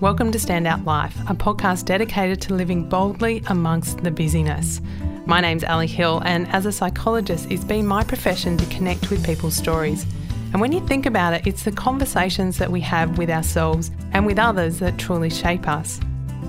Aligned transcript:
Welcome 0.00 0.32
to 0.32 0.38
Standout 0.38 0.86
Life, 0.86 1.14
a 1.28 1.34
podcast 1.34 1.84
dedicated 1.84 2.40
to 2.42 2.54
living 2.54 2.88
boldly 2.88 3.42
amongst 3.48 4.02
the 4.02 4.10
busyness. 4.10 4.80
My 5.26 5.40
name's 5.40 5.62
Ali 5.62 5.86
Hill, 5.86 6.22
and 6.24 6.48
as 6.48 6.66
a 6.66 6.72
psychologist, 6.72 7.46
it's 7.50 7.64
been 7.64 7.86
my 7.86 8.02
profession 8.02 8.56
to 8.56 8.66
connect 8.74 9.10
with 9.10 9.24
people's 9.24 9.56
stories. 9.56 10.06
And 10.52 10.60
when 10.60 10.72
you 10.72 10.84
think 10.86 11.06
about 11.06 11.34
it, 11.34 11.46
it's 11.46 11.64
the 11.64 11.72
conversations 11.72 12.58
that 12.58 12.72
we 12.72 12.80
have 12.80 13.18
with 13.18 13.30
ourselves 13.30 13.90
and 14.12 14.24
with 14.24 14.38
others 14.38 14.78
that 14.78 14.98
truly 14.98 15.30
shape 15.30 15.68
us. 15.68 16.00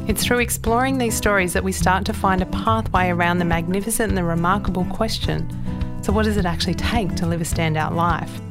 It's 0.07 0.23
through 0.25 0.39
exploring 0.39 0.97
these 0.97 1.15
stories 1.15 1.53
that 1.53 1.63
we 1.63 1.73
start 1.73 2.05
to 2.05 2.13
find 2.13 2.41
a 2.41 2.45
pathway 2.47 3.09
around 3.09 3.39
the 3.39 3.45
magnificent 3.45 4.09
and 4.09 4.17
the 4.17 4.23
remarkable 4.23 4.85
question 4.85 5.47
so, 6.01 6.11
what 6.11 6.25
does 6.25 6.37
it 6.37 6.45
actually 6.45 6.73
take 6.73 7.15
to 7.17 7.27
live 7.27 7.41
a 7.41 7.43
standout 7.43 7.93
life? 7.95 8.41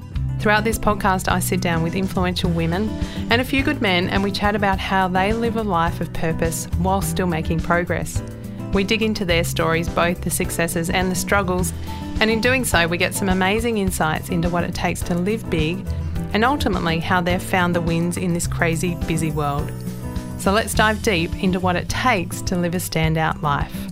Throughout 0.40 0.64
this 0.64 0.78
podcast, 0.78 1.30
I 1.30 1.38
sit 1.38 1.60
down 1.60 1.82
with 1.82 1.94
influential 1.94 2.50
women 2.50 2.88
and 3.30 3.42
a 3.42 3.44
few 3.44 3.62
good 3.62 3.82
men, 3.82 4.08
and 4.08 4.22
we 4.22 4.32
chat 4.32 4.56
about 4.56 4.78
how 4.78 5.06
they 5.06 5.34
live 5.34 5.56
a 5.56 5.62
life 5.62 6.00
of 6.00 6.10
purpose 6.14 6.64
while 6.78 7.02
still 7.02 7.26
making 7.26 7.60
progress. 7.60 8.22
We 8.72 8.82
dig 8.82 9.02
into 9.02 9.26
their 9.26 9.44
stories, 9.44 9.86
both 9.90 10.22
the 10.22 10.30
successes 10.30 10.88
and 10.88 11.10
the 11.10 11.14
struggles, 11.14 11.74
and 12.20 12.30
in 12.30 12.40
doing 12.40 12.64
so, 12.64 12.88
we 12.88 12.96
get 12.96 13.14
some 13.14 13.28
amazing 13.28 13.76
insights 13.76 14.30
into 14.30 14.48
what 14.48 14.64
it 14.64 14.74
takes 14.74 15.02
to 15.02 15.14
live 15.14 15.48
big 15.50 15.86
and 16.32 16.42
ultimately 16.42 17.00
how 17.00 17.20
they've 17.20 17.42
found 17.42 17.76
the 17.76 17.80
wins 17.82 18.16
in 18.16 18.32
this 18.32 18.46
crazy, 18.46 18.94
busy 19.06 19.30
world. 19.30 19.70
So 20.38 20.52
let's 20.52 20.72
dive 20.72 21.02
deep 21.02 21.42
into 21.42 21.60
what 21.60 21.76
it 21.76 21.90
takes 21.90 22.40
to 22.42 22.56
live 22.56 22.74
a 22.74 22.78
standout 22.78 23.42
life. 23.42 23.89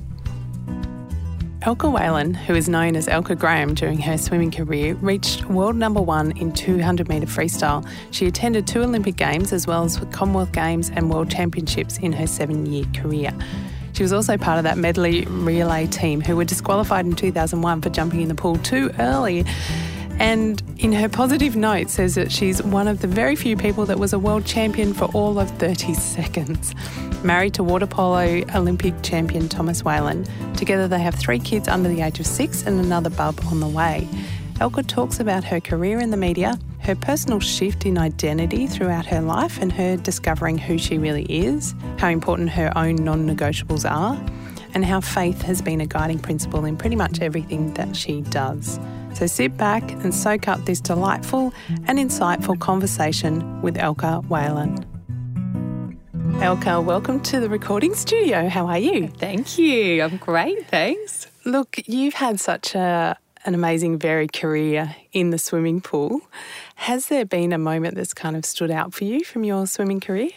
Elka 1.63 1.93
Whalan, 1.93 2.37
who 2.37 2.55
is 2.55 2.69
known 2.69 2.95
as 2.95 3.09
Elka 3.09 3.37
Graham 3.37 3.75
during 3.75 3.99
her 3.99 4.17
swimming 4.17 4.53
career, 4.53 4.95
reached 4.95 5.45
world 5.47 5.75
number 5.75 6.01
one 6.01 6.31
in 6.39 6.53
200 6.53 7.09
metre 7.09 7.27
freestyle. 7.27 7.85
She 8.13 8.29
attended 8.29 8.65
two 8.65 8.81
Olympic 8.81 9.17
Games 9.17 9.53
as 9.53 9.67
well 9.67 9.83
as 9.83 9.99
Commonwealth 10.13 10.53
Games 10.53 10.89
and 10.95 11.11
World 11.11 11.33
Championships 11.33 11.99
in 11.99 12.13
her 12.13 12.29
seven 12.29 12.65
year 12.67 12.85
career. 12.95 13.33
She 13.93 14.05
was 14.05 14.13
also 14.13 14.37
part 14.39 14.59
of 14.59 14.65
that 14.65 14.79
medley 14.79 15.25
relay 15.25 15.89
team 15.89 16.21
who 16.21 16.37
were 16.37 16.45
disqualified 16.45 17.07
in 17.07 17.17
2001 17.17 17.83
for 17.83 17.91
jumping 17.91 18.21
in 18.21 18.29
the 18.29 18.37
pool 18.37 18.57
too 18.59 18.93
early. 19.01 19.45
And 20.19 20.63
in 20.79 20.93
her 20.93 21.09
positive 21.09 21.55
note 21.55 21.91
says 21.91 22.15
that 22.17 22.33
she's 22.33 22.63
one 22.63 22.89
of 22.89 23.01
the 23.01 23.07
very 23.07 23.37
few 23.37 23.57
people 23.57 23.87
that 23.87 23.99
was 23.99 24.13
a 24.13 24.19
world 24.19 24.45
champion 24.45 24.93
for 24.93 25.05
all 25.07 25.39
of 25.39 25.51
30 25.59 25.95
seconds 25.95 26.75
married 27.25 27.55
to 27.55 27.65
water 27.65 27.87
polo 27.87 28.45
Olympic 28.55 28.95
champion 29.03 29.49
Thomas 29.49 29.83
Whalan. 29.83 30.27
Together 30.57 30.89
they 30.89 31.01
have 31.01 31.15
three 31.15 31.39
kids 31.39 31.69
under 31.69 31.89
the 31.89 32.03
age 32.03 32.21
of 32.21 32.27
six 32.27 32.65
and 32.65 32.81
another 32.81 33.11
bub 33.11 33.41
on 33.47 33.61
the 33.61 33.69
way. 33.69 34.09
Elka 34.55 34.87
talks 34.87 35.21
about 35.21 35.45
her 35.45 35.61
career 35.61 35.99
in 35.99 36.11
the 36.11 36.17
media, 36.17 36.59
her 36.81 36.95
personal 36.95 37.39
shift 37.41 37.87
in 37.87 37.99
identity 37.99 38.67
throughout 38.67 39.07
her 39.07 39.21
life, 39.21 39.61
and 39.61 39.73
her 39.73 39.97
discovering 39.97 40.59
who 40.59 40.79
she 40.79 40.99
really 40.99 41.25
is, 41.25 41.75
how 41.99 42.09
important 42.09 42.51
her 42.51 42.77
own 42.77 42.97
non 42.97 43.29
negotiables 43.29 43.89
are, 43.89 44.21
and 44.75 44.85
how 44.85 45.01
faith 45.01 45.43
has 45.43 45.63
been 45.63 45.81
a 45.81 45.87
guiding 45.87 46.19
principle 46.19 46.65
in 46.65 46.77
pretty 46.77 46.97
much 46.97 47.21
everything 47.21 47.73
that 47.75 47.95
she 47.95 48.23
does. 48.23 48.81
So 49.19 49.27
sit 49.27 49.57
back 49.57 49.91
and 49.91 50.15
soak 50.15 50.47
up 50.47 50.65
this 50.65 50.81
delightful 50.81 51.53
and 51.89 51.99
insightful 51.99 52.57
conversation 52.57 53.61
with 53.63 53.75
Elka 53.75 54.25
Whalan. 54.29 54.87
Elka, 56.35 56.85
welcome 56.85 57.19
to 57.23 57.41
the 57.41 57.49
recording 57.49 57.97
studio. 57.97 58.49
How 58.49 58.69
are 58.69 58.79
you? 58.79 59.09
Thank 59.09 59.59
you. 59.59 60.05
I'm 60.05 60.19
great. 60.19 60.69
Thanks. 60.69 61.27
Look, 61.45 61.81
you've 61.87 62.15
had 62.15 62.39
such 62.39 62.77
a 62.77 63.19
an 63.45 63.57
amazing, 63.57 63.99
varied 63.99 64.33
career 64.33 64.95
in 65.13 65.31
the 65.31 65.39
swimming 65.39 65.81
pool. 65.81 66.21
Has 66.77 67.09
there 67.09 67.25
been 67.25 67.53
a 67.53 67.59
moment 67.59 67.97
that's 67.97 68.15
kind 68.15 68.37
of 68.37 68.45
stood 68.45 68.71
out 68.71 68.95
for 68.95 69.03
you 69.03 69.25
from 69.25 69.43
your 69.43 69.67
swimming 69.67 69.99
career? 69.99 70.31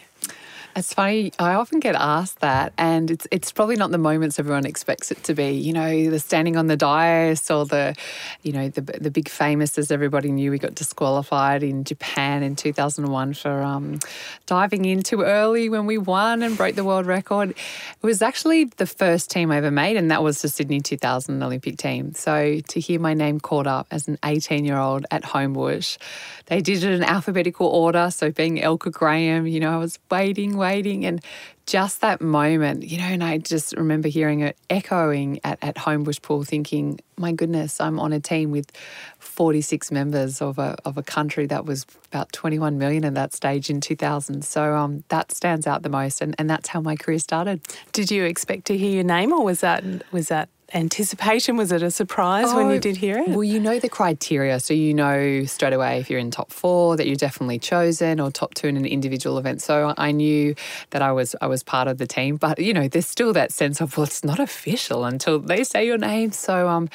It's 0.74 0.94
funny. 0.94 1.32
I 1.38 1.52
often 1.52 1.80
get 1.80 1.94
asked 1.96 2.40
that, 2.40 2.72
and 2.78 3.10
it's 3.10 3.26
it's 3.30 3.52
probably 3.52 3.76
not 3.76 3.90
the 3.90 3.98
moments 3.98 4.38
everyone 4.38 4.64
expects 4.64 5.10
it 5.10 5.22
to 5.24 5.34
be. 5.34 5.50
You 5.50 5.74
know, 5.74 6.08
the 6.08 6.18
standing 6.18 6.56
on 6.56 6.66
the 6.66 6.78
dais 6.78 7.50
or 7.50 7.66
the, 7.66 7.94
you 8.42 8.52
know, 8.52 8.70
the 8.70 8.80
the 8.80 9.10
big 9.10 9.28
famous 9.28 9.76
as 9.76 9.90
everybody 9.90 10.32
knew 10.32 10.50
we 10.50 10.58
got 10.58 10.74
disqualified 10.74 11.62
in 11.62 11.84
Japan 11.84 12.42
in 12.42 12.56
2001 12.56 13.34
for 13.34 13.62
um, 13.62 13.98
diving 14.46 14.86
in 14.86 15.02
too 15.02 15.20
early 15.20 15.68
when 15.68 15.84
we 15.84 15.98
won 15.98 16.42
and 16.42 16.56
broke 16.56 16.74
the 16.74 16.84
world 16.84 17.04
record. 17.04 17.50
It 17.50 18.06
was 18.06 18.22
actually 18.22 18.64
the 18.64 18.86
first 18.86 19.30
team 19.30 19.50
I 19.50 19.58
ever 19.58 19.70
made, 19.70 19.98
and 19.98 20.10
that 20.10 20.22
was 20.22 20.40
the 20.40 20.48
Sydney 20.48 20.80
2000 20.80 21.42
Olympic 21.42 21.76
team. 21.76 22.14
So 22.14 22.60
to 22.68 22.80
hear 22.80 22.98
my 22.98 23.12
name 23.12 23.40
called 23.40 23.66
up 23.66 23.88
as 23.90 24.08
an 24.08 24.18
18 24.24 24.64
year 24.64 24.78
old 24.78 25.04
at 25.10 25.22
Homebush, 25.22 25.98
they 26.46 26.62
did 26.62 26.82
it 26.82 26.90
in 26.90 27.02
alphabetical 27.02 27.66
order. 27.66 28.10
So 28.10 28.30
being 28.30 28.56
Elka 28.56 28.90
Graham, 28.90 29.46
you 29.46 29.60
know, 29.60 29.74
I 29.74 29.76
was 29.76 29.98
waiting 30.10 30.61
waiting 30.62 31.04
and 31.04 31.22
just 31.66 32.00
that 32.00 32.20
moment, 32.20 32.84
you 32.84 32.98
know, 32.98 33.04
and 33.04 33.22
I 33.22 33.38
just 33.38 33.76
remember 33.76 34.08
hearing 34.08 34.40
it 34.40 34.56
echoing 34.68 35.38
at, 35.44 35.58
at 35.62 35.76
Homebush 35.76 36.22
Pool 36.22 36.44
thinking, 36.44 37.00
my 37.16 37.32
goodness, 37.32 37.80
I'm 37.80 38.00
on 38.00 38.12
a 38.12 38.20
team 38.20 38.50
with 38.50 38.72
46 39.18 39.92
members 39.92 40.42
of 40.42 40.58
a, 40.58 40.76
of 40.84 40.98
a 40.98 41.02
country 41.02 41.46
that 41.46 41.64
was 41.64 41.86
about 42.06 42.32
21 42.32 42.78
million 42.78 43.04
at 43.04 43.14
that 43.14 43.32
stage 43.32 43.70
in 43.70 43.80
2000. 43.80 44.44
So 44.44 44.74
um, 44.74 45.04
that 45.08 45.30
stands 45.30 45.66
out 45.66 45.82
the 45.82 45.88
most. 45.88 46.20
And, 46.20 46.34
and 46.38 46.50
that's 46.50 46.68
how 46.68 46.80
my 46.80 46.96
career 46.96 47.18
started. 47.18 47.60
Did 47.92 48.10
you 48.10 48.24
expect 48.24 48.64
to 48.66 48.76
hear 48.76 48.92
your 48.92 49.04
name 49.04 49.32
or 49.32 49.44
was 49.44 49.60
that, 49.60 49.84
was 50.10 50.28
that 50.28 50.48
anticipation? 50.74 51.56
Was 51.56 51.72
it 51.72 51.82
a 51.82 51.90
surprise 51.90 52.46
oh, 52.48 52.56
when 52.56 52.70
you 52.70 52.76
oh, 52.76 52.78
did 52.78 52.96
hear 52.96 53.18
it? 53.18 53.28
Well, 53.28 53.44
you 53.44 53.60
know 53.60 53.78
the 53.78 53.88
criteria. 53.88 54.60
So 54.60 54.74
you 54.74 54.94
know 54.94 55.44
straight 55.44 55.72
away 55.72 55.98
if 55.98 56.10
you're 56.10 56.18
in 56.18 56.30
top 56.30 56.50
four 56.50 56.96
that 56.96 57.06
you're 57.06 57.16
definitely 57.16 57.58
chosen 57.58 58.20
or 58.20 58.30
top 58.30 58.54
two 58.54 58.68
in 58.68 58.76
an 58.76 58.86
individual 58.86 59.38
event. 59.38 59.62
So 59.62 59.94
I 59.96 60.12
knew 60.12 60.54
that 60.90 61.02
I 61.02 61.12
was 61.12 61.34
I 61.40 61.46
was 61.46 61.62
part 61.62 61.88
of 61.88 61.98
the 61.98 62.06
team. 62.06 62.36
But 62.36 62.58
you 62.58 62.72
know, 62.72 62.88
there's 62.88 63.06
still 63.06 63.32
that 63.32 63.52
sense 63.52 63.80
of 63.80 63.96
well, 63.96 64.04
it's 64.04 64.24
not 64.24 64.40
official 64.40 65.04
until 65.04 65.38
they 65.38 65.64
say 65.64 65.86
your 65.86 65.98
name. 65.98 66.32
So 66.32 66.68
um 66.68 66.88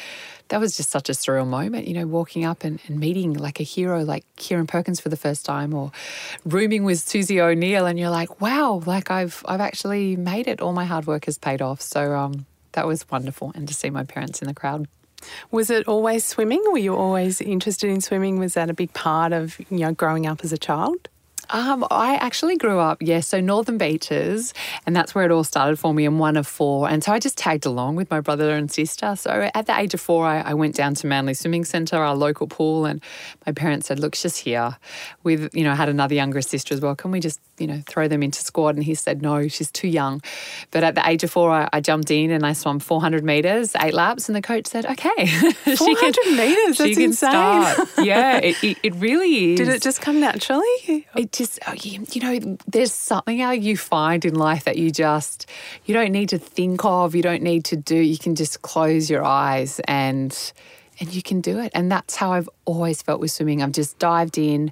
that 0.50 0.60
was 0.60 0.78
just 0.78 0.90
such 0.90 1.10
a 1.10 1.12
surreal 1.12 1.46
moment, 1.46 1.88
you 1.88 1.94
know, 1.94 2.08
walking 2.08 2.46
up 2.46 2.64
and, 2.64 2.80
and, 2.88 3.00
meeting 3.00 3.34
like 3.34 3.60
a 3.60 3.64
hero 3.64 4.04
like 4.04 4.24
Kieren 4.38 4.66
Perkins 4.66 5.00
for 5.00 5.10
the 5.10 5.18
first 5.18 5.46
time 5.46 5.74
or 5.74 5.92
rooming 6.46 6.86
with 6.86 7.00
Susie 7.00 7.42
O'Neill 7.42 7.86
and 7.86 8.00
you're 8.00 8.10
like, 8.10 8.40
wow, 8.40 8.82
like 8.86 9.12
I've 9.12 9.44
I've 9.46 9.62
actually 9.62 10.16
made 10.16 10.48
it. 10.48 10.62
All 10.62 10.74
my 10.74 10.86
hard 10.86 11.06
work 11.06 11.26
has 11.26 11.38
paid 11.38 11.62
off. 11.62 11.82
So 11.82 12.16
um 12.16 12.46
that 12.78 12.86
was 12.86 13.10
wonderful. 13.10 13.52
And 13.56 13.68
to 13.68 13.74
see 13.74 13.90
my 13.90 14.04
parents 14.04 14.40
in 14.40 14.48
the 14.48 14.54
crowd. 14.54 14.88
Was 15.50 15.72
it 15.72 15.88
always 15.88 16.24
swimming? 16.24 16.62
Were 16.72 16.78
you 16.78 16.96
always 16.96 17.42
interested 17.42 17.90
in 17.90 18.02
swimming? 18.02 18.38
Was 18.38 18.54
that 18.54 18.70
a 18.70 18.74
big 18.74 18.94
part 18.94 19.34
of 19.34 19.60
you 19.72 19.80
know 19.80 19.92
growing 19.92 20.28
up 20.28 20.42
as 20.44 20.54
a 20.54 20.60
child? 20.60 21.10
Um, 21.50 21.86
I 21.90 22.16
actually 22.16 22.58
grew 22.58 22.80
up, 22.80 23.02
yes, 23.02 23.08
yeah, 23.08 23.20
so 23.20 23.40
Northern 23.40 23.78
Beaches, 23.78 24.54
and 24.86 24.96
that's 24.96 25.16
where 25.16 25.26
it 25.26 25.32
all 25.32 25.44
started 25.44 25.78
for 25.78 25.94
me. 25.94 26.06
I'm 26.06 26.20
one 26.20 26.36
of 26.38 26.46
four. 26.46 26.90
And 26.90 27.04
so 27.04 27.12
I 27.14 27.20
just 27.20 27.38
tagged 27.38 27.66
along 27.66 27.96
with 27.96 28.10
my 28.10 28.20
brother 28.20 28.52
and 28.56 28.72
sister. 28.72 29.16
So 29.16 29.50
at 29.54 29.66
the 29.66 29.78
age 29.78 29.94
of 29.94 30.02
four, 30.02 30.26
I, 30.26 30.42
I 30.42 30.54
went 30.54 30.76
down 30.76 30.94
to 30.96 31.08
Manly 31.08 31.34
Swimming 31.34 31.66
Centre, 31.66 31.98
our 31.98 32.16
local 32.16 32.48
pool, 32.48 32.86
and 32.86 33.02
my 33.46 33.54
parents 33.54 33.88
said, 33.88 34.00
Look, 34.00 34.16
she's 34.16 34.38
here. 34.38 34.78
With, 35.24 35.54
you 35.56 35.64
know, 35.64 35.72
I 35.72 35.76
had 35.76 35.90
another 35.90 36.16
younger 36.16 36.42
sister 36.42 36.74
as 36.74 36.82
well. 36.82 36.96
Can 36.96 37.12
we 37.12 37.20
just, 37.20 37.40
you 37.58 37.68
know, 37.68 37.82
throw 37.88 38.08
them 38.08 38.24
into 38.24 38.42
squad? 38.42 38.76
And 38.76 38.84
he 38.84 38.96
said, 38.96 39.22
No, 39.22 39.48
she's 39.48 39.72
too 39.72 39.88
young. 39.88 40.22
But 40.72 40.84
at 40.84 40.96
the 40.96 41.08
age 41.08 41.24
of 41.24 41.32
four, 41.32 41.52
I, 41.52 41.70
I 41.72 41.80
jumped 41.80 42.12
in 42.12 42.32
and 42.32 42.46
I 42.46 42.54
swam 42.54 42.80
400 42.80 43.24
metres, 43.24 43.76
eight 43.80 43.94
laps, 43.94 44.28
and 44.28 44.36
the 44.36 44.42
coach 44.42 44.68
said, 44.68 44.86
Okay. 44.86 45.28
400 45.76 46.16
metres? 46.38 46.78
That's 46.78 46.98
insane. 46.98 47.14
Start. 47.14 47.90
yeah, 48.04 48.38
it, 48.38 48.64
it, 48.64 48.78
it 48.84 48.96
really 48.96 49.54
is. 49.54 49.58
Did 49.60 49.70
it 49.70 49.82
just 49.82 50.02
come 50.02 50.20
naturally? 50.20 51.06
It 51.16 51.32
just, 51.38 51.60
oh, 51.68 51.74
you, 51.82 52.06
you 52.12 52.22
know, 52.22 52.58
there's 52.68 52.94
something 52.94 53.40
how 53.40 53.52
you 53.52 53.78
find 53.78 54.26
in 54.26 54.36
life 54.36 54.64
that 54.66 54.78
you 54.78 54.92
just, 54.92 55.48
you 55.86 55.94
don't 55.94 56.12
need 56.12 56.30
to 56.30 56.40
think 56.40 56.84
of, 56.84 57.14
you 57.14 57.22
don't 57.22 57.44
need 57.44 57.66
to 57.66 57.76
do, 57.76 57.96
you 57.96 58.18
can 58.18 58.36
just 58.36 58.62
close 58.64 59.10
your 59.10 59.24
eyes 59.24 59.80
and, 59.88 60.54
and 61.00 61.14
you 61.14 61.22
can 61.22 61.42
do 61.42 61.60
it. 61.60 61.72
And 61.76 61.92
that's 61.92 62.16
how 62.16 62.34
I've 62.34 62.50
always 62.66 63.02
felt 63.02 63.20
with 63.20 63.32
swimming. 63.32 63.62
I've 63.62 63.72
just 63.72 64.00
dived 64.00 64.38
in. 64.38 64.72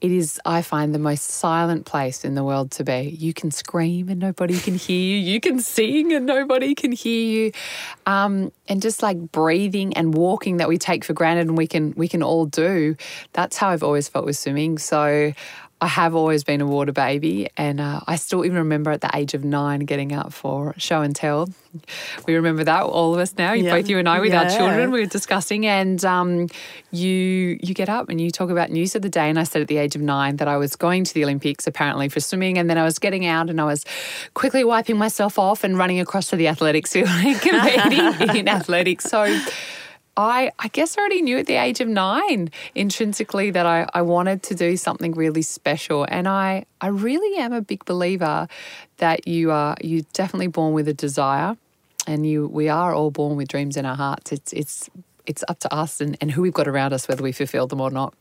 It 0.00 0.12
is, 0.12 0.40
I 0.46 0.62
find, 0.62 0.94
the 0.94 0.98
most 0.98 1.24
silent 1.24 1.84
place 1.84 2.24
in 2.24 2.34
the 2.34 2.44
world 2.44 2.70
to 2.72 2.84
be. 2.84 3.16
You 3.18 3.34
can 3.34 3.50
scream 3.50 4.08
and 4.08 4.20
nobody 4.20 4.58
can 4.58 4.76
hear 4.76 4.96
you. 4.96 5.16
You 5.16 5.40
can 5.40 5.60
sing 5.60 6.12
and 6.12 6.24
nobody 6.24 6.74
can 6.74 6.92
hear 6.92 7.44
you. 7.44 7.52
Um, 8.06 8.52
and 8.68 8.80
just 8.80 9.02
like 9.02 9.18
breathing 9.32 9.94
and 9.94 10.14
walking 10.14 10.58
that 10.58 10.68
we 10.68 10.78
take 10.78 11.04
for 11.04 11.12
granted 11.12 11.48
and 11.48 11.58
we 11.58 11.66
can 11.66 11.92
we 11.96 12.06
can 12.06 12.22
all 12.22 12.46
do. 12.46 12.96
That's 13.32 13.56
how 13.56 13.70
I've 13.70 13.82
always 13.82 14.08
felt 14.08 14.24
with 14.24 14.38
swimming. 14.38 14.78
So 14.78 15.32
I 15.80 15.86
have 15.86 16.16
always 16.16 16.42
been 16.42 16.60
a 16.60 16.66
water 16.66 16.90
baby, 16.90 17.48
and 17.56 17.80
uh, 17.80 18.00
I 18.06 18.16
still 18.16 18.44
even 18.44 18.58
remember 18.58 18.90
at 18.90 19.00
the 19.00 19.10
age 19.14 19.34
of 19.34 19.44
nine 19.44 19.80
getting 19.80 20.12
up 20.12 20.32
for 20.32 20.74
show 20.76 21.02
and 21.02 21.14
tell. 21.14 21.48
We 22.26 22.34
remember 22.34 22.64
that 22.64 22.82
all 22.82 23.14
of 23.14 23.20
us 23.20 23.34
now, 23.38 23.52
yeah. 23.52 23.70
both 23.70 23.88
you 23.88 23.98
and 23.98 24.08
I, 24.08 24.18
with 24.18 24.32
yeah. 24.32 24.42
our 24.42 24.50
children. 24.50 24.90
We 24.90 25.00
were 25.00 25.06
discussing, 25.06 25.66
and 25.66 26.04
um, 26.04 26.48
you 26.90 27.60
you 27.62 27.74
get 27.74 27.88
up 27.88 28.08
and 28.08 28.20
you 28.20 28.32
talk 28.32 28.50
about 28.50 28.70
news 28.70 28.96
of 28.96 29.02
the 29.02 29.08
day. 29.08 29.28
And 29.30 29.38
I 29.38 29.44
said 29.44 29.62
at 29.62 29.68
the 29.68 29.76
age 29.76 29.94
of 29.94 30.02
nine 30.02 30.36
that 30.36 30.48
I 30.48 30.56
was 30.56 30.74
going 30.74 31.04
to 31.04 31.14
the 31.14 31.22
Olympics 31.22 31.68
apparently 31.68 32.08
for 32.08 32.18
swimming, 32.18 32.58
and 32.58 32.68
then 32.68 32.76
I 32.76 32.84
was 32.84 32.98
getting 32.98 33.24
out 33.24 33.48
and 33.48 33.60
I 33.60 33.64
was 33.64 33.84
quickly 34.34 34.64
wiping 34.64 34.96
myself 34.96 35.38
off 35.38 35.62
and 35.62 35.78
running 35.78 36.00
across 36.00 36.28
to 36.30 36.36
the 36.36 36.48
athletics 36.48 36.92
field 36.92 37.08
and 37.08 37.40
competing 37.40 38.36
in 38.36 38.48
athletics. 38.48 39.04
So 39.04 39.38
I, 40.18 40.50
I 40.58 40.66
guess 40.66 40.98
I 40.98 41.00
already 41.00 41.22
knew 41.22 41.38
at 41.38 41.46
the 41.46 41.54
age 41.54 41.80
of 41.80 41.86
nine 41.86 42.50
intrinsically 42.74 43.52
that 43.52 43.66
I, 43.66 43.88
I 43.94 44.02
wanted 44.02 44.42
to 44.44 44.54
do 44.56 44.76
something 44.76 45.12
really 45.12 45.42
special. 45.42 46.04
And 46.08 46.26
I, 46.26 46.66
I 46.80 46.88
really 46.88 47.38
am 47.40 47.52
a 47.52 47.62
big 47.62 47.84
believer 47.84 48.48
that 48.96 49.28
you 49.28 49.52
are 49.52 49.76
you 49.80 50.02
definitely 50.12 50.48
born 50.48 50.74
with 50.74 50.88
a 50.88 50.92
desire 50.92 51.56
and 52.08 52.26
you 52.26 52.48
we 52.48 52.68
are 52.68 52.92
all 52.92 53.12
born 53.12 53.36
with 53.36 53.46
dreams 53.46 53.76
in 53.76 53.86
our 53.86 53.94
hearts. 53.94 54.32
It's 54.32 54.52
it's 54.52 54.90
it's 55.24 55.44
up 55.46 55.60
to 55.60 55.72
us 55.72 56.00
and, 56.00 56.16
and 56.20 56.32
who 56.32 56.42
we've 56.42 56.52
got 56.52 56.66
around 56.66 56.92
us 56.92 57.06
whether 57.06 57.22
we 57.22 57.30
fulfill 57.30 57.68
them 57.68 57.80
or 57.80 57.90
not. 57.90 58.12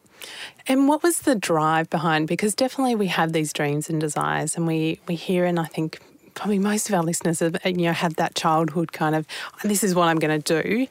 And 0.68 0.88
what 0.88 1.02
was 1.02 1.22
the 1.22 1.34
drive 1.34 1.90
behind? 1.90 2.28
Because 2.28 2.54
definitely 2.54 2.94
we 2.94 3.08
have 3.08 3.34
these 3.34 3.52
dreams 3.54 3.90
and 3.90 4.00
desires, 4.00 4.56
and 4.56 4.68
we 4.68 5.00
we 5.08 5.16
hear, 5.16 5.46
and 5.46 5.60
I 5.60 5.66
think 5.66 6.00
probably 6.36 6.60
most 6.60 6.90
of 6.90 6.96
our 6.96 7.04
listeners 7.04 7.40
have 7.40 7.58
you 7.66 7.88
know 7.88 7.94
had 7.94 8.14
that 8.16 8.36
childhood 8.36 8.92
kind 8.92 9.16
of 9.16 9.26
this 9.64 9.84
is 9.84 9.96
what 9.96 10.08
I'm 10.08 10.20
going 10.20 10.40
to 10.42 10.62
do, 10.62 10.88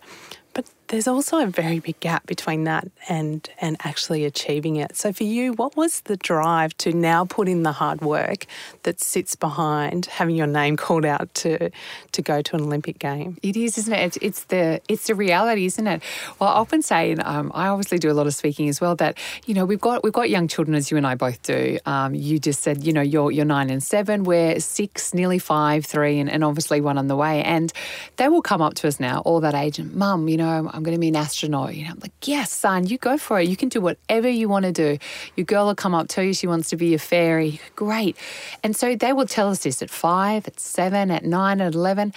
there's 0.88 1.08
also 1.08 1.38
a 1.38 1.46
very 1.46 1.80
big 1.80 1.98
gap 2.00 2.26
between 2.26 2.64
that 2.64 2.88
and 3.08 3.48
and 3.60 3.76
actually 3.84 4.24
achieving 4.24 4.76
it. 4.76 4.96
So 4.96 5.12
for 5.12 5.24
you, 5.24 5.52
what 5.54 5.76
was 5.76 6.00
the 6.02 6.16
drive 6.16 6.76
to 6.78 6.92
now 6.92 7.24
put 7.24 7.48
in 7.48 7.62
the 7.62 7.72
hard 7.72 8.00
work 8.00 8.46
that 8.84 9.00
sits 9.00 9.34
behind 9.34 10.06
having 10.06 10.36
your 10.36 10.46
name 10.46 10.76
called 10.76 11.04
out 11.04 11.32
to 11.34 11.70
to 12.12 12.22
go 12.22 12.42
to 12.42 12.56
an 12.56 12.62
Olympic 12.62 12.98
game? 12.98 13.36
It 13.42 13.56
is, 13.56 13.78
isn't 13.78 13.92
it? 13.92 14.16
It's, 14.22 14.44
the 14.44 14.80
it's 14.88 15.06
the 15.08 15.14
reality, 15.14 15.66
isn't 15.66 15.86
it? 15.86 16.02
Well, 16.38 16.50
I 16.50 16.54
often 16.54 16.82
say, 16.82 17.12
and 17.12 17.22
um, 17.24 17.50
I 17.54 17.68
obviously 17.68 17.98
do 17.98 18.10
a 18.10 18.14
lot 18.14 18.26
of 18.26 18.34
speaking 18.34 18.68
as 18.68 18.80
well. 18.80 18.94
That 18.96 19.18
you 19.46 19.54
know 19.54 19.64
we've 19.64 19.80
got 19.80 20.04
we've 20.04 20.12
got 20.12 20.30
young 20.30 20.48
children 20.48 20.74
as 20.74 20.90
you 20.90 20.96
and 20.96 21.06
I 21.06 21.14
both 21.14 21.42
do. 21.42 21.78
Um, 21.86 22.14
you 22.14 22.38
just 22.38 22.62
said 22.62 22.84
you 22.84 22.92
know 22.92 23.02
you're 23.02 23.32
you're 23.32 23.44
nine 23.44 23.70
and 23.70 23.82
seven. 23.82 24.24
We're 24.24 24.60
six, 24.60 25.12
nearly 25.14 25.38
five, 25.38 25.84
three, 25.84 26.18
and, 26.18 26.30
and 26.30 26.44
obviously 26.44 26.80
one 26.80 26.98
on 26.98 27.08
the 27.08 27.16
way. 27.16 27.42
And 27.42 27.72
they 28.16 28.28
will 28.28 28.42
come 28.42 28.62
up 28.62 28.74
to 28.74 28.88
us 28.88 29.00
now, 29.00 29.20
all 29.20 29.40
that 29.40 29.54
age, 29.54 29.78
and 29.78 29.94
mum, 29.94 30.28
you 30.28 30.36
know, 30.36 30.70
I'm 30.76 30.82
going 30.82 30.94
to 30.94 31.00
be 31.00 31.08
an 31.08 31.16
astronaut. 31.16 31.74
You 31.74 31.84
know, 31.84 31.92
I'm 31.92 32.00
like, 32.00 32.12
yes, 32.28 32.52
son, 32.52 32.86
you 32.86 32.98
go 32.98 33.16
for 33.16 33.40
it. 33.40 33.48
You 33.48 33.56
can 33.56 33.70
do 33.70 33.80
whatever 33.80 34.28
you 34.28 34.48
want 34.48 34.66
to 34.66 34.72
do. 34.72 34.98
Your 35.34 35.46
girl 35.46 35.66
will 35.66 35.74
come 35.74 35.94
up, 35.94 36.08
tell 36.08 36.22
you 36.22 36.34
she 36.34 36.46
wants 36.46 36.68
to 36.68 36.76
be 36.76 36.92
a 36.92 36.98
fairy. 36.98 37.60
Great. 37.74 38.16
And 38.62 38.76
so 38.76 38.94
they 38.94 39.14
will 39.14 39.26
tell 39.26 39.48
us 39.48 39.60
this 39.60 39.80
at 39.80 39.88
five, 39.88 40.46
at 40.46 40.60
seven, 40.60 41.10
at 41.10 41.24
nine, 41.24 41.62
at 41.62 41.74
11 41.74 42.12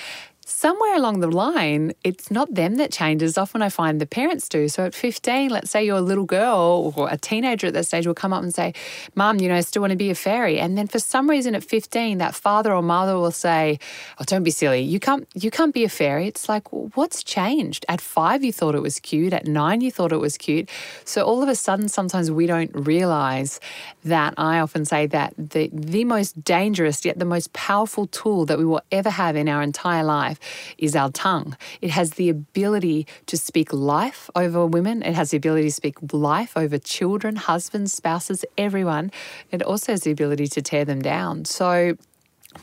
somewhere 0.50 0.96
along 0.96 1.20
the 1.20 1.28
line, 1.28 1.94
it's 2.04 2.32
not 2.32 2.54
them 2.56 2.76
that 2.76 2.92
changes. 2.92 3.38
Often 3.38 3.62
I 3.62 3.70
find 3.70 4.02
the 4.02 4.06
parents 4.06 4.50
do. 4.50 4.68
So 4.68 4.86
at 4.86 4.96
15, 4.96 5.50
let's 5.50 5.70
say 5.70 5.86
you're 5.86 5.98
a 5.98 6.02
little 6.02 6.26
girl 6.26 6.94
or 6.96 7.08
a 7.10 7.18
teenager 7.18 7.68
at 7.68 7.74
that 7.74 7.86
stage 7.86 8.08
will 8.08 8.16
come 8.16 8.34
up 8.34 8.42
and 8.42 8.54
say, 8.54 8.74
Mum, 9.16 9.40
you 9.40 9.48
know, 9.48 9.56
I 9.56 9.62
still 9.62 9.82
want 9.82 9.92
to 9.92 9.98
be 9.98 10.10
a 10.10 10.16
fairy. 10.16 10.60
And 10.60 10.78
then 10.78 10.88
for 10.88 11.00
some 11.00 11.30
reason 11.30 11.54
at 11.54 11.64
15, 11.64 12.18
that 12.18 12.34
father 12.34 12.74
or 12.74 12.82
mother 12.82 13.16
will 13.16 13.32
say, 13.32 13.80
Oh, 14.20 14.24
don't 14.26 14.44
be 14.44 14.52
silly. 14.52 14.82
You 14.82 15.00
can't 15.00 15.28
you 15.36 15.52
can't 15.52 15.74
be 15.74 15.84
a 15.84 15.90
fairy. 15.90 16.28
It's 16.28 16.50
like, 16.50 16.68
what's 16.72 17.24
changed? 17.24 17.86
At 17.88 18.02
five 18.02 18.44
you 18.44 18.52
thought 18.52 18.76
it 18.76 18.82
was 18.82 19.00
cute. 19.00 19.34
At 19.34 19.46
nine 19.46 19.82
you 19.82 19.92
thought 19.92 20.12
it 20.12 20.18
was 20.18 20.38
cute. 20.38 20.70
So 21.06 21.24
all 21.24 21.44
of 21.44 21.50
a 21.50 21.56
sudden 21.56 21.88
sometimes 21.90 22.32
we 22.32 22.48
don't 22.48 22.72
realize 22.74 23.60
that 24.04 24.34
I 24.38 24.60
often 24.60 24.86
say 24.86 25.06
that 25.08 25.34
the 25.38 25.70
the 25.72 26.06
most 26.06 26.44
dangerous 26.44 27.06
yet 27.06 27.20
the 27.20 27.26
most 27.26 27.54
powerful 27.54 28.08
tool 28.08 28.46
that 28.46 28.58
we 28.58 28.66
will 28.66 28.82
ever 28.92 29.10
have 29.12 29.36
in 29.36 29.48
our 29.48 29.62
entire 29.62 30.04
life 30.04 30.39
is 30.78 30.96
our 30.96 31.10
tongue. 31.12 31.58
It 31.82 31.92
has 31.92 32.12
the 32.12 32.30
ability 32.30 33.08
to 33.28 33.38
speak 33.38 33.74
life 33.74 34.30
over 34.36 34.66
women, 34.66 35.04
it 35.04 35.16
has 35.16 35.32
the 35.32 35.38
ability 35.38 35.70
to 35.70 35.74
speak 35.74 35.98
life 36.14 36.54
over 36.56 36.78
children, 36.78 37.36
husbands, 37.36 37.94
spouses, 37.94 38.46
everyone. 38.58 39.12
It 39.52 39.62
also 39.62 39.94
has 39.94 40.02
the 40.02 40.12
ability 40.12 40.48
to 40.48 40.62
tear 40.62 40.86
them 40.86 41.02
down. 41.02 41.46
So, 41.46 41.98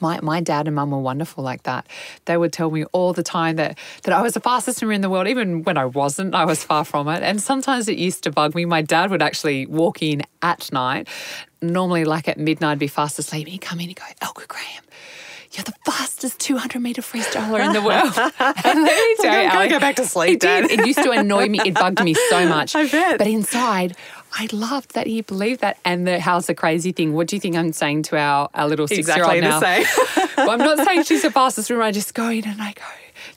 my, 0.00 0.20
my 0.20 0.40
dad 0.40 0.66
and 0.66 0.74
mum 0.74 0.90
were 0.90 0.98
wonderful 0.98 1.44
like 1.44 1.62
that. 1.62 1.86
They 2.24 2.36
would 2.36 2.52
tell 2.52 2.70
me 2.70 2.84
all 2.86 3.12
the 3.12 3.22
time 3.22 3.56
that, 3.56 3.78
that 4.02 4.12
I 4.12 4.20
was 4.20 4.34
the 4.34 4.40
fastest 4.40 4.78
swimmer 4.78 4.92
in 4.92 5.00
the 5.00 5.08
world, 5.08 5.28
even 5.28 5.62
when 5.62 5.78
I 5.78 5.84
wasn't. 5.84 6.34
I 6.34 6.44
was 6.44 6.64
far 6.64 6.84
from 6.84 7.08
it. 7.08 7.22
And 7.22 7.40
sometimes 7.40 7.88
it 7.88 7.96
used 7.96 8.24
to 8.24 8.32
bug 8.32 8.54
me. 8.54 8.64
My 8.64 8.82
dad 8.82 9.10
would 9.10 9.22
actually 9.22 9.66
walk 9.66 10.02
in 10.02 10.22
at 10.42 10.72
night, 10.72 11.08
normally 11.62 12.04
like 12.04 12.26
at 12.28 12.38
midnight, 12.38 12.78
be 12.78 12.88
fast 12.88 13.18
asleep. 13.18 13.46
He'd 13.46 13.60
come 13.60 13.80
in 13.80 13.86
and 13.88 13.96
go, 13.96 14.04
Elka 14.20 14.48
Graham, 14.48 14.84
you're 15.52 15.64
the 15.64 15.74
fastest 15.84 16.40
200 16.40 16.80
meter 16.80 17.02
freestyler 17.02 17.64
in 17.64 17.72
the 17.72 17.82
world. 17.90 18.12
and 18.38 18.82
let 18.82 18.96
me 19.08 19.16
tell 19.20 19.42
you, 19.42 19.48
I 19.48 19.68
go 19.68 19.78
back 19.80 19.96
to 19.96 20.04
sleep. 20.06 20.34
It 20.34 20.40
did. 20.40 20.70
It 20.70 20.86
used 20.86 21.02
to 21.02 21.10
annoy 21.10 21.48
me. 21.48 21.60
It 21.64 21.74
bugged 21.74 22.02
me 22.02 22.14
so 22.14 22.48
much. 22.48 22.74
I 22.74 22.86
bet. 22.88 23.18
But 23.18 23.26
inside, 23.26 23.96
I 24.38 24.48
loved 24.52 24.94
that 24.94 25.06
he 25.06 25.22
believed 25.22 25.60
that. 25.60 25.78
And 25.84 26.06
the 26.06 26.20
how's 26.20 26.46
the 26.46 26.54
crazy 26.54 26.92
thing? 26.92 27.12
What 27.14 27.28
do 27.28 27.36
you 27.36 27.40
think 27.40 27.56
I'm 27.56 27.72
saying 27.72 28.02
to 28.04 28.18
our, 28.18 28.48
our 28.54 28.68
little 28.68 28.88
six 28.88 29.08
year 29.08 29.24
old 29.24 29.40
now? 29.40 29.60
well, 30.36 30.50
I'm 30.50 30.58
not 30.58 30.84
saying 30.86 31.04
she's 31.04 31.22
the 31.22 31.30
fastest 31.30 31.68
swimmer. 31.68 31.82
I 31.82 31.92
just 31.92 32.14
go 32.14 32.28
in 32.28 32.44
and 32.46 32.60
I 32.60 32.72
go, 32.72 32.82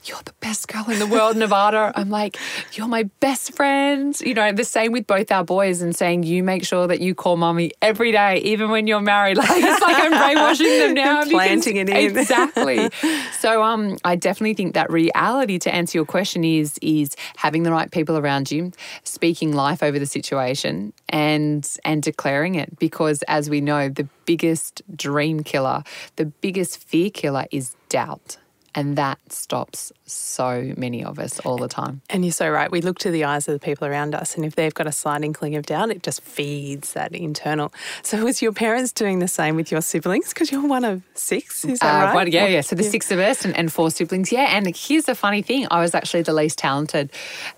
you're 0.04 0.22
the 0.24 0.32
best 0.40 0.68
girl 0.68 0.84
in 0.88 0.98
the 0.98 1.06
world, 1.06 1.36
Nevada. 1.36 1.92
I'm 1.94 2.10
like, 2.10 2.36
you're 2.72 2.88
my 2.88 3.04
best 3.20 3.54
friend. 3.54 4.18
You 4.20 4.34
know, 4.34 4.52
the 4.52 4.64
same 4.64 4.92
with 4.92 5.06
both 5.06 5.30
our 5.30 5.44
boys 5.44 5.82
and 5.82 5.94
saying, 5.94 6.24
you 6.24 6.42
make 6.42 6.64
sure 6.64 6.86
that 6.86 7.00
you 7.00 7.14
call 7.14 7.36
mommy 7.36 7.72
every 7.82 8.12
day, 8.12 8.38
even 8.38 8.70
when 8.70 8.86
you're 8.86 9.00
married. 9.00 9.38
Like, 9.50 9.64
it's 9.64 9.80
like 9.80 9.96
I'm 9.98 10.10
brainwashing 10.10 10.78
them 10.78 10.94
now. 10.94 11.24
Planting 11.24 11.76
it 11.76 11.88
in. 11.88 11.96
Exactly. 11.96 12.90
so 13.38 13.62
um, 13.62 13.96
I 14.04 14.14
definitely 14.14 14.52
think 14.52 14.74
that 14.74 14.92
reality 14.92 15.58
to 15.60 15.74
answer 15.74 15.96
your 15.96 16.04
question 16.04 16.44
is, 16.44 16.78
is 16.82 17.16
having 17.36 17.62
the 17.62 17.72
right 17.72 17.90
people 17.90 18.18
around 18.18 18.50
you, 18.52 18.70
speaking 19.02 19.54
life 19.54 19.82
over 19.82 19.98
the 19.98 20.06
situation 20.06 20.92
and, 21.08 21.68
and 21.86 22.02
declaring 22.02 22.56
it. 22.56 22.78
Because 22.78 23.22
as 23.28 23.48
we 23.48 23.62
know, 23.62 23.88
the 23.88 24.06
biggest 24.26 24.82
dream 24.94 25.42
killer, 25.42 25.82
the 26.16 26.26
biggest 26.26 26.78
fear 26.78 27.10
killer 27.10 27.46
is 27.50 27.74
doubt. 27.88 28.36
And 28.74 28.96
that 28.96 29.18
stops 29.32 29.92
so 30.12 30.72
many 30.76 31.04
of 31.04 31.18
us 31.18 31.38
all 31.40 31.58
the 31.58 31.68
time. 31.68 32.00
And 32.08 32.24
you're 32.24 32.32
so 32.32 32.48
right. 32.48 32.70
We 32.70 32.80
look 32.80 32.98
to 33.00 33.10
the 33.10 33.24
eyes 33.24 33.48
of 33.48 33.52
the 33.52 33.58
people 33.58 33.86
around 33.86 34.14
us, 34.14 34.36
and 34.36 34.44
if 34.44 34.54
they've 34.54 34.72
got 34.72 34.86
a 34.86 34.92
slight 34.92 35.22
inkling 35.24 35.56
of 35.56 35.66
doubt, 35.66 35.90
it 35.90 36.02
just 36.02 36.22
feeds 36.22 36.92
that 36.92 37.12
internal. 37.12 37.72
So, 38.02 38.24
was 38.24 38.40
your 38.40 38.52
parents 38.52 38.92
doing 38.92 39.18
the 39.18 39.28
same 39.28 39.56
with 39.56 39.70
your 39.70 39.82
siblings? 39.82 40.28
Because 40.30 40.50
you're 40.50 40.66
one 40.66 40.84
of 40.84 41.02
six, 41.14 41.64
is 41.64 41.80
that 41.80 42.02
uh, 42.02 42.06
right? 42.06 42.14
Well, 42.14 42.28
yeah, 42.28 42.46
yeah. 42.46 42.60
So, 42.60 42.76
the 42.76 42.84
yeah. 42.84 42.90
six 42.90 43.10
of 43.10 43.18
us 43.18 43.44
and, 43.44 43.56
and, 43.56 43.72
four 43.72 43.90
siblings. 43.90 44.32
Yeah. 44.32 44.56
And 44.56 44.74
here's 44.74 45.04
the 45.04 45.14
funny 45.14 45.42
thing 45.42 45.66
I 45.70 45.80
was 45.80 45.94
actually 45.94 46.22
the 46.22 46.32
least 46.32 46.58
talented. 46.58 47.10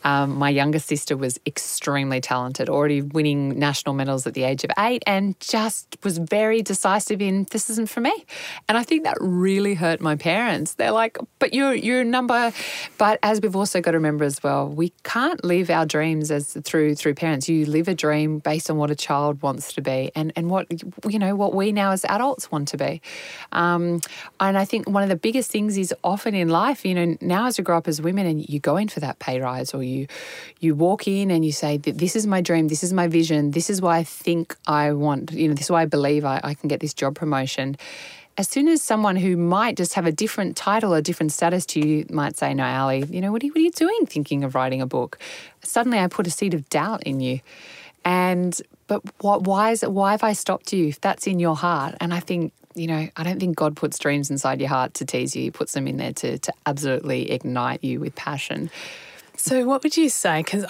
Um, 0.05 0.37
my 0.37 0.51
younger 0.51 0.79
sister 0.79 1.17
was 1.17 1.39
extremely 1.47 2.21
talented, 2.21 2.69
already 2.69 3.03
winning 3.03 3.59
national 3.59 3.95
medals 3.95 4.27
at 4.27 4.35
the 4.35 4.45
age 4.45 4.65
of 4.65 4.71
eight, 4.79 5.03
and 5.07 5.39
just 5.41 5.99
was 6.03 6.19
very 6.19 6.63
decisive 6.63 7.23
in 7.23 7.47
this 7.51 7.71
isn't 7.71 7.89
for 7.89 8.01
me. 8.01 8.25
And 8.69 8.77
I 8.77 8.83
think 8.83 9.05
that 9.05 9.17
really 9.21 9.75
hurt 9.75 10.01
my 10.01 10.17
parents. 10.17 10.75
They're 10.75 10.91
like, 10.91 11.03
like, 11.03 11.19
but 11.39 11.55
you're 11.55 11.75
you're 11.75 12.05
number. 12.05 12.42
But 12.99 13.19
as 13.23 13.41
we've 13.41 13.55
also 13.55 13.81
got 13.81 13.93
to 13.93 13.99
remember 13.99 14.25
as 14.25 14.43
well, 14.43 14.69
we 14.69 14.93
can't 15.05 15.43
live 15.45 15.71
our 15.71 15.87
dreams 15.87 16.31
as 16.31 16.57
through 16.65 16.95
through 16.97 17.15
parents. 17.15 17.49
You 17.49 17.67
live 17.67 17.89
a 17.89 17.95
dream 17.95 18.39
based 18.39 18.71
on 18.71 18.77
what 18.77 18.91
a 18.91 18.97
child 18.97 19.43
wants 19.43 19.73
to 19.75 19.83
be, 19.83 20.11
and 20.15 20.33
and 20.37 20.51
what 20.51 20.67
you 21.09 21.19
know 21.19 21.35
what 21.37 21.55
we 21.55 21.73
now 21.73 21.91
as 21.93 22.05
adults 22.05 22.51
want 22.51 22.69
to 22.69 22.77
be. 22.77 23.01
Um, 23.53 24.01
and 24.41 24.57
I 24.59 24.65
think 24.65 24.89
one 24.89 25.03
of 25.03 25.09
the 25.09 25.17
biggest 25.17 25.51
things 25.51 25.77
is 25.77 25.95
often 26.03 26.35
in 26.35 26.49
life, 26.49 26.85
you 26.85 26.95
know, 26.95 27.17
now 27.21 27.47
as 27.47 27.59
we 27.59 27.65
grow 27.65 27.79
up 27.79 27.89
as 27.89 28.01
women, 28.01 28.27
and 28.27 28.49
you 28.49 28.61
go 28.61 28.77
in 28.77 28.89
for 28.89 29.01
that 29.01 29.19
pay 29.19 29.41
rise, 29.41 29.75
or 29.75 29.83
you 29.83 30.07
you 30.61 30.75
walk 30.75 31.07
in 31.07 31.31
and 31.31 31.45
you 31.45 31.53
say, 31.53 31.77
"This 31.77 32.17
is 32.17 32.27
my 32.27 32.41
dream. 32.41 32.69
This 32.69 32.83
is 32.83 32.93
my 32.93 33.09
vision. 33.09 33.53
This 33.53 33.71
is 33.71 33.81
why 33.81 33.99
I 33.99 34.05
think 34.05 34.57
I 34.67 34.93
want. 34.93 35.33
You 35.33 35.49
know, 35.49 35.55
this 35.55 35.67
is 35.67 35.71
why 35.71 35.83
I 35.83 35.87
believe 35.87 36.25
I, 36.25 36.41
I 36.43 36.55
can 36.55 36.69
get 36.69 36.81
this 36.81 36.95
job 36.95 37.15
promotion." 37.15 37.77
As 38.39 38.49
soon 38.49 38.69
as 38.69 38.83
someone 38.83 39.17
who 39.17 39.37
might 39.37 39.77
just 39.77 39.95
have 39.95 40.07
a 40.07 40.13
different 40.13 40.57
title 40.57 40.95
or 40.95 41.01
different 41.03 41.33
status 41.33 41.67
to 41.67 41.87
you 41.87 42.07
might 42.11 42.37
say, 42.37 42.55
No, 42.55 42.65
Ali, 42.65 43.05
you 43.05 43.21
know, 43.21 43.31
what 43.31 43.43
are, 43.43 43.47
you, 43.47 43.53
what 43.53 43.59
are 43.59 43.65
you 43.65 43.71
doing 43.71 44.07
thinking 44.07 44.45
of 44.45 44.55
writing 44.55 44.81
a 44.81 44.87
book? 44.87 45.19
Suddenly 45.63 45.99
I 45.99 46.07
put 46.07 46.27
a 46.27 46.31
seed 46.31 46.55
of 46.55 46.69
doubt 46.69 47.03
in 47.03 47.21
you. 47.21 47.41
And, 48.05 48.61
but 48.87 49.03
what, 49.21 49.45
why 49.45 49.71
is 49.71 49.83
it, 49.83 49.93
why 49.93 50.13
have 50.13 50.25
I 50.25 50.33
stopped 50.33 50.73
you 50.73 50.89
if 50.89 51.01
that's 51.01 51.27
in 51.27 51.39
your 51.39 51.55
heart? 51.55 51.95
And 52.01 52.13
I 52.13 52.21
think, 52.21 52.53
you 52.75 52.87
know, 52.87 53.09
I 53.17 53.23
don't 53.23 53.39
think 53.39 53.57
God 53.57 53.77
puts 53.77 53.99
dreams 53.99 54.31
inside 54.31 54.61
your 54.61 54.71
heart 54.71 54.95
to 54.95 55.05
tease 55.05 55.37
you. 55.37 55.43
He 55.43 55.51
puts 55.51 55.75
them 55.75 55.87
in 55.87 55.99
there 55.99 56.13
to, 56.15 56.39
to 56.39 56.53
absolutely 56.67 57.31
ignite 57.31 57.85
you 57.85 58.01
with 58.01 58.15
passion. 58.15 58.71
So, 59.37 59.65
what 59.65 59.83
would 59.83 59.97
you 59.97 60.09
say? 60.09 60.43
Because 60.43 60.65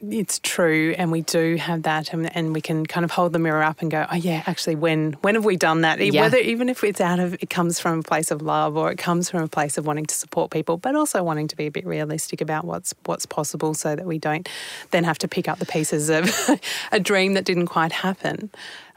it's 0.00 0.38
true, 0.38 0.94
and 0.96 1.10
we 1.10 1.22
do 1.22 1.56
have 1.56 1.82
that, 1.82 2.12
and, 2.12 2.34
and, 2.34 2.54
we 2.54 2.60
can 2.60 2.86
kind 2.86 3.04
of 3.04 3.10
hold 3.10 3.32
the 3.32 3.38
mirror 3.38 3.62
up 3.62 3.82
and 3.82 3.90
go, 3.90 4.06
"Oh 4.10 4.14
yeah, 4.14 4.42
actually, 4.46 4.76
when 4.76 5.14
when 5.22 5.34
have 5.34 5.44
we 5.44 5.56
done 5.56 5.80
that?" 5.82 6.00
Yeah. 6.00 6.22
Whether 6.22 6.38
even 6.38 6.68
if 6.68 6.84
it's 6.84 7.00
out 7.00 7.18
of 7.18 7.34
it 7.34 7.50
comes 7.50 7.80
from 7.80 8.00
a 8.00 8.02
place 8.02 8.30
of 8.30 8.42
love 8.42 8.76
or 8.76 8.90
it 8.90 8.98
comes 8.98 9.28
from 9.28 9.42
a 9.42 9.48
place 9.48 9.76
of 9.76 9.86
wanting 9.86 10.06
to 10.06 10.14
support 10.14 10.50
people, 10.50 10.76
but 10.76 10.94
also 10.94 11.22
wanting 11.22 11.48
to 11.48 11.56
be 11.56 11.66
a 11.66 11.70
bit 11.70 11.84
realistic 11.84 12.40
about 12.40 12.64
what's 12.64 12.94
what's 13.04 13.26
possible, 13.26 13.74
so 13.74 13.96
that 13.96 14.06
we 14.06 14.18
don't 14.18 14.48
then 14.92 15.04
have 15.04 15.18
to 15.18 15.28
pick 15.28 15.48
up 15.48 15.58
the 15.58 15.66
pieces 15.66 16.08
of 16.08 16.30
a 16.92 17.00
dream 17.00 17.34
that 17.34 17.44
didn't 17.44 17.66
quite 17.66 17.92
happen. 17.92 18.50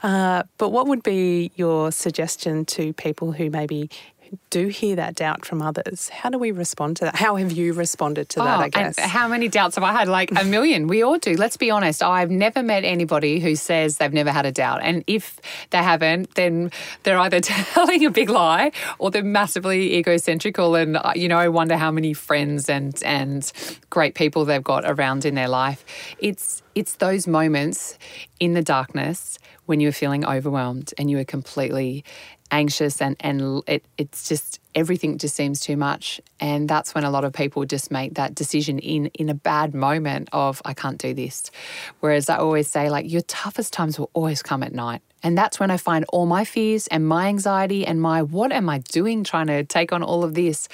Uh, 0.04 0.42
but 0.58 0.68
what 0.68 0.86
would 0.86 1.02
be 1.02 1.50
your 1.56 1.90
suggestion 1.90 2.64
to 2.66 2.92
people 2.92 3.32
who 3.32 3.48
maybe 3.48 3.88
do 4.50 4.68
hear 4.68 4.96
that 4.96 5.14
doubt 5.14 5.44
from 5.44 5.62
others, 5.62 6.08
how 6.08 6.30
do 6.30 6.38
we 6.38 6.50
respond 6.50 6.96
to 6.98 7.04
that? 7.06 7.16
How 7.16 7.36
have 7.36 7.52
you 7.52 7.72
responded 7.72 8.28
to 8.30 8.40
that, 8.40 8.58
Oh, 8.58 8.62
I 8.62 8.68
guess? 8.68 8.98
And 8.98 9.10
how 9.10 9.28
many 9.28 9.48
doubts 9.48 9.74
have 9.76 9.84
I 9.84 9.92
had? 9.92 10.08
Like 10.08 10.30
a 10.30 10.44
million. 10.56 10.86
we 10.86 11.02
all 11.02 11.18
do. 11.18 11.34
Let's 11.34 11.56
be 11.56 11.70
honest. 11.70 12.02
I've 12.02 12.30
never 12.30 12.62
met 12.62 12.84
anybody 12.84 13.40
who 13.40 13.56
says 13.56 13.98
they've 13.98 14.12
never 14.12 14.30
had 14.30 14.46
a 14.46 14.52
doubt. 14.52 14.80
And 14.82 15.04
if 15.06 15.40
they 15.70 15.78
haven't, 15.78 16.34
then 16.34 16.70
they're 17.02 17.18
either 17.18 17.40
telling 17.40 18.04
a 18.04 18.10
big 18.10 18.30
lie 18.30 18.72
or 18.98 19.10
they're 19.10 19.22
massively 19.22 20.02
egocentrical. 20.02 20.80
And, 20.80 20.96
uh, 20.96 21.12
you 21.14 21.28
know, 21.28 21.38
I 21.38 21.48
wonder 21.48 21.76
how 21.76 21.90
many 21.90 22.12
friends 22.12 22.68
and, 22.68 23.00
and 23.04 23.50
great 23.90 24.14
people 24.14 24.44
they've 24.44 24.62
got 24.62 24.84
around 24.84 25.24
in 25.24 25.34
their 25.34 25.48
life. 25.48 25.84
It's, 26.18 26.62
it's 26.74 26.96
those 26.96 27.26
moments 27.26 27.98
in 28.40 28.54
the 28.54 28.62
darkness 28.62 29.38
when 29.66 29.80
you're 29.80 29.92
feeling 29.92 30.26
overwhelmed 30.26 30.92
and 30.98 31.10
you 31.10 31.18
are 31.18 31.24
completely 31.24 32.04
anxious 32.50 33.00
and, 33.00 33.16
and 33.20 33.62
it, 33.66 33.84
it's 33.98 34.28
just 34.28 34.60
everything 34.74 35.18
just 35.18 35.34
seems 35.34 35.60
too 35.60 35.76
much. 35.76 36.20
And 36.40 36.68
that's 36.68 36.94
when 36.94 37.04
a 37.04 37.10
lot 37.10 37.24
of 37.24 37.32
people 37.32 37.64
just 37.64 37.90
make 37.90 38.14
that 38.14 38.34
decision 38.34 38.78
in 38.78 39.06
in 39.06 39.28
a 39.28 39.34
bad 39.34 39.74
moment 39.74 40.28
of 40.32 40.60
I 40.64 40.74
can't 40.74 40.98
do 40.98 41.14
this. 41.14 41.50
Whereas 42.00 42.28
I 42.28 42.36
always 42.36 42.68
say 42.68 42.90
like 42.90 43.10
your 43.10 43.22
toughest 43.22 43.72
times 43.72 43.98
will 43.98 44.10
always 44.12 44.42
come 44.42 44.62
at 44.62 44.72
night. 44.72 45.02
And 45.22 45.38
that's 45.38 45.58
when 45.58 45.70
I 45.70 45.78
find 45.78 46.04
all 46.10 46.26
my 46.26 46.44
fears 46.44 46.86
and 46.88 47.06
my 47.06 47.28
anxiety 47.28 47.86
and 47.86 48.00
my 48.00 48.22
what 48.22 48.52
am 48.52 48.68
I 48.68 48.78
doing 48.78 49.24
trying 49.24 49.46
to 49.46 49.64
take 49.64 49.92
on 49.92 50.02
all 50.02 50.22
of 50.22 50.34
this? 50.34 50.68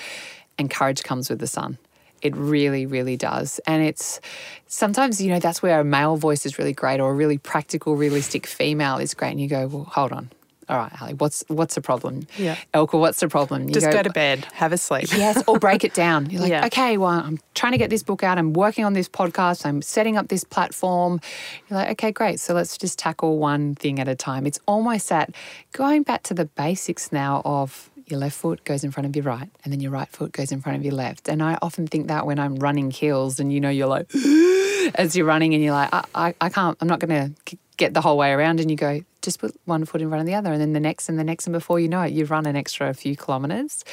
And 0.59 0.71
courage 0.71 1.03
comes 1.03 1.31
with 1.31 1.39
the 1.39 1.47
sun. 1.47 1.79
It 2.21 2.37
really, 2.37 2.85
really 2.85 3.17
does. 3.17 3.61
And 3.67 3.83
it's 3.83 4.21
sometimes, 4.67 5.23
you 5.23 5.31
know, 5.31 5.39
that's 5.39 5.63
where 5.63 5.81
a 5.81 5.85
male 5.85 6.17
voice 6.17 6.45
is 6.45 6.59
really 6.59 6.75
great 6.75 7.01
or 7.01 7.13
a 7.13 7.15
really 7.15 7.39
practical, 7.39 7.97
realistic 7.97 8.47
female 8.47 8.99
is 8.99 9.15
great. 9.15 9.31
And 9.31 9.41
you 9.41 9.49
go, 9.49 9.67
well, 9.69 9.85
hold 9.85 10.13
on. 10.13 10.31
All 10.71 10.77
right, 10.79 11.03
Ali, 11.03 11.15
what's 11.15 11.43
what's 11.49 11.75
the 11.75 11.81
problem? 11.81 12.27
Yeah. 12.39 12.57
Elka, 12.73 12.99
what's 12.99 13.19
the 13.19 13.29
problem? 13.29 13.69
You 13.69 13.75
Just 13.75 13.91
go, 13.91 14.03
to 14.03 14.11
bed, 14.11 14.45
have 14.53 14.73
a 14.73 14.79
sleep. 14.79 15.09
yes, 15.11 15.43
or 15.49 15.59
break 15.59 15.83
it 15.85 15.95
down. 15.95 16.31
You're 16.31 16.43
like, 16.43 16.51
Yeah. 16.57 16.67
okay, 16.67 16.97
well, 16.97 17.11
I'm 17.11 17.39
trying 17.55 17.73
to 17.73 17.79
get 17.79 17.91
this 17.91 18.05
book 18.05 18.23
out. 18.23 18.39
I'm 18.39 18.53
working 18.53 18.85
on 18.85 18.93
this 18.93 19.09
podcast. 19.09 19.67
I'm 19.67 19.83
setting 19.83 20.17
up 20.17 20.29
this 20.29 20.45
platform. 20.45 21.21
You're 21.69 21.81
like, 21.81 21.91
okay, 21.93 22.13
great. 22.13 22.39
So 22.41 22.55
let's 22.55 22.79
just 22.79 22.99
tackle 22.99 23.39
one 23.39 23.75
thing 23.75 23.99
at 23.99 24.07
a 24.09 24.15
time. 24.15 24.47
It's 24.47 24.61
almost 24.67 25.09
that 25.09 25.35
going 25.73 26.05
back 26.05 26.23
to 26.25 26.35
the 26.35 26.45
basics 26.47 27.11
now 27.11 27.43
of 27.45 27.91
your 28.07 28.19
left 28.19 28.37
foot 28.37 28.65
goes 28.65 28.83
in 28.83 28.91
front 28.91 29.07
of 29.07 29.15
your 29.15 29.25
right, 29.25 29.49
and 29.65 29.73
then 29.73 29.81
your 29.81 29.93
right 29.93 30.09
foot 30.09 30.33
goes 30.33 30.51
in 30.53 30.61
front 30.61 30.79
of 30.79 30.85
your 30.85 30.95
left. 30.95 31.29
And 31.29 31.43
I 31.43 31.59
often 31.63 31.87
think 31.87 32.09
that 32.09 32.27
when 32.27 32.39
I'm 32.39 32.57
running 32.57 32.91
hills, 32.91 33.39
and 33.39 33.53
you 33.53 33.61
know, 33.61 33.71
you're 33.71 33.87
like, 33.87 34.11
as 34.95 35.15
you're 35.17 35.27
running, 35.27 35.55
and 35.55 35.63
you're 35.63 35.73
like, 35.75 35.91
I, 35.93 36.05
I, 36.15 36.35
I 36.41 36.49
can't, 36.49 36.77
I'm 36.81 36.89
not 36.89 36.99
going 37.01 37.35
to 37.47 37.57
get 37.81 37.95
the 37.95 38.01
whole 38.01 38.17
way 38.17 38.31
around. 38.31 38.61
And 38.61 38.71
you 38.71 38.77
go, 38.77 39.01
just 39.23 39.41
put 39.41 39.59
one 39.65 39.85
foot 39.85 40.01
in 40.01 40.09
front 40.09 40.21
of 40.21 40.27
the 40.27 40.35
other, 40.35 40.53
and 40.53 40.61
then 40.61 40.73
the 40.73 40.81
next, 40.81 41.09
and 41.09 41.19
the 41.19 41.25
next, 41.25 41.47
and 41.47 41.53
before 41.53 41.81
you 41.81 41.89
know 41.89 42.03
it, 42.03 42.13
you've 42.13 42.31
run 42.31 42.47
an 42.47 42.55
extra 42.55 42.95
few 42.95 43.17
kilometers. 43.17 43.85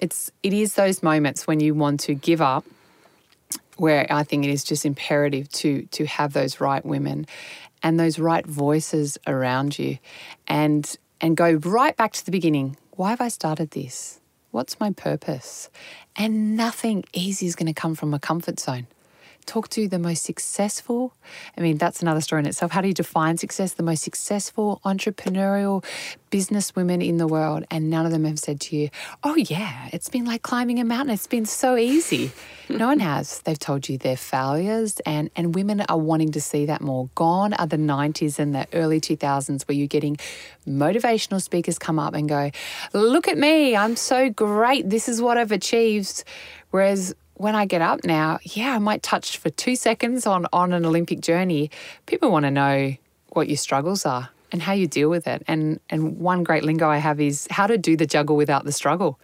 It's, 0.00 0.30
it 0.42 0.52
is 0.52 0.74
those 0.74 1.02
moments 1.02 1.46
when 1.46 1.60
you 1.60 1.74
want 1.74 2.00
to 2.00 2.14
give 2.14 2.42
up 2.42 2.64
where 3.76 4.06
I 4.10 4.22
think 4.22 4.44
it 4.44 4.50
is 4.50 4.64
just 4.64 4.84
imperative 4.84 5.48
to 5.60 5.82
to 5.92 6.04
have 6.04 6.34
those 6.34 6.60
right 6.60 6.84
women 6.84 7.26
and 7.82 7.98
those 7.98 8.18
right 8.18 8.46
voices 8.46 9.18
around 9.26 9.78
you 9.78 9.98
and 10.46 10.96
and 11.20 11.36
go 11.36 11.54
right 11.54 11.96
back 11.96 12.12
to 12.12 12.24
the 12.24 12.30
beginning. 12.30 12.76
Why 12.92 13.10
have 13.10 13.20
I 13.20 13.28
started 13.28 13.70
this? 13.70 14.20
What's 14.50 14.78
my 14.78 14.90
purpose? 14.90 15.70
And 16.14 16.56
nothing 16.56 17.04
easy 17.14 17.46
is 17.46 17.56
going 17.56 17.72
to 17.72 17.80
come 17.80 17.94
from 17.94 18.12
a 18.12 18.18
comfort 18.18 18.60
zone. 18.60 18.86
Talk 19.46 19.68
to 19.70 19.88
the 19.88 19.98
most 19.98 20.22
successful. 20.22 21.14
I 21.56 21.60
mean, 21.60 21.76
that's 21.76 22.00
another 22.00 22.20
story 22.20 22.40
in 22.40 22.46
itself. 22.46 22.72
How 22.72 22.80
do 22.80 22.88
you 22.88 22.94
define 22.94 23.36
success? 23.38 23.74
The 23.74 23.82
most 23.82 24.02
successful 24.02 24.80
entrepreneurial 24.84 25.84
business 26.30 26.74
women 26.74 27.02
in 27.02 27.18
the 27.18 27.26
world, 27.26 27.64
and 27.70 27.90
none 27.90 28.06
of 28.06 28.12
them 28.12 28.24
have 28.24 28.38
said 28.38 28.60
to 28.60 28.76
you, 28.76 28.88
Oh, 29.22 29.36
yeah, 29.36 29.88
it's 29.92 30.08
been 30.08 30.24
like 30.24 30.42
climbing 30.42 30.78
a 30.80 30.84
mountain. 30.84 31.12
It's 31.14 31.26
been 31.26 31.44
so 31.44 31.76
easy. 31.76 32.32
no 32.68 32.86
one 32.86 33.00
has. 33.00 33.40
They've 33.40 33.58
told 33.58 33.88
you 33.88 33.98
their 33.98 34.16
failures, 34.16 35.00
and, 35.04 35.30
and 35.36 35.54
women 35.54 35.82
are 35.82 35.98
wanting 35.98 36.32
to 36.32 36.40
see 36.40 36.66
that 36.66 36.80
more. 36.80 37.10
Gone 37.14 37.52
are 37.54 37.66
the 37.66 37.76
90s 37.76 38.38
and 38.38 38.54
the 38.54 38.66
early 38.72 39.00
2000s 39.00 39.68
where 39.68 39.76
you're 39.76 39.86
getting 39.86 40.16
motivational 40.66 41.42
speakers 41.42 41.78
come 41.78 41.98
up 41.98 42.14
and 42.14 42.28
go, 42.28 42.50
Look 42.92 43.28
at 43.28 43.36
me, 43.36 43.76
I'm 43.76 43.96
so 43.96 44.30
great. 44.30 44.88
This 44.88 45.08
is 45.08 45.20
what 45.20 45.36
I've 45.36 45.52
achieved. 45.52 46.24
Whereas 46.70 47.14
when 47.42 47.56
I 47.56 47.66
get 47.66 47.82
up 47.82 48.04
now, 48.04 48.38
yeah, 48.44 48.76
I 48.76 48.78
might 48.78 49.02
touch 49.02 49.36
for 49.36 49.50
two 49.50 49.74
seconds 49.74 50.26
on, 50.26 50.46
on 50.52 50.72
an 50.72 50.86
Olympic 50.86 51.20
journey. 51.20 51.72
People 52.06 52.30
want 52.30 52.44
to 52.44 52.52
know 52.52 52.94
what 53.30 53.48
your 53.48 53.56
struggles 53.56 54.06
are 54.06 54.30
and 54.52 54.62
how 54.62 54.72
you 54.74 54.86
deal 54.86 55.10
with 55.10 55.26
it. 55.26 55.42
And 55.48 55.80
and 55.90 56.18
one 56.18 56.44
great 56.44 56.62
lingo 56.62 56.88
I 56.88 56.98
have 56.98 57.20
is 57.20 57.48
how 57.50 57.66
to 57.66 57.76
do 57.76 57.96
the 57.96 58.06
juggle 58.06 58.36
without 58.36 58.64
the 58.64 58.70
struggle. 58.70 59.18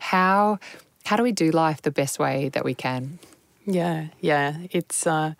How 0.00 0.58
how 1.04 1.16
do 1.16 1.22
we 1.22 1.30
do 1.30 1.52
life 1.52 1.82
the 1.82 1.92
best 1.92 2.18
way 2.18 2.48
that 2.48 2.64
we 2.64 2.74
can? 2.74 3.20
Yeah, 3.66 4.08
yeah. 4.20 4.56
It's 4.72 5.06
uh, 5.06 5.34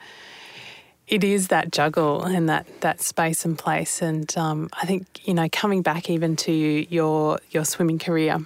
it 1.09 1.25
is 1.25 1.49
that 1.49 1.73
juggle 1.73 2.23
and 2.23 2.49
that 2.49 2.67
that 2.83 3.01
space 3.01 3.45
and 3.45 3.59
place. 3.59 4.03
And 4.03 4.33
um, 4.39 4.69
I 4.81 4.87
think 4.87 5.27
you 5.27 5.35
know, 5.35 5.49
coming 5.51 5.83
back 5.83 6.09
even 6.09 6.37
to 6.37 6.53
your 6.53 7.41
your 7.51 7.65
swimming 7.65 7.99
career, 7.99 8.39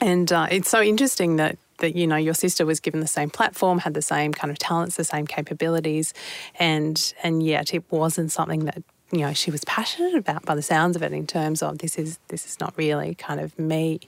and 0.00 0.32
uh, 0.32 0.48
it's 0.50 0.68
so 0.68 0.82
interesting 0.82 1.36
that 1.36 1.56
that 1.78 1.96
you 1.96 2.06
know 2.06 2.16
your 2.16 2.34
sister 2.34 2.66
was 2.66 2.80
given 2.80 3.00
the 3.00 3.06
same 3.06 3.30
platform, 3.30 3.78
had 3.78 3.94
the 3.94 4.02
same 4.02 4.32
kind 4.32 4.50
of 4.50 4.58
talents, 4.58 4.96
the 4.96 5.04
same 5.04 5.26
capabilities, 5.26 6.14
and 6.58 7.14
and 7.22 7.42
yet 7.42 7.74
it 7.74 7.84
wasn't 7.90 8.32
something 8.32 8.64
that 8.66 8.82
you 9.12 9.20
know 9.20 9.32
she 9.32 9.50
was 9.50 9.64
passionate 9.64 10.14
about 10.14 10.44
by 10.44 10.54
the 10.54 10.62
sounds 10.62 10.96
of 10.96 11.02
it 11.02 11.12
in 11.12 11.26
terms 11.26 11.62
of 11.62 11.78
this 11.78 11.96
is 11.96 12.18
this 12.28 12.44
is 12.44 12.58
not 12.58 12.74
really 12.76 13.14
kind 13.14 13.38
of 13.38 13.56
me 13.56 14.00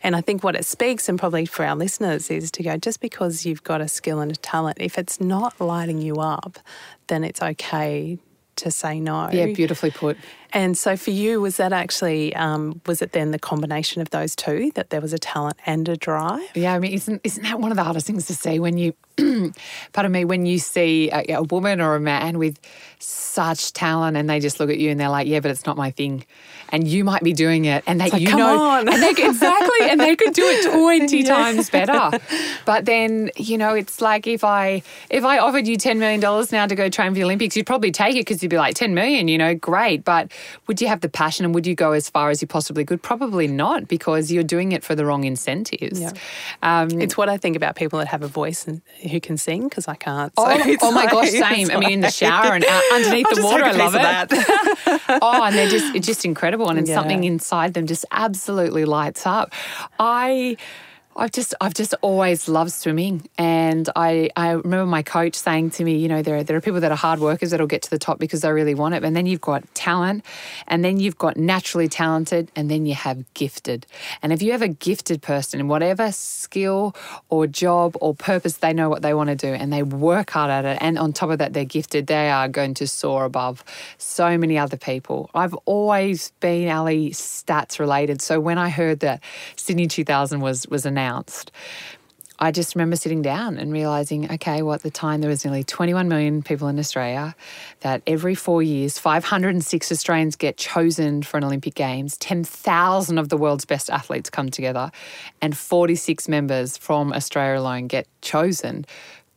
and 0.00 0.14
i 0.14 0.20
think 0.20 0.44
what 0.44 0.54
it 0.54 0.64
speaks 0.64 1.08
and 1.08 1.18
probably 1.18 1.44
for 1.44 1.64
our 1.64 1.74
listeners 1.74 2.30
is 2.30 2.50
to 2.52 2.62
go 2.62 2.76
just 2.76 3.00
because 3.00 3.44
you've 3.44 3.64
got 3.64 3.80
a 3.80 3.88
skill 3.88 4.20
and 4.20 4.30
a 4.30 4.36
talent 4.36 4.76
if 4.80 4.96
it's 4.96 5.20
not 5.20 5.60
lighting 5.60 6.00
you 6.00 6.16
up 6.16 6.60
then 7.08 7.24
it's 7.24 7.42
okay 7.42 8.16
to 8.58 8.70
say 8.70 9.00
no 9.00 9.28
Yeah, 9.32 9.46
beautifully 9.46 9.90
put. 9.90 10.16
And 10.52 10.76
so 10.76 10.96
for 10.96 11.10
you 11.10 11.40
was 11.40 11.56
that 11.58 11.72
actually 11.72 12.34
um, 12.36 12.80
was 12.86 13.02
it 13.02 13.12
then 13.12 13.30
the 13.30 13.38
combination 13.38 14.00
of 14.02 14.10
those 14.10 14.34
two 14.36 14.70
that 14.74 14.90
there 14.90 15.00
was 15.00 15.12
a 15.12 15.18
talent 15.18 15.56
and 15.66 15.88
a 15.88 15.96
drive 15.96 16.48
Yeah, 16.54 16.74
I 16.74 16.78
mean, 16.78 16.92
isn't 16.92 17.20
isn't 17.24 17.42
that 17.42 17.60
one 17.60 17.70
of 17.70 17.76
the 17.76 17.84
hardest 17.84 18.06
things 18.06 18.26
to 18.26 18.34
see 18.34 18.58
when 18.58 18.78
you, 18.78 18.94
pardon 19.92 20.12
me, 20.12 20.24
when 20.24 20.46
you 20.46 20.58
see 20.58 21.10
a, 21.10 21.34
a 21.34 21.42
woman 21.42 21.80
or 21.80 21.94
a 21.94 22.00
man 22.00 22.38
with 22.38 22.58
such 22.98 23.72
talent 23.72 24.16
and 24.16 24.28
they 24.28 24.40
just 24.40 24.58
look 24.60 24.70
at 24.70 24.78
you 24.78 24.90
and 24.90 24.98
they're 24.98 25.08
like, 25.08 25.26
yeah, 25.26 25.40
but 25.40 25.50
it's 25.50 25.66
not 25.66 25.76
my 25.76 25.90
thing, 25.90 26.24
and 26.70 26.86
you 26.88 27.04
might 27.04 27.22
be 27.22 27.32
doing 27.32 27.64
it, 27.64 27.82
and 27.86 28.00
they 28.00 28.10
like, 28.10 28.20
you 28.20 28.28
"Come 28.28 28.38
know, 28.40 28.60
on." 28.60 28.88
and 28.88 29.02
they 29.02 29.10
exactly, 29.10 29.88
and 29.88 30.00
they 30.00 30.16
could 30.16 30.34
do 30.34 30.44
it 30.48 30.62
twenty 30.72 31.22
Yeah. 31.22 31.34
times 31.34 31.70
better, 31.70 32.18
but 32.64 32.84
then 32.84 33.30
you 33.36 33.56
know, 33.58 33.74
it's 33.74 34.00
like 34.00 34.26
if 34.26 34.44
I 34.44 34.82
if 35.10 35.24
I 35.24 35.38
offered 35.38 35.66
you 35.66 35.76
ten 35.76 35.98
million 35.98 36.20
dollars 36.20 36.52
now 36.52 36.66
to 36.66 36.74
go 36.74 36.88
train 36.88 37.10
for 37.10 37.14
the 37.14 37.24
Olympics, 37.24 37.56
you'd 37.56 37.66
probably 37.66 37.90
take 37.92 38.16
it 38.16 38.20
because 38.20 38.42
you'd 38.42 38.50
be 38.50 38.58
like 38.58 38.74
ten 38.74 38.94
million, 38.94 39.28
you 39.28 39.38
know, 39.38 39.54
great, 39.54 40.04
but 40.04 40.30
would 40.66 40.80
you 40.80 40.88
have 40.88 41.00
the 41.00 41.08
passion 41.08 41.44
and 41.44 41.54
would 41.54 41.66
you 41.66 41.74
go 41.74 41.92
as 41.92 42.08
far 42.10 42.30
as 42.30 42.40
you 42.42 42.48
possibly 42.48 42.84
could? 42.84 43.02
Probably 43.02 43.46
not 43.48 43.88
because 43.88 44.30
you're 44.32 44.42
doing 44.42 44.72
it 44.72 44.82
for 44.84 44.94
the 44.94 45.04
wrong 45.04 45.24
incentives. 45.24 46.00
Yeah. 46.00 46.12
Um, 46.62 47.00
it's 47.00 47.16
what 47.16 47.28
I 47.28 47.36
think 47.36 47.56
about 47.56 47.76
people 47.76 47.98
that 47.98 48.08
have 48.08 48.22
a 48.22 48.28
voice 48.28 48.66
and 48.66 48.82
who 49.10 49.20
can 49.20 49.36
sing 49.36 49.68
because 49.68 49.88
I 49.88 49.94
can't. 49.94 50.32
So 50.38 50.44
Oh, 50.46 50.76
oh 50.82 50.92
my 50.92 51.02
like- 51.04 51.10
gosh, 51.12 51.30
same. 51.48 51.70
I 51.70 51.78
mean, 51.78 51.90
in 51.92 52.00
the 52.00 52.10
shower 52.10 52.52
and 52.54 52.64
out 52.64 52.82
underneath 52.92 53.26
I'll 53.30 53.36
the 53.36 53.42
water, 53.44 53.64
I 53.64 53.72
love 53.72 53.94
it. 53.94 54.02
that. 54.02 55.18
oh, 55.22 55.42
and 55.44 55.54
they're 55.56 55.68
just 55.68 55.94
it's 55.94 56.06
just 56.06 56.24
incredible, 56.24 56.68
and 56.70 56.86
Yeah. 56.86 56.94
something 56.94 57.24
inside 57.24 57.74
them 57.74 57.86
just 57.86 58.04
absolutely 58.10 58.84
lights 58.84 59.26
up. 59.26 59.52
I. 59.98 60.56
I've 61.20 61.32
just 61.32 61.52
I've 61.60 61.74
just 61.74 61.94
always 62.00 62.48
loved 62.48 62.70
swimming, 62.70 63.28
and 63.36 63.88
I, 63.96 64.30
I 64.36 64.52
remember 64.52 64.86
my 64.86 65.02
coach 65.02 65.34
saying 65.34 65.70
to 65.70 65.82
me, 65.82 65.96
you 65.96 66.06
know, 66.06 66.22
there 66.22 66.36
are, 66.36 66.44
there 66.44 66.56
are 66.56 66.60
people 66.60 66.78
that 66.80 66.92
are 66.92 66.96
hard 66.96 67.18
workers 67.18 67.50
that'll 67.50 67.66
get 67.66 67.82
to 67.82 67.90
the 67.90 67.98
top 67.98 68.20
because 68.20 68.42
they 68.42 68.52
really 68.52 68.76
want 68.76 68.94
it, 68.94 69.02
and 69.02 69.16
then 69.16 69.26
you've 69.26 69.40
got 69.40 69.64
talent, 69.74 70.24
and 70.68 70.84
then 70.84 71.00
you've 71.00 71.18
got 71.18 71.36
naturally 71.36 71.88
talented, 71.88 72.52
and 72.54 72.70
then 72.70 72.86
you 72.86 72.94
have 72.94 73.24
gifted. 73.34 73.84
And 74.22 74.32
if 74.32 74.42
you 74.42 74.52
have 74.52 74.62
a 74.62 74.68
gifted 74.68 75.20
person 75.20 75.58
in 75.58 75.66
whatever 75.66 76.12
skill 76.12 76.94
or 77.30 77.48
job 77.48 77.96
or 78.00 78.14
purpose 78.14 78.58
they 78.58 78.72
know 78.72 78.88
what 78.88 79.02
they 79.02 79.12
want 79.12 79.28
to 79.28 79.34
do, 79.34 79.52
and 79.52 79.72
they 79.72 79.82
work 79.82 80.30
hard 80.30 80.52
at 80.52 80.64
it, 80.64 80.78
and 80.80 81.00
on 81.00 81.12
top 81.12 81.30
of 81.30 81.38
that 81.38 81.52
they're 81.52 81.64
gifted, 81.64 82.06
they 82.06 82.30
are 82.30 82.46
going 82.46 82.74
to 82.74 82.86
soar 82.86 83.24
above 83.24 83.64
so 83.98 84.38
many 84.38 84.56
other 84.56 84.76
people. 84.76 85.30
I've 85.34 85.54
always 85.64 86.30
been 86.38 86.68
Ali 86.68 87.10
stats 87.10 87.80
related, 87.80 88.22
so 88.22 88.38
when 88.38 88.56
I 88.56 88.68
heard 88.68 89.00
that 89.00 89.20
Sydney 89.56 89.88
2000 89.88 90.38
was 90.38 90.64
was 90.68 90.86
announced. 90.86 91.07
I 92.40 92.52
just 92.52 92.76
remember 92.76 92.94
sitting 92.94 93.20
down 93.20 93.58
and 93.58 93.72
realizing, 93.72 94.30
okay, 94.30 94.62
well, 94.62 94.74
at 94.74 94.82
the 94.82 94.92
time 94.92 95.20
there 95.20 95.30
was 95.30 95.44
nearly 95.44 95.64
21 95.64 96.08
million 96.08 96.40
people 96.40 96.68
in 96.68 96.78
Australia, 96.78 97.34
that 97.80 98.00
every 98.06 98.36
four 98.36 98.62
years, 98.62 98.96
506 98.96 99.90
Australians 99.90 100.36
get 100.36 100.56
chosen 100.56 101.24
for 101.24 101.38
an 101.38 101.44
Olympic 101.44 101.74
Games, 101.74 102.16
10,000 102.18 103.18
of 103.18 103.28
the 103.28 103.36
world's 103.36 103.64
best 103.64 103.90
athletes 103.90 104.30
come 104.30 104.50
together, 104.50 104.92
and 105.42 105.56
46 105.56 106.28
members 106.28 106.78
from 106.78 107.12
Australia 107.12 107.60
alone 107.60 107.88
get 107.88 108.06
chosen 108.22 108.86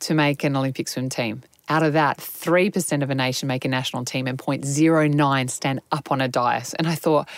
to 0.01 0.13
make 0.13 0.43
an 0.43 0.55
Olympic 0.55 0.87
swim 0.87 1.09
team. 1.09 1.41
Out 1.69 1.81
of 1.81 1.93
that, 1.93 2.17
3% 2.17 3.01
of 3.01 3.09
a 3.09 3.15
nation 3.15 3.47
make 3.47 3.65
a 3.65 3.69
national 3.69 4.05
team 4.05 4.27
and 4.27 4.37
0.09 4.37 5.49
stand 5.49 5.81
up 5.91 6.11
on 6.11 6.21
a 6.21 6.27
dais. 6.27 6.75
And 6.75 6.87
I 6.87 6.95
thought, 6.95 7.29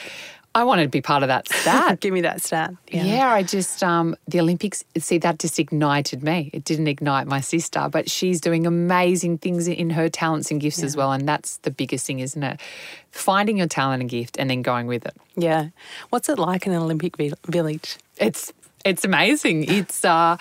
I 0.56 0.64
wanted 0.66 0.84
to 0.84 0.90
be 0.90 1.02
part 1.02 1.24
of 1.24 1.30
that 1.30 1.50
stat. 1.50 2.00
Give 2.02 2.14
me 2.14 2.22
that 2.22 2.42
stat. 2.42 2.76
Yeah. 2.88 3.34
I 3.34 3.42
just 3.42 3.82
um, 3.84 4.16
the 4.28 4.40
Olympics. 4.40 4.84
See, 4.98 5.18
that 5.18 5.40
just 5.40 5.58
ignited 5.58 6.22
me. 6.24 6.52
It 6.54 6.64
didn't 6.64 6.88
ignite 6.88 7.26
my 7.26 7.42
sister, 7.42 7.88
but 7.92 8.10
she's 8.10 8.40
doing 8.40 8.68
amazing 8.68 9.40
things 9.40 9.68
in 9.68 9.90
her 9.92 10.10
talents 10.10 10.52
and 10.52 10.62
gifts 10.62 10.84
as 10.84 10.96
well, 10.96 11.12
and 11.12 11.28
that's 11.28 11.58
the 11.58 11.72
biggest 11.72 12.06
thing, 12.06 12.20
isn't 12.20 12.44
it? 12.44 12.60
Finding 13.12 13.58
your 13.58 13.68
talent 13.68 14.02
and 14.02 14.10
gift, 14.10 14.38
and 14.38 14.50
then 14.50 14.62
going 14.62 14.86
with 14.88 15.06
it. 15.06 15.16
Yeah. 15.36 15.70
What's 16.10 16.30
it 16.30 16.38
like 16.38 16.68
in 16.68 16.74
an 16.74 16.82
Olympic 16.82 17.18
vi- 17.18 17.34
village? 17.48 17.98
It's 18.18 18.54
it's 18.86 19.06
amazing. 19.06 19.64
It's 19.64 20.04
uh, 20.04 20.38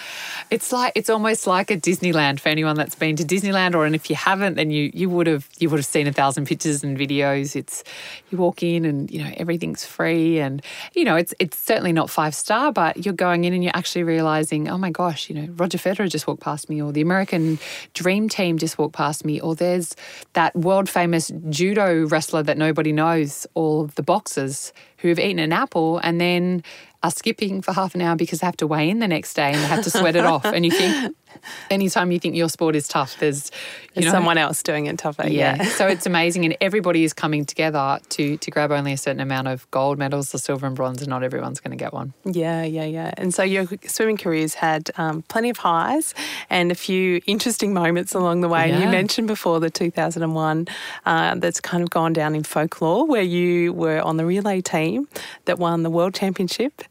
it's 0.50 0.72
like 0.72 0.92
it's 0.96 1.08
almost 1.08 1.46
like 1.46 1.70
a 1.70 1.76
Disneyland 1.76 2.40
for 2.40 2.48
anyone 2.48 2.76
that's 2.76 2.94
been 2.94 3.14
to 3.16 3.24
Disneyland, 3.24 3.74
or 3.74 3.86
and 3.86 3.94
if 3.94 4.10
you 4.10 4.16
haven't, 4.16 4.54
then 4.54 4.70
you 4.70 4.90
you 4.92 5.08
would 5.10 5.26
have 5.28 5.48
you 5.58 5.70
would 5.70 5.78
have 5.78 5.86
seen 5.86 6.06
a 6.06 6.12
thousand 6.12 6.46
pictures 6.46 6.82
and 6.82 6.98
videos. 6.98 7.54
It's 7.54 7.84
you 8.30 8.38
walk 8.38 8.62
in 8.62 8.84
and 8.84 9.10
you 9.10 9.22
know 9.22 9.30
everything's 9.36 9.84
free, 9.84 10.40
and 10.40 10.62
you 10.94 11.04
know 11.04 11.14
it's 11.14 11.32
it's 11.38 11.56
certainly 11.56 11.92
not 11.92 12.10
five 12.10 12.34
star, 12.34 12.72
but 12.72 13.04
you're 13.04 13.14
going 13.14 13.44
in 13.44 13.52
and 13.52 13.62
you're 13.62 13.76
actually 13.76 14.02
realizing, 14.02 14.68
oh 14.68 14.78
my 14.78 14.90
gosh, 14.90 15.30
you 15.30 15.36
know 15.36 15.52
Roger 15.54 15.78
Federer 15.78 16.10
just 16.10 16.26
walked 16.26 16.42
past 16.42 16.68
me, 16.68 16.82
or 16.82 16.92
the 16.92 17.02
American 17.02 17.58
Dream 17.94 18.28
Team 18.28 18.58
just 18.58 18.76
walked 18.76 18.94
past 18.94 19.24
me, 19.24 19.40
or 19.40 19.54
there's 19.54 19.94
that 20.32 20.54
world 20.56 20.88
famous 20.88 21.30
judo 21.48 22.06
wrestler 22.06 22.42
that 22.42 22.58
nobody 22.58 22.90
knows, 22.92 23.46
or 23.54 23.86
the 23.94 24.02
boxers 24.02 24.72
who 24.98 25.08
have 25.08 25.18
eaten 25.18 25.40
an 25.40 25.52
apple 25.52 25.98
and 25.98 26.20
then 26.20 26.62
are 27.02 27.10
skipping 27.10 27.62
for 27.62 27.72
half 27.72 27.94
an 27.94 28.00
hour 28.00 28.16
because 28.16 28.40
they 28.40 28.46
have 28.46 28.56
to 28.58 28.66
weigh 28.66 28.88
in 28.88 29.00
the 29.00 29.08
next 29.08 29.34
day 29.34 29.52
and 29.52 29.56
they 29.56 29.66
have 29.66 29.82
to 29.84 29.90
sweat 29.90 30.14
it 30.16 30.24
off. 30.24 30.44
And 30.44 30.64
you 30.64 30.70
think, 30.70 31.16
anytime 31.70 32.10
you 32.12 32.18
think 32.18 32.34
your 32.34 32.48
sport 32.48 32.76
is 32.76 32.88
tough, 32.88 33.18
there's 33.18 33.50
you 33.94 34.04
know, 34.04 34.10
someone 34.10 34.38
else 34.38 34.62
doing 34.62 34.86
it 34.86 34.98
tougher. 34.98 35.28
Yeah. 35.28 35.56
yeah. 35.56 35.64
so 35.64 35.86
it's 35.86 36.06
amazing, 36.06 36.44
and 36.44 36.56
everybody 36.60 37.04
is 37.04 37.12
coming 37.12 37.44
together 37.44 37.98
to 38.10 38.36
to 38.36 38.50
grab 38.50 38.70
only 38.70 38.92
a 38.92 38.96
certain 38.96 39.20
amount 39.20 39.48
of 39.48 39.70
gold 39.70 39.98
medals, 39.98 40.32
the 40.32 40.38
silver 40.38 40.66
and 40.66 40.76
bronze, 40.76 41.00
and 41.00 41.08
not 41.08 41.22
everyone's 41.22 41.60
going 41.60 41.76
to 41.76 41.82
get 41.82 41.92
one. 41.92 42.12
Yeah, 42.24 42.62
yeah, 42.62 42.84
yeah. 42.84 43.12
And 43.16 43.34
so 43.34 43.42
your 43.42 43.66
swimming 43.86 44.16
career's 44.16 44.54
had 44.54 44.90
um, 44.96 45.22
plenty 45.22 45.50
of 45.50 45.58
highs 45.58 46.14
and 46.50 46.70
a 46.70 46.74
few 46.74 47.20
interesting 47.26 47.72
moments 47.74 48.14
along 48.14 48.40
the 48.40 48.48
way. 48.48 48.68
Yeah. 48.68 48.80
You 48.80 48.88
mentioned 48.88 49.28
before 49.28 49.60
the 49.60 49.70
2001 49.70 50.66
uh, 51.06 51.34
that's 51.36 51.60
kind 51.60 51.82
of 51.82 51.90
gone 51.90 52.12
down 52.12 52.34
in 52.34 52.42
folklore, 52.42 53.06
where 53.06 53.22
you 53.22 53.72
were 53.72 54.00
on 54.00 54.16
the 54.16 54.24
relay 54.24 54.60
team 54.60 55.08
that 55.44 55.58
won 55.58 55.82
the 55.82 55.90
world 55.90 56.14
championship 56.14 56.82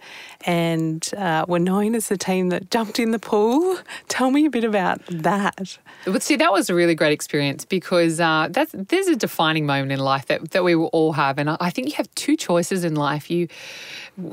and 0.45 1.12
uh, 1.17 1.45
were 1.48 1.60
known 1.60 1.95
as 1.95 2.07
the 2.07 2.17
team 2.17 2.50
that 2.50 2.71
jumped 2.71 3.00
in 3.00 3.12
the 3.12 3.19
pool. 3.19 3.77
Tell 4.07 4.30
me 4.31 4.45
a 4.45 4.50
bit 4.50 4.63
about 4.63 5.05
that. 5.07 5.77
But 6.05 6.23
see, 6.23 6.35
that 6.38 6.51
was 6.51 6.69
a 6.69 6.75
really 6.75 6.95
great 6.95 7.13
experience 7.13 7.65
because 7.65 8.19
uh, 8.19 8.47
that's 8.50 8.73
there's 8.73 9.07
a 9.07 9.15
defining 9.15 9.65
moment 9.65 9.91
in 9.91 10.00
life 10.00 10.27
that, 10.27 10.51
that 10.51 10.63
we 10.63 10.75
will 10.75 10.88
all 10.88 11.13
have, 11.13 11.38
and 11.38 11.50
I 11.50 11.69
think 11.69 11.89
you 11.89 11.95
have 11.95 12.13
two 12.15 12.35
choices 12.35 12.83
in 12.83 12.95
life. 12.95 13.29
You, 13.29 13.47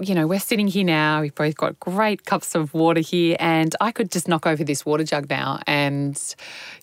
you 0.01 0.15
know, 0.15 0.27
we're 0.27 0.41
sitting 0.41 0.69
here 0.69 0.85
now. 0.85 1.21
We've 1.21 1.35
both 1.35 1.57
got 1.57 1.79
great 1.81 2.25
cups 2.25 2.55
of 2.55 2.75
water 2.75 3.01
here, 3.01 3.37
and 3.39 3.75
I 3.81 3.93
could 3.93 4.11
just 4.11 4.29
knock 4.29 4.47
over 4.47 4.65
this 4.65 4.87
water 4.87 5.05
jug 5.05 5.29
now, 5.29 5.61
and 5.67 6.19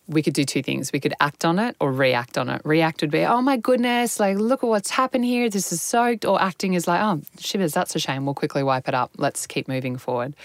we 0.08 0.22
could 0.22 0.34
do 0.34 0.46
two 0.46 0.62
things. 0.62 0.92
We 0.94 1.00
could 1.00 1.14
act 1.20 1.46
on 1.46 1.58
it 1.60 1.76
or 1.80 1.92
react 1.92 2.38
on 2.38 2.50
it. 2.50 2.62
React 2.64 3.02
would 3.02 3.12
be, 3.12 3.26
oh 3.26 3.42
my 3.42 3.58
goodness, 3.58 4.20
like 4.20 4.38
look 4.38 4.64
at 4.64 4.68
what's 4.68 4.92
happened 4.92 5.26
here. 5.26 5.50
This 5.50 5.72
is 5.72 5.82
soaked. 5.82 6.26
Or 6.26 6.42
acting 6.42 6.76
is 6.76 6.88
like, 6.88 7.02
oh 7.02 7.22
shivers, 7.40 7.74
that's 7.74 7.96
a 7.96 8.00
shame. 8.00 8.26
We'll 8.26 8.36
quickly 8.36 8.64
wipe 8.64 8.88
it 8.88 8.94
up. 8.94 9.12
Let's 9.18 9.48
keep 9.48 9.68
moving 9.68 9.98
forward. 9.98 10.36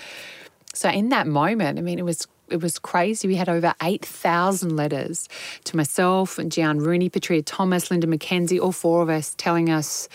So 0.72 0.88
in 0.88 1.10
that 1.10 1.26
moment, 1.26 1.78
I 1.78 1.82
mean, 1.82 1.98
it 1.98 2.04
was 2.04 2.26
it 2.50 2.62
was 2.62 2.78
crazy. 2.78 3.28
We 3.28 3.36
had 3.36 3.48
over 3.48 3.74
8,000 3.82 4.76
letters 4.76 5.28
to 5.64 5.76
myself 5.76 6.38
and 6.38 6.50
Giaan 6.50 6.80
Rooney, 6.80 7.08
Petria 7.08 7.42
Thomas, 7.44 7.90
Linda 7.90 8.06
Mackenzie, 8.06 8.60
all 8.60 8.72
four 8.72 9.02
of 9.02 9.08
us 9.08 9.34
telling 9.38 9.70
us, 9.70 10.08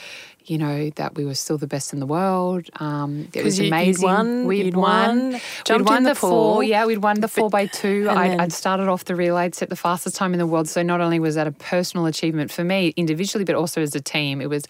you 0.46 0.58
know, 0.58 0.92
that 0.92 1.16
we 1.16 1.25
were 1.25 1.34
still 1.34 1.58
the 1.58 1.68
best 1.68 1.92
in 1.92 2.00
the 2.00 2.06
world. 2.06 2.70
Um, 2.80 3.28
it 3.34 3.44
was 3.44 3.60
amazing. 3.60 4.04
You'd 4.04 4.04
won, 4.04 4.46
we'd 4.46 4.66
you'd 4.68 4.75
won. 4.75 5.32
won. 5.32 5.42
We'd 5.70 5.82
won 5.82 6.04
the, 6.04 6.10
the 6.10 6.16
four. 6.16 6.64
Yeah, 6.64 6.86
we'd 6.86 7.00
won 7.00 7.20
the 7.22 7.28
four 7.28 7.50
by 7.50 7.66
two. 7.66 8.08
I'd, 8.10 8.40
I'd, 8.40 8.54
started 8.54 8.88
off 8.88 9.06
the 9.06 9.16
relay, 9.16 9.50
set 9.52 9.70
the 9.70 9.75
fastest 9.75 10.16
time 10.16 10.34
in 10.34 10.40
the 10.40 10.46
world. 10.46 10.70
So 10.70 10.84
not 10.84 11.02
only 11.02 11.20
was 11.20 11.36
that 11.36 11.48
a 11.48 11.52
personal 11.52 12.06
achievement 12.06 12.52
for 12.52 12.64
me 12.64 12.94
individually, 12.96 13.44
but 13.44 13.56
also 13.56 13.82
as 13.82 13.96
a 13.96 14.02
team, 14.02 14.40
it 14.40 14.50
was 14.50 14.66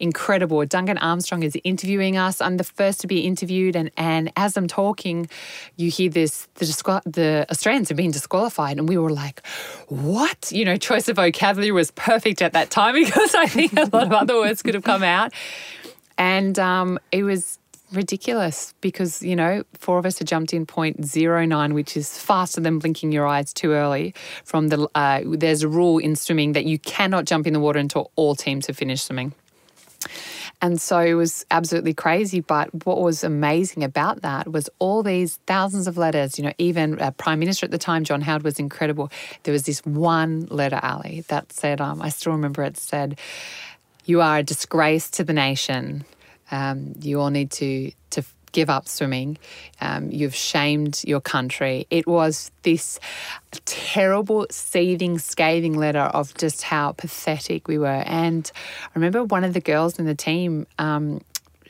incredible. 0.00 0.64
Duncan 0.64 0.98
Armstrong 0.98 1.42
is 1.42 1.56
interviewing 1.62 2.16
us. 2.16 2.40
I'm 2.40 2.56
the 2.56 2.64
first 2.64 3.00
to 3.02 3.06
be 3.06 3.20
interviewed, 3.20 3.76
and 3.76 3.90
and 3.96 4.32
as 4.36 4.56
I'm 4.56 4.66
talking, 4.66 5.28
you 5.76 5.90
hear 5.90 6.08
this: 6.08 6.48
the 6.54 7.02
the 7.04 7.46
Australians 7.50 7.88
have 7.90 7.96
been 7.96 8.12
disqualified, 8.12 8.78
and 8.78 8.88
we 8.88 8.96
were 8.96 9.10
like, 9.10 9.46
"What?" 9.88 10.50
You 10.50 10.64
know, 10.64 10.76
choice 10.76 11.08
of 11.08 11.16
vocabulary 11.16 11.72
was 11.72 11.90
perfect 11.90 12.40
at 12.40 12.54
that 12.54 12.70
time 12.70 12.94
because 13.04 13.34
I 13.34 13.46
think 13.46 13.74
a 13.74 13.88
lot 13.92 14.06
of 14.06 14.12
other 14.12 14.36
words 14.36 14.62
could 14.62 14.74
have 14.74 14.84
come 14.84 15.02
out 15.02 15.17
out. 15.18 15.32
And 16.16 16.58
um, 16.58 16.98
it 17.12 17.22
was 17.22 17.58
ridiculous 17.92 18.74
because, 18.80 19.22
you 19.22 19.36
know, 19.36 19.64
four 19.74 19.98
of 19.98 20.06
us 20.06 20.18
had 20.18 20.28
jumped 20.28 20.52
in 20.52 20.66
0.09, 20.66 21.72
which 21.72 21.96
is 21.96 22.18
faster 22.18 22.60
than 22.60 22.78
blinking 22.78 23.12
your 23.12 23.26
eyes 23.26 23.52
too 23.52 23.72
early. 23.72 24.14
From 24.44 24.68
the 24.68 24.88
uh, 24.94 25.22
There's 25.24 25.62
a 25.62 25.68
rule 25.68 25.98
in 25.98 26.16
swimming 26.16 26.52
that 26.52 26.64
you 26.64 26.78
cannot 26.78 27.24
jump 27.24 27.46
in 27.46 27.52
the 27.52 27.60
water 27.60 27.78
until 27.78 28.10
all 28.16 28.34
teams 28.34 28.66
have 28.66 28.76
finished 28.76 29.06
swimming. 29.06 29.32
And 30.60 30.80
so 30.80 30.98
it 30.98 31.14
was 31.14 31.46
absolutely 31.50 31.94
crazy. 31.94 32.40
But 32.40 32.84
what 32.84 33.00
was 33.00 33.22
amazing 33.22 33.84
about 33.84 34.22
that 34.22 34.50
was 34.50 34.68
all 34.78 35.02
these 35.02 35.38
thousands 35.46 35.86
of 35.86 35.96
letters. 35.96 36.38
You 36.38 36.46
know, 36.46 36.52
even 36.58 36.98
Prime 37.16 37.38
Minister 37.38 37.66
at 37.66 37.70
the 37.70 37.78
time, 37.78 38.04
John 38.04 38.20
Howard, 38.22 38.42
was 38.42 38.58
incredible. 38.58 39.10
There 39.44 39.52
was 39.52 39.64
this 39.64 39.84
one 39.86 40.46
letter, 40.50 40.80
Ali, 40.82 41.24
that 41.28 41.52
said, 41.52 41.80
um, 41.80 42.02
I 42.02 42.08
still 42.08 42.32
remember 42.32 42.64
it 42.64 42.76
said, 42.76 43.18
you 44.08 44.22
are 44.22 44.38
a 44.38 44.42
disgrace 44.42 45.10
to 45.10 45.22
the 45.22 45.34
nation. 45.34 46.04
Um, 46.50 46.94
you 47.00 47.20
all 47.20 47.30
need 47.30 47.50
to 47.52 47.92
to 48.10 48.24
give 48.52 48.70
up 48.70 48.88
swimming. 48.88 49.36
Um, 49.82 50.10
you've 50.10 50.34
shamed 50.34 51.02
your 51.06 51.20
country. 51.20 51.86
It 51.90 52.06
was 52.06 52.50
this 52.62 52.98
terrible, 53.66 54.46
seething, 54.50 55.18
scathing 55.18 55.74
letter 55.74 56.00
of 56.00 56.34
just 56.34 56.62
how 56.62 56.92
pathetic 56.92 57.68
we 57.68 57.76
were. 57.76 58.02
And 58.06 58.50
I 58.86 58.90
remember 58.94 59.22
one 59.22 59.44
of 59.44 59.52
the 59.52 59.60
girls 59.60 59.98
in 59.98 60.06
the 60.06 60.14
team. 60.14 60.66
Um, 60.78 61.20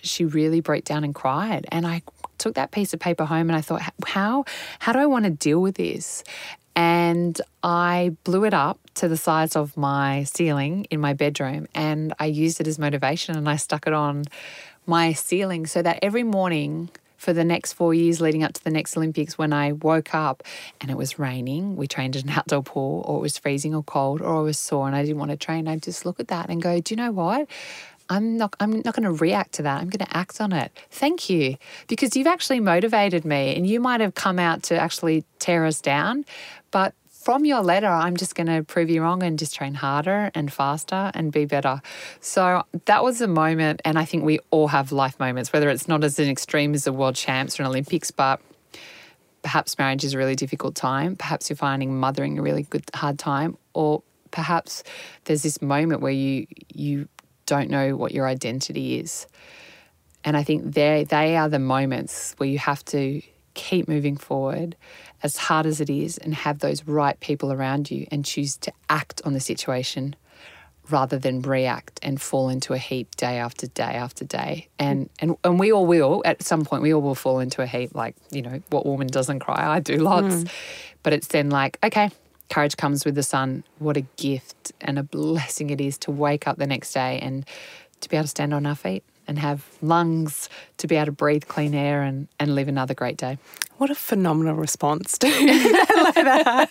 she 0.01 0.25
really 0.25 0.61
broke 0.61 0.85
down 0.85 1.03
and 1.03 1.13
cried, 1.13 1.67
and 1.73 1.85
I 1.85 2.03
took 2.39 2.55
that 2.55 2.71
piece 2.71 2.95
of 2.95 3.01
paper 3.01 3.25
home 3.25 3.51
and 3.51 3.57
I 3.57 3.61
thought, 3.61 3.83
how 4.07 4.45
how 4.79 4.93
do 4.93 5.01
I 5.01 5.07
want 5.07 5.25
to 5.25 5.31
deal 5.31 5.61
with 5.61 5.75
this? 5.75 6.23
And 7.09 7.41
I 7.63 8.17
blew 8.25 8.45
it 8.45 8.53
up 8.53 8.79
to 8.97 9.09
the 9.09 9.17
size 9.17 9.57
of 9.57 9.77
my 9.77 10.25
ceiling 10.25 10.87
in 10.91 11.01
my 11.01 11.15
bedroom 11.15 11.67
and 11.75 12.13
I 12.19 12.27
used 12.27 12.61
it 12.61 12.67
as 12.67 12.79
motivation 12.79 13.35
and 13.35 13.49
I 13.49 13.57
stuck 13.57 13.87
it 13.87 13.95
on 13.95 14.25
my 14.87 15.15
ceiling 15.15 15.65
so 15.65 15.81
that 15.81 16.01
every 16.03 16.23
morning 16.23 16.91
for 17.17 17.33
the 17.33 17.45
next 17.45 17.73
four 17.73 17.95
years 17.95 18.21
leading 18.21 18.45
up 18.45 18.53
to 18.53 18.63
the 18.63 18.71
next 18.71 18.95
Olympics, 18.95 19.39
when 19.39 19.55
I 19.55 19.73
woke 19.73 20.15
up 20.15 20.43
and 20.83 20.91
it 20.91 20.99
was 20.99 21.19
raining, 21.19 21.77
we 21.77 21.87
trained 21.87 22.15
in 22.15 22.29
an 22.29 22.31
outdoor 22.37 22.63
pool, 22.63 23.05
or 23.07 23.19
it 23.19 23.23
was 23.23 23.39
freezing 23.39 23.75
or 23.75 23.83
cold, 23.83 24.21
or 24.21 24.37
I 24.37 24.41
was 24.43 24.59
sore 24.59 24.87
and 24.87 24.95
I 24.95 25.03
didn't 25.03 25.19
want 25.19 25.31
to 25.31 25.37
train, 25.37 25.67
I'd 25.67 25.83
just 25.83 26.05
look 26.05 26.21
at 26.21 26.29
that 26.29 26.51
and 26.51 26.61
go, 26.61 26.79
Do 26.81 26.93
you 26.93 26.97
know 26.97 27.11
what? 27.11 27.49
I'm 28.11 28.37
not 28.37 28.55
I'm 28.61 28.81
not 28.85 28.95
going 28.95 29.03
to 29.03 29.13
react 29.13 29.53
to 29.55 29.63
that. 29.63 29.81
I'm 29.81 29.91
going 29.91 30.07
to 30.07 30.17
act 30.17 30.41
on 30.41 30.53
it. 30.53 30.73
Thank 30.91 31.29
you. 31.29 31.57
Because 31.89 32.17
you've 32.17 32.27
actually 32.27 32.61
motivated 32.61 33.25
me 33.25 33.55
and 33.55 33.67
you 33.67 33.81
might 33.81 34.01
have 34.01 34.15
come 34.15 34.39
out 34.39 34.63
to 34.65 34.79
actually 34.79 35.25
tear 35.39 35.67
us 35.67 35.81
down, 35.81 36.25
but 36.71 36.95
from 37.29 37.45
your 37.45 37.61
letter, 37.61 37.89
I'm 37.89 38.17
just 38.17 38.35
going 38.35 38.47
to 38.47 38.65
prove 38.65 38.89
you 38.89 39.03
wrong 39.03 39.23
and 39.23 39.39
just 39.39 39.55
train 39.55 39.75
harder 39.75 40.31
and 40.35 40.51
faster 40.51 41.11
and 41.13 41.31
be 41.31 41.45
better. 41.45 41.83
So 42.21 42.63
that 42.87 43.05
was 43.05 43.21
a 43.21 43.27
moment, 43.27 43.83
and 43.85 43.99
I 43.99 44.07
think 44.07 44.25
we 44.25 44.39
all 44.51 44.69
have 44.69 44.93
life 44.93 45.21
moments, 45.21 45.53
whether 45.53 45.69
it's 45.69 45.87
not 45.87 46.03
as 46.05 46.19
an 46.19 46.27
extreme 46.31 46.73
as 46.73 46.85
the 46.85 46.93
world 46.95 47.17
champs 47.17 47.61
or 47.61 47.65
an 47.65 47.69
Olympics, 47.69 48.11
but 48.11 48.41
perhaps 49.43 49.77
marriage 49.79 50.05
is 50.05 50.15
a 50.15 50.17
really 50.17 50.37
difficult 50.37 50.75
time. 50.75 51.17
Perhaps 51.17 51.51
you're 51.51 51.59
finding 51.59 52.01
mothering 52.01 52.39
a 52.39 52.43
really 52.43 52.63
good 52.63 52.85
hard 52.95 53.19
time, 53.19 53.59
or 53.75 54.03
perhaps 54.31 54.83
there's 55.25 55.43
this 55.43 55.61
moment 55.61 56.01
where 56.01 56.13
you 56.13 56.47
you 56.73 57.11
don't 57.45 57.69
know 57.69 57.95
what 57.95 58.13
your 58.13 58.27
identity 58.27 59.01
is. 59.01 59.27
And 60.25 60.35
I 60.35 60.45
think 60.45 60.73
they 60.73 61.05
they 61.05 61.37
are 61.37 61.51
the 61.51 61.59
moments 61.59 62.33
where 62.39 62.49
you 62.49 62.59
have 62.59 62.83
to 62.87 63.21
keep 63.59 63.89
moving 63.89 64.17
forward 64.17 64.77
as 65.25 65.37
hard 65.37 65.67
as 65.67 65.81
it 65.81 65.91
is 65.91 66.17
and 66.17 66.33
have 66.33 66.61
those 66.61 66.85
right 66.87 67.19
people 67.19 67.53
around 67.53 67.91
you 67.91 68.07
and 68.13 68.25
choose 68.25 68.57
to 68.57 68.73
act 68.89 69.21
on 69.25 69.33
the 69.33 69.41
situation 69.41 70.15
rather 70.91 71.19
than 71.19 71.43
react 71.43 71.99
and 72.01 72.23
fall 72.23 72.49
into 72.49 72.73
a 72.73 72.79
heap 72.79 73.17
day 73.17 73.37
after 73.39 73.67
day 73.67 73.83
after 73.83 74.25
day. 74.25 74.69
And 74.79 75.11
and 75.19 75.37
and 75.43 75.59
we 75.59 75.73
all 75.73 75.87
will 75.87 76.23
at 76.25 76.41
some 76.43 76.65
point 76.65 76.83
we 76.83 76.95
all 76.95 77.03
will 77.03 77.17
fall 77.17 77.41
into 77.41 77.61
a 77.61 77.67
heap 77.67 77.97
like, 77.97 78.15
you 78.31 78.43
know, 78.43 78.63
what 78.71 78.87
woman 78.87 79.09
doesn't 79.09 79.41
cry? 79.41 79.67
I 79.69 79.81
do 79.81 79.97
lots. 79.97 80.37
Mm. 80.37 80.51
But 81.03 81.13
it's 81.15 81.27
then 81.27 81.51
like, 81.51 81.79
okay, 81.83 82.11
courage 82.49 82.77
comes 82.77 83.05
with 83.05 83.17
the 83.17 83.25
sun. 83.25 83.65
What 83.81 83.97
a 83.97 84.03
gift 84.17 84.73
and 84.81 85.01
a 85.01 85.03
blessing 85.03 85.71
it 85.71 85.81
is 85.81 85.99
to 85.99 86.13
wake 86.13 86.47
up 86.47 86.59
the 86.59 86.67
next 86.67 86.93
day 86.93 87.19
and 87.21 87.45
to 88.01 88.09
be 88.09 88.17
able 88.17 88.25
to 88.25 88.29
stand 88.29 88.55
on 88.55 88.67
our 88.67 88.77
feet 88.77 89.03
and 89.27 89.39
have 89.41 89.65
lungs 89.83 90.49
to 90.79 90.87
be 90.87 90.97
able 90.97 91.07
to 91.07 91.13
breathe 91.13 91.45
clean 91.47 91.75
air 91.75 92.03
and, 92.03 92.29
and 92.41 92.55
live 92.55 92.69
another 92.69 92.95
great 92.95 93.17
day. 93.17 93.39
What 93.79 93.91
a 93.91 93.95
phenomenal 93.95 94.57
response 94.57 95.17
to 95.19 95.29
that. 95.29 96.69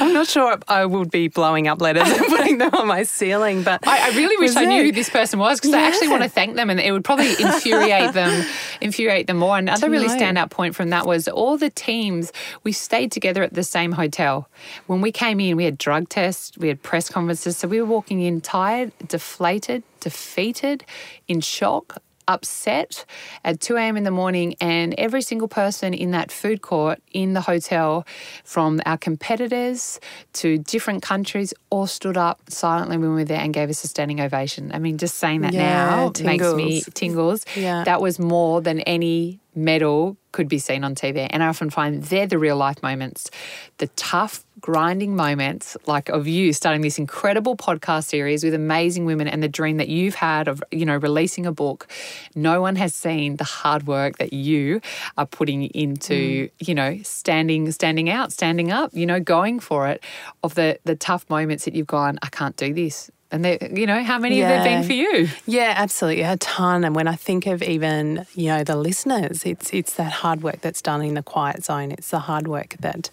I'm 0.00 0.14
not 0.14 0.26
sure 0.26 0.58
I 0.68 0.86
would 0.86 1.10
be 1.10 1.28
blowing 1.28 1.68
up 1.68 1.82
letters 1.82 2.08
and 2.08 2.26
putting 2.28 2.56
them 2.56 2.74
on 2.74 2.86
my 2.86 3.02
ceiling, 3.02 3.62
but 3.62 3.86
I, 3.86 4.10
I 4.10 4.16
really 4.16 4.38
wish 4.38 4.56
I 4.56 4.64
knew 4.64 4.84
who 4.84 4.92
this 4.92 5.10
person 5.10 5.38
was 5.38 5.60
because 5.60 5.74
I 5.74 5.82
actually 5.82 6.08
want 6.08 6.22
to 6.22 6.30
thank 6.30 6.56
them 6.56 6.70
and 6.70 6.80
it 6.80 6.92
would 6.92 7.04
probably 7.04 7.30
infuriate 7.38 8.14
them, 8.14 8.46
infuriate 8.80 9.26
them 9.26 9.36
more. 9.36 9.58
Another 9.58 9.90
really 9.90 10.08
standout 10.08 10.50
point 10.50 10.74
from 10.74 10.88
that 10.90 11.06
was 11.06 11.28
all 11.28 11.58
the 11.58 11.68
teams, 11.68 12.32
we 12.64 12.72
stayed 12.72 13.12
together 13.12 13.42
at 13.42 13.52
the 13.52 13.64
same 13.64 13.92
hotel. 13.92 14.48
When 14.86 15.02
we 15.02 15.12
came 15.12 15.40
in, 15.40 15.56
we 15.56 15.64
had 15.64 15.76
drug 15.76 16.08
tests, 16.08 16.56
we 16.56 16.68
had 16.68 16.82
press 16.82 17.10
conferences. 17.10 17.58
So 17.58 17.68
we 17.68 17.82
were 17.82 17.86
walking 17.86 18.22
in 18.22 18.40
tired, 18.40 18.92
deflated, 19.06 19.82
defeated, 20.00 20.86
in 21.28 21.42
shock, 21.42 21.98
upset 22.28 23.04
at 23.44 23.60
2 23.60 23.76
a.m. 23.76 23.96
in 23.96 24.04
the 24.04 24.10
morning. 24.10 24.54
And 24.60 24.94
every 24.98 25.22
single 25.22 25.48
person 25.48 25.94
in 25.94 26.10
that 26.12 26.30
food 26.30 26.62
court 26.62 27.00
in 27.12 27.32
the 27.34 27.40
hotel, 27.42 28.06
from 28.44 28.80
our 28.86 28.96
competitors 28.96 30.00
to 30.34 30.58
different 30.58 31.02
countries, 31.02 31.52
all 31.70 31.86
stood 31.86 32.16
up 32.16 32.40
silently 32.48 32.96
when 32.96 33.10
we 33.10 33.16
were 33.16 33.24
there 33.24 33.40
and 33.40 33.52
gave 33.52 33.68
us 33.68 33.84
a 33.84 33.88
standing 33.88 34.20
ovation. 34.20 34.70
I 34.72 34.78
mean, 34.78 34.98
just 34.98 35.16
saying 35.16 35.42
that 35.42 35.52
Yeah, 35.52 35.62
now 35.62 36.12
makes 36.24 36.54
me 36.54 36.80
tingles. 36.82 36.94
tingles. 36.94 37.44
Yeah. 37.56 37.84
That 37.84 38.00
was 38.00 38.18
more 38.18 38.60
than 38.60 38.80
any 38.80 39.40
medal 39.54 40.16
could 40.32 40.48
be 40.48 40.58
seen 40.58 40.84
on 40.84 40.94
TV. 40.94 41.26
And 41.30 41.42
I 41.42 41.48
often 41.48 41.70
find 41.70 42.02
they're 42.02 42.26
the 42.26 42.38
real 42.38 42.56
life 42.56 42.82
moments, 42.82 43.30
the 43.78 43.86
tough, 43.88 44.44
grinding 44.60 45.14
moments, 45.14 45.76
like 45.86 46.08
of 46.08 46.26
you 46.26 46.52
starting 46.52 46.80
this 46.80 46.98
incredible 46.98 47.56
podcast 47.56 48.04
series 48.04 48.42
with 48.42 48.54
amazing 48.54 49.04
women 49.04 49.28
and 49.28 49.42
the 49.42 49.48
dream 49.48 49.76
that 49.76 49.88
you've 49.88 50.14
had 50.14 50.48
of, 50.48 50.62
you 50.70 50.86
know, 50.86 50.96
releasing 50.96 51.46
a 51.46 51.52
book. 51.52 51.88
No 52.34 52.60
one 52.60 52.76
has 52.76 52.94
seen 52.94 53.36
the 53.36 53.44
hard 53.44 53.86
work 53.86 54.18
that 54.18 54.32
you 54.32 54.80
are 55.18 55.26
putting 55.26 55.64
into, 55.64 56.48
mm. 56.48 56.50
you 56.58 56.74
know, 56.74 56.98
standing, 57.02 57.70
standing 57.70 58.08
out, 58.08 58.32
standing 58.32 58.72
up, 58.72 58.90
you 58.94 59.06
know, 59.06 59.20
going 59.20 59.60
for 59.60 59.88
it, 59.88 60.02
of 60.42 60.54
the 60.54 60.78
the 60.84 60.96
tough 60.96 61.28
moments 61.28 61.64
that 61.64 61.74
you've 61.74 61.86
gone, 61.86 62.18
I 62.22 62.28
can't 62.28 62.56
do 62.56 62.72
this. 62.72 63.10
And 63.32 63.44
they, 63.44 63.58
you 63.74 63.86
know, 63.86 64.04
how 64.04 64.18
many 64.20 64.38
have 64.38 64.48
there 64.48 64.58
Yeah. 64.64 64.78
been 64.80 64.86
for 64.86 64.92
you? 64.92 65.28
Yeah, 65.46 65.74
absolutely, 65.76 66.22
a 66.22 66.36
ton. 66.36 66.84
And 66.84 66.94
when 66.94 67.08
I 67.08 67.16
think 67.16 67.46
of 67.46 67.60
even 67.60 68.24
you 68.34 68.46
know 68.50 68.62
the 68.62 68.76
listeners, 68.76 69.44
it's 69.44 69.72
it's 69.74 69.94
that 69.94 70.12
hard 70.12 70.42
work 70.42 70.60
that's 70.60 70.80
done 70.80 71.02
in 71.02 71.14
the 71.14 71.24
quiet 71.24 71.64
zone. 71.64 71.90
It's 71.90 72.10
the 72.10 72.20
hard 72.20 72.46
work 72.46 72.76
that, 72.80 73.10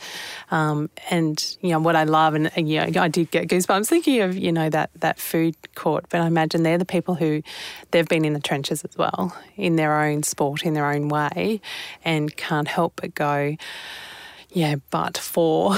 um, 0.51 0.91
and 1.09 1.43
you 1.61 1.69
know 1.71 1.79
what 1.79 1.95
I 1.95 2.03
love, 2.03 2.35
and, 2.35 2.51
and, 2.55 2.69
you 2.69 2.85
know 2.85 3.01
I 3.01 3.07
did 3.07 3.31
get 3.31 3.47
goosebumps 3.47 3.87
thinking 3.87 4.21
of 4.21 4.37
you 4.37 4.51
know 4.51 4.69
that 4.69 4.91
that 4.99 5.19
food 5.19 5.55
court. 5.73 6.05
But 6.09 6.21
I 6.21 6.27
imagine 6.27 6.61
they're 6.61 6.77
the 6.77 6.85
people 6.85 7.15
who 7.15 7.41
they've 7.89 8.07
been 8.07 8.23
in 8.23 8.33
the 8.33 8.39
trenches 8.39 8.83
as 8.83 8.95
well, 8.95 9.35
in 9.57 9.77
their 9.77 9.99
own 9.99 10.21
sport, 10.21 10.63
in 10.63 10.75
their 10.75 10.91
own 10.91 11.09
way, 11.09 11.59
and 12.05 12.35
can't 12.37 12.67
help 12.67 12.93
but 13.01 13.15
go. 13.15 13.57
Yeah, 14.51 14.75
but 14.91 15.17
for 15.17 15.75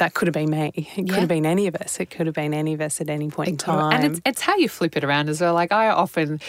that 0.00 0.14
could 0.14 0.26
have 0.28 0.32
been 0.32 0.50
me. 0.50 0.72
It 0.74 1.08
could 1.08 1.20
have 1.20 1.28
been 1.28 1.46
any 1.46 1.66
of 1.66 1.76
us. 1.76 2.00
It 2.00 2.10
could 2.10 2.26
have 2.26 2.34
been 2.34 2.52
any 2.52 2.72
of 2.74 2.80
us 2.80 3.00
at 3.00 3.08
any 3.08 3.30
point 3.30 3.50
in 3.50 3.56
time. 3.56 3.92
And 3.92 4.04
it's, 4.04 4.20
it's 4.24 4.40
how 4.40 4.56
you 4.56 4.68
flip 4.68 4.96
it 4.96 5.04
around 5.04 5.28
as 5.28 5.40
well. 5.40 5.54
Like 5.54 5.72
I 5.72 5.90
often, 5.90 6.40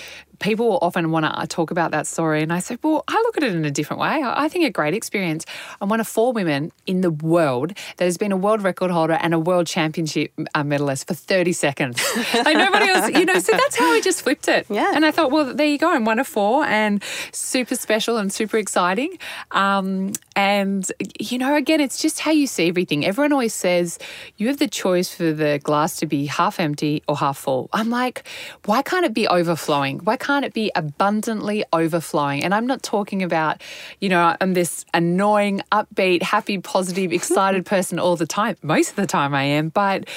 people 0.42 0.80
often 0.82 1.12
want 1.12 1.26
to 1.26 1.48
talk 1.48 1.72
about 1.72 1.92
that 1.92 2.08
story, 2.08 2.42
and 2.42 2.52
I 2.52 2.60
say, 2.60 2.78
well, 2.84 3.04
I 3.08 3.14
look 3.14 3.38
at 3.38 3.44
it 3.44 3.56
in 3.56 3.64
a 3.64 3.72
different 3.72 4.02
way. 4.02 4.10
I 4.10 4.46
I 4.46 4.50
think 4.50 4.66
a 4.66 4.70
great 4.70 4.94
experience. 4.94 5.46
I'm 5.80 5.88
one 5.88 6.00
of 6.00 6.08
four 6.08 6.34
women 6.34 6.72
in 6.88 7.02
the 7.02 7.12
world 7.12 7.74
that 7.98 8.06
has 8.06 8.18
been 8.18 8.32
a 8.32 8.38
world 8.38 8.64
record 8.64 8.92
holder 8.92 9.14
and 9.14 9.34
a 9.34 9.40
world 9.40 9.68
championship 9.68 10.34
uh, 10.56 10.64
medalist 10.64 11.08
for 11.08 11.14
30 11.14 11.54
seconds. 11.54 12.04
like 12.34 12.58
nobody 12.58 12.90
else, 12.90 13.12
you 13.12 13.26
know. 13.26 13.40
So 13.40 13.52
that's 13.52 13.78
how 13.78 13.92
I 13.92 14.02
just 14.02 14.24
flipped 14.24 14.48
it. 14.48 14.66
Yeah. 14.70 14.92
And 14.96 15.06
I 15.06 15.12
thought, 15.12 15.32
well, 15.32 15.54
there 15.54 15.68
you 15.68 15.78
go. 15.78 15.92
I'm 15.92 16.06
one 16.06 16.20
of 16.20 16.28
four, 16.28 16.66
and 16.66 17.04
super 17.32 17.76
special 17.76 18.18
and 18.18 18.34
super 18.34 18.58
exciting. 18.58 19.18
Um, 19.52 20.14
and 20.36 20.92
you 21.20 21.38
know, 21.38 21.56
again, 21.56 21.80
it's 21.80 22.02
just 22.02 22.20
how 22.20 22.32
you 22.32 22.48
see 22.48 22.68
everything. 22.68 23.06
Everyone 23.06 23.32
always 23.32 23.54
says 23.54 24.00
you 24.38 24.48
have 24.48 24.58
the 24.58 24.68
choice 24.68 25.14
for 25.14 25.32
the 25.32 25.60
glass 25.64 25.98
to 25.98 26.06
be 26.06 26.26
half 26.26 26.60
empty 26.60 27.04
or 27.08 27.18
half 27.18 27.38
full. 27.38 27.70
I'm 27.74 27.90
like, 27.90 28.28
why 28.66 28.82
can't 28.82 29.06
it 29.06 29.14
be 29.14 29.28
overflowing? 29.28 30.00
Why 30.00 30.18
can't 30.18 30.31
it 30.46 30.54
be 30.54 30.72
abundantly 30.76 31.64
overflowing? 31.74 32.44
And 32.44 32.54
I'm 32.54 32.66
not 32.66 32.84
talking 32.84 33.24
about, 33.24 33.62
you 34.00 34.10
know, 34.10 34.36
I'm 34.40 34.54
this 34.54 34.86
annoying, 34.94 35.62
upbeat, 35.72 36.22
happy, 36.22 36.58
positive, 36.58 37.12
excited 37.12 37.66
person 37.76 38.00
all 38.00 38.16
the 38.16 38.26
time. 38.26 38.58
Most 38.62 38.92
of 38.92 38.96
the 38.96 39.08
time 39.08 39.34
I 39.34 39.44
am, 39.44 39.70
but 39.70 40.08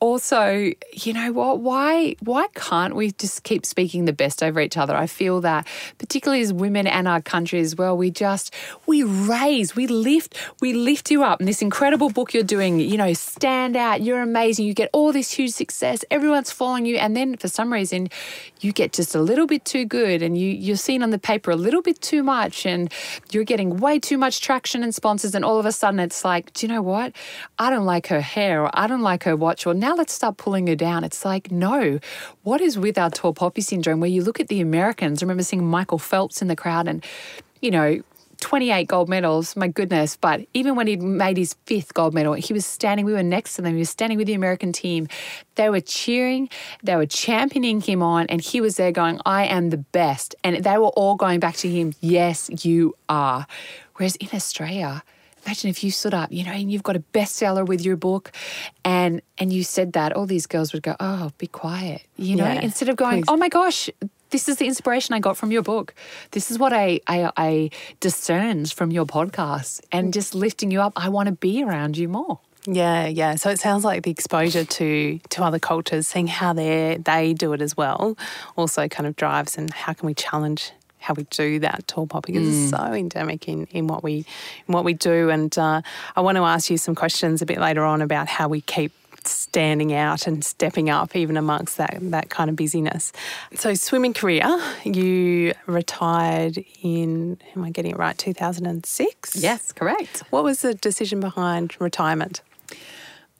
also, 0.00 0.72
you 0.92 1.12
know 1.12 1.32
what? 1.32 1.60
Why 1.60 2.16
why 2.20 2.46
can't 2.54 2.94
we 2.94 3.12
just 3.12 3.42
keep 3.42 3.66
speaking 3.66 4.04
the 4.04 4.12
best 4.12 4.42
over 4.42 4.60
each 4.60 4.76
other? 4.76 4.94
I 4.94 5.06
feel 5.06 5.40
that 5.40 5.66
particularly 5.98 6.40
as 6.42 6.52
women 6.52 6.86
and 6.86 7.08
our 7.08 7.20
country 7.20 7.60
as 7.60 7.74
well, 7.74 7.96
we 7.96 8.10
just 8.10 8.54
we 8.86 9.02
raise, 9.02 9.74
we 9.74 9.86
lift, 9.86 10.36
we 10.60 10.72
lift 10.72 11.10
you 11.10 11.24
up. 11.24 11.40
And 11.40 11.48
this 11.48 11.62
incredible 11.62 12.10
book 12.10 12.32
you're 12.32 12.42
doing, 12.42 12.80
you 12.80 12.96
know, 12.96 13.12
stand 13.12 13.76
out, 13.76 14.02
you're 14.02 14.22
amazing, 14.22 14.66
you 14.66 14.74
get 14.74 14.90
all 14.92 15.12
this 15.12 15.32
huge 15.32 15.52
success, 15.52 16.04
everyone's 16.10 16.52
following 16.52 16.86
you, 16.86 16.96
and 16.96 17.16
then 17.16 17.36
for 17.36 17.48
some 17.48 17.72
reason 17.72 18.08
you 18.60 18.72
get 18.72 18.92
just 18.92 19.14
a 19.14 19.20
little 19.20 19.46
bit 19.46 19.64
too 19.64 19.84
good 19.84 20.22
and 20.22 20.36
you 20.38 20.48
you're 20.50 20.76
seen 20.76 21.02
on 21.02 21.10
the 21.10 21.18
paper 21.18 21.50
a 21.50 21.56
little 21.56 21.82
bit 21.82 22.00
too 22.00 22.22
much 22.22 22.66
and 22.66 22.92
you're 23.30 23.44
getting 23.44 23.78
way 23.78 23.98
too 23.98 24.18
much 24.18 24.40
traction 24.40 24.82
and 24.82 24.94
sponsors 24.94 25.34
and 25.34 25.44
all 25.44 25.58
of 25.58 25.66
a 25.66 25.72
sudden 25.72 26.00
it's 26.00 26.24
like, 26.24 26.52
do 26.52 26.66
you 26.66 26.72
know 26.72 26.82
what? 26.82 27.12
I 27.58 27.70
don't 27.70 27.84
like 27.84 28.08
her 28.08 28.20
hair 28.20 28.62
or 28.62 28.70
I 28.72 28.86
don't 28.86 29.02
like 29.02 29.24
her 29.24 29.36
watch 29.36 29.66
or 29.66 29.74
now 29.74 29.87
let's 29.94 30.12
start 30.12 30.36
pulling 30.36 30.66
her 30.66 30.74
down. 30.74 31.04
It's 31.04 31.24
like, 31.24 31.50
no. 31.50 31.98
What 32.42 32.60
is 32.60 32.78
with 32.78 32.98
our 32.98 33.10
tall 33.10 33.34
poppy 33.34 33.60
syndrome 33.60 34.00
where 34.00 34.10
you 34.10 34.22
look 34.22 34.40
at 34.40 34.48
the 34.48 34.60
Americans? 34.60 35.22
I 35.22 35.24
remember 35.24 35.42
seeing 35.42 35.64
Michael 35.64 35.98
Phelps 35.98 36.42
in 36.42 36.48
the 36.48 36.56
crowd 36.56 36.88
and, 36.88 37.04
you 37.60 37.70
know, 37.70 38.02
28 38.40 38.86
gold 38.86 39.08
medals, 39.08 39.56
my 39.56 39.68
goodness. 39.68 40.16
But 40.16 40.46
even 40.54 40.76
when 40.76 40.86
he'd 40.86 41.02
made 41.02 41.36
his 41.36 41.54
fifth 41.66 41.94
gold 41.94 42.14
medal, 42.14 42.34
he 42.34 42.52
was 42.52 42.64
standing, 42.64 43.04
we 43.04 43.12
were 43.12 43.22
next 43.22 43.56
to 43.56 43.62
them, 43.62 43.74
he 43.74 43.80
was 43.80 43.90
standing 43.90 44.18
with 44.18 44.26
the 44.26 44.34
American 44.34 44.72
team. 44.72 45.08
They 45.56 45.68
were 45.70 45.80
cheering, 45.80 46.48
they 46.82 46.96
were 46.96 47.06
championing 47.06 47.80
him 47.80 48.02
on, 48.02 48.26
and 48.26 48.40
he 48.40 48.60
was 48.60 48.76
there 48.76 48.92
going, 48.92 49.20
I 49.26 49.44
am 49.46 49.70
the 49.70 49.78
best. 49.78 50.34
And 50.44 50.64
they 50.64 50.78
were 50.78 50.88
all 50.88 51.16
going 51.16 51.40
back 51.40 51.56
to 51.56 51.68
him, 51.68 51.94
Yes, 52.00 52.64
you 52.64 52.94
are. 53.08 53.46
Whereas 53.96 54.16
in 54.16 54.28
Australia, 54.32 55.02
Imagine 55.48 55.70
if 55.70 55.82
you 55.82 55.90
stood 55.90 56.12
up, 56.12 56.30
you 56.30 56.44
know, 56.44 56.52
and 56.52 56.70
you've 56.70 56.82
got 56.82 56.94
a 56.94 57.00
bestseller 57.14 57.64
with 57.66 57.82
your 57.82 57.96
book, 57.96 58.32
and 58.84 59.22
and 59.38 59.50
you 59.50 59.64
said 59.64 59.94
that, 59.94 60.12
all 60.12 60.26
these 60.26 60.46
girls 60.46 60.74
would 60.74 60.82
go, 60.82 60.94
"Oh, 61.00 61.30
be 61.38 61.46
quiet," 61.46 62.02
you 62.18 62.36
know, 62.36 62.44
Yeah, 62.44 62.60
instead 62.60 62.90
of 62.90 62.96
going. 62.96 63.24
"Oh 63.28 63.36
my 63.38 63.48
gosh, 63.48 63.88
this 64.28 64.46
is 64.46 64.56
the 64.56 64.66
inspiration 64.66 65.14
I 65.14 65.20
got 65.20 65.38
from 65.38 65.50
your 65.50 65.62
book. 65.62 65.94
This 66.32 66.50
is 66.50 66.58
what 66.58 66.74
I 66.74 67.00
I, 67.06 67.32
I 67.38 67.70
discerned 68.00 68.70
from 68.72 68.90
your 68.90 69.06
podcast, 69.06 69.80
and 69.90 70.08
mm. 70.08 70.12
just 70.12 70.34
lifting 70.34 70.70
you 70.70 70.82
up. 70.82 70.92
I 70.96 71.08
want 71.08 71.28
to 71.28 71.34
be 71.34 71.62
around 71.62 71.96
you 71.96 72.08
more." 72.10 72.40
Yeah, 72.66 73.06
yeah. 73.06 73.36
So 73.36 73.48
it 73.48 73.58
sounds 73.58 73.84
like 73.84 74.02
the 74.02 74.10
exposure 74.10 74.64
to 74.64 75.18
to 75.30 75.44
other 75.44 75.58
cultures, 75.58 76.06
seeing 76.06 76.26
how 76.26 76.52
they 76.52 76.98
they 77.02 77.32
do 77.32 77.54
it 77.54 77.62
as 77.62 77.74
well, 77.74 78.18
also 78.54 78.86
kind 78.86 79.06
of 79.06 79.16
drives 79.16 79.56
and 79.56 79.72
how 79.72 79.94
can 79.94 80.06
we 80.06 80.12
challenge 80.12 80.72
how 80.98 81.14
we 81.14 81.24
do 81.24 81.58
that 81.60 81.86
tall 81.86 82.06
pop 82.06 82.26
because 82.26 82.46
it's 82.46 82.70
so 82.70 82.92
endemic 82.92 83.48
in, 83.48 83.66
in 83.66 83.86
what 83.86 84.02
we 84.02 84.24
in 84.66 84.74
what 84.74 84.84
we 84.84 84.94
do. 84.94 85.30
And 85.30 85.56
uh, 85.58 85.82
I 86.16 86.20
want 86.20 86.36
to 86.36 86.44
ask 86.44 86.70
you 86.70 86.78
some 86.78 86.94
questions 86.94 87.42
a 87.42 87.46
bit 87.46 87.58
later 87.58 87.84
on 87.84 88.02
about 88.02 88.28
how 88.28 88.48
we 88.48 88.60
keep 88.60 88.92
standing 89.24 89.92
out 89.92 90.26
and 90.26 90.44
stepping 90.44 90.88
up 90.88 91.14
even 91.14 91.36
amongst 91.36 91.76
that 91.76 91.98
that 92.00 92.30
kind 92.30 92.50
of 92.50 92.56
busyness. 92.56 93.12
So 93.54 93.74
swimming 93.74 94.14
career, 94.14 94.46
you 94.84 95.54
retired 95.66 96.64
in 96.82 97.38
am 97.54 97.64
I 97.64 97.70
getting 97.70 97.92
it 97.92 97.98
right, 97.98 98.16
2006? 98.16 99.36
Yes, 99.36 99.72
correct. 99.72 100.22
What 100.30 100.44
was 100.44 100.62
the 100.62 100.74
decision 100.74 101.20
behind 101.20 101.78
retirement? 101.80 102.42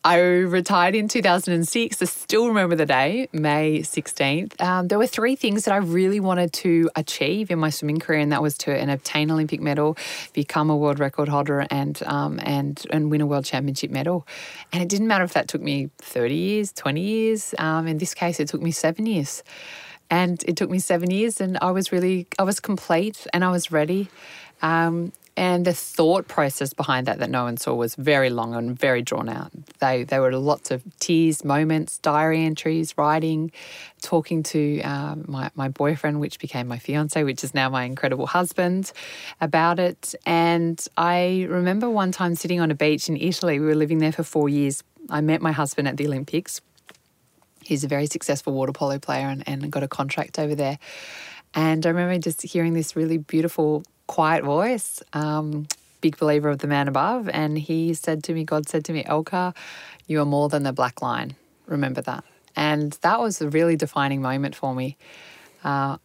I 0.05 0.21
retired 0.21 0.95
in 0.95 1.09
2006. 1.09 2.01
I 2.01 2.05
still 2.05 2.49
remember 2.49 2.77
the 2.77 2.87
day, 2.87 3.29
May 3.33 3.81
16th. 3.81 4.61
Um, 4.61 4.89
there 4.89 4.99
were 4.99 5.07
three 5.07 5.35
things 5.35 5.65
that 5.65 5.75
I 5.75 5.79
really 5.79 6.21
wanted 6.21 6.53
to 6.55 6.89
achieve 6.95 7.51
in 7.51 7.59
my 7.59 7.71
swimming 7.71 7.99
career, 7.99 8.21
and 8.21 8.31
that 8.33 8.41
was 8.41 8.57
to 8.59 8.73
and 8.75 8.91
obtain 8.91 9.25
an 9.25 9.33
Olympic 9.33 9.61
medal, 9.61 9.97
become 10.33 10.71
a 10.71 10.77
world 10.77 11.01
record 11.01 11.29
holder, 11.29 11.67
and 11.71 12.01
um, 12.07 12.39
and 12.45 12.85
and 12.91 13.11
win 13.11 13.21
a 13.21 13.27
world 13.27 13.45
championship 13.45 13.91
medal. 13.91 14.27
And 14.73 14.83
it 14.83 14.89
didn't 14.89 15.09
matter 15.09 15.25
if 15.25 15.33
that 15.33 15.49
took 15.49 15.63
me 15.63 15.91
30 15.99 16.35
years, 16.35 16.73
20 16.73 17.01
years. 17.01 17.55
Um, 17.59 17.87
in 17.89 17.99
this 17.99 18.15
case, 18.15 18.39
it 18.39 18.49
took 18.49 18.63
me 18.63 18.71
seven 18.71 19.07
years. 19.07 19.43
And 20.11 20.43
it 20.45 20.57
took 20.57 20.71
me 20.71 20.79
seven 20.79 21.11
years, 21.11 21.39
and 21.39 21.59
I 21.61 21.71
was 21.71 21.93
really, 21.93 22.27
I 22.39 22.43
was 22.43 22.61
complete 22.61 23.27
and 23.35 23.45
I 23.45 23.51
was 23.51 23.71
ready. 23.71 24.09
Um, 24.63 25.13
and 25.39 25.65
the 25.65 25.73
thought 25.73 26.27
process 26.27 26.75
behind 26.75 27.07
that 27.07 27.21
that 27.21 27.31
no 27.31 27.45
one 27.45 27.57
saw 27.57 27.73
was 27.73 27.95
very 27.95 28.29
long 28.29 28.57
and 28.57 28.77
very 28.77 29.03
drawn 29.03 29.29
out. 29.29 29.53
They 29.79 30.03
they 30.03 30.19
were 30.19 30.33
lots 30.33 30.73
of 30.73 30.83
tears, 30.99 31.45
moments, 31.45 31.99
diary 31.99 32.45
entries, 32.45 32.99
writing, 32.99 33.53
talking 34.03 34.43
to 34.43 34.81
um, 34.81 35.25
my 35.29 35.51
my 35.55 35.69
boyfriend, 35.69 36.19
which 36.19 36.41
became 36.41 36.67
my 36.67 36.79
fiance, 36.79 37.23
which 37.23 37.45
is 37.45 37.55
now 37.55 37.71
my 37.71 37.85
incredible 37.85 38.27
husband, 38.27 38.93
about 39.41 39.79
it. 39.79 40.13
And 40.27 40.85
I 40.97 41.47
remember 41.49 41.89
one 41.89 42.11
time 42.11 42.35
sitting 42.35 42.61
on 42.61 42.73
a 42.73 42.75
beach 42.75 43.09
in 43.09 43.17
Italy. 43.17 43.61
We 43.61 43.67
were 43.67 43.77
living 43.77 43.99
there 43.99 44.13
for 44.13 44.25
four 44.25 44.49
years. 44.49 44.83
I 45.09 45.21
met 45.21 45.41
my 45.41 45.53
husband 45.53 45.87
at 45.87 45.97
the 45.97 46.07
Olympics. 46.07 46.61
He's 47.63 47.85
a 47.85 47.89
very 47.89 48.07
successful 48.07 48.55
water 48.55 48.73
polo 48.73 48.99
player 48.99 49.29
and, 49.29 49.47
and 49.47 49.71
got 49.71 49.85
a 49.85 49.89
contract 49.89 50.39
over 50.39 50.57
there. 50.57 50.79
And 51.55 51.87
I 51.87 51.91
remember 51.91 52.19
just 52.19 52.43
hearing 52.43 52.75
this 52.75 52.97
really 52.97 53.19
beautiful, 53.19 53.85
quiet 54.09 54.43
voice, 54.43 55.01
um, 55.13 55.69
big 56.01 56.19
believer 56.19 56.49
of 56.49 56.59
the 56.59 56.67
man 56.67 56.89
above. 56.89 57.29
And 57.29 57.57
he 57.57 57.95
said 57.95 58.25
to 58.25 58.35
me, 58.35 58.43
God 58.43 58.69
said 58.69 58.85
to 58.87 58.93
me, 58.93 59.05
Elka, 59.05 59.55
you 60.09 60.21
are 60.21 60.27
more 60.27 60.49
than 60.49 60.65
the 60.65 60.73
black 60.73 61.01
line. 61.01 61.37
Remember 61.67 62.01
that. 62.03 62.25
And 62.57 62.93
that 63.03 63.21
was 63.21 63.41
a 63.41 63.49
really 63.49 63.77
defining 63.77 64.21
moment 64.21 64.57
for 64.57 64.75
me. 64.75 64.97
Uh, 65.63 65.99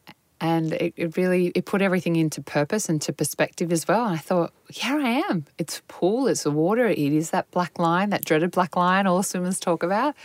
and 0.44 0.74
it, 0.74 0.94
it, 0.98 1.18
really 1.18 1.48
it 1.56 1.66
put 1.66 1.82
everything 1.82 2.16
into 2.18 2.42
purpose 2.42 2.90
and 2.90 3.02
to 3.02 3.14
perspective 3.14 3.72
as 3.72 3.88
well 3.88 4.06
and 4.06 4.16
i 4.16 4.18
thought 4.18 4.52
here 4.68 5.00
i 5.00 5.24
am 5.30 5.46
it's 5.58 5.82
pool 5.88 6.28
it's 6.28 6.44
the 6.44 6.52
water 6.52 6.88
it 6.88 6.98
is 6.98 7.30
that 7.30 7.50
black 7.52 7.80
line 7.80 8.10
that 8.10 8.26
dreaded 8.26 8.52
black 8.52 8.76
line 8.76 9.08
all 9.08 9.24
swimmers 9.32 9.60
talk 9.60 9.84
about 9.84 10.16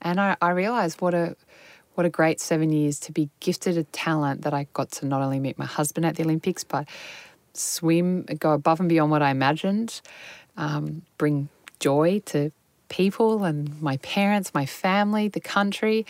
and 0.00 0.20
i, 0.20 0.36
I 0.40 0.50
realized 0.50 1.00
what 1.02 1.12
a 1.12 1.36
what 1.98 2.06
a 2.06 2.10
great 2.10 2.40
seven 2.40 2.70
years 2.70 3.00
to 3.00 3.12
be 3.12 3.28
gifted 3.40 3.76
a 3.76 3.84
talent 3.84 4.42
that 4.42 4.54
i 4.54 4.66
got 4.72 4.90
to 4.90 5.06
not 5.06 5.20
only 5.20 5.40
meet 5.40 5.58
my 5.58 5.66
husband 5.66 6.06
at 6.06 6.16
the 6.16 6.22
olympics 6.22 6.64
but 6.64 6.88
swim 7.52 8.22
go 8.38 8.52
above 8.52 8.78
and 8.80 8.88
beyond 8.88 9.10
what 9.10 9.22
i 9.22 9.30
imagined 9.30 10.00
um, 10.56 11.02
bring 11.18 11.48
joy 11.80 12.20
to 12.24 12.50
people 12.88 13.44
and 13.44 13.80
my 13.82 13.96
parents 13.98 14.54
my 14.54 14.64
family 14.64 15.28
the 15.28 15.40
country 15.40 16.06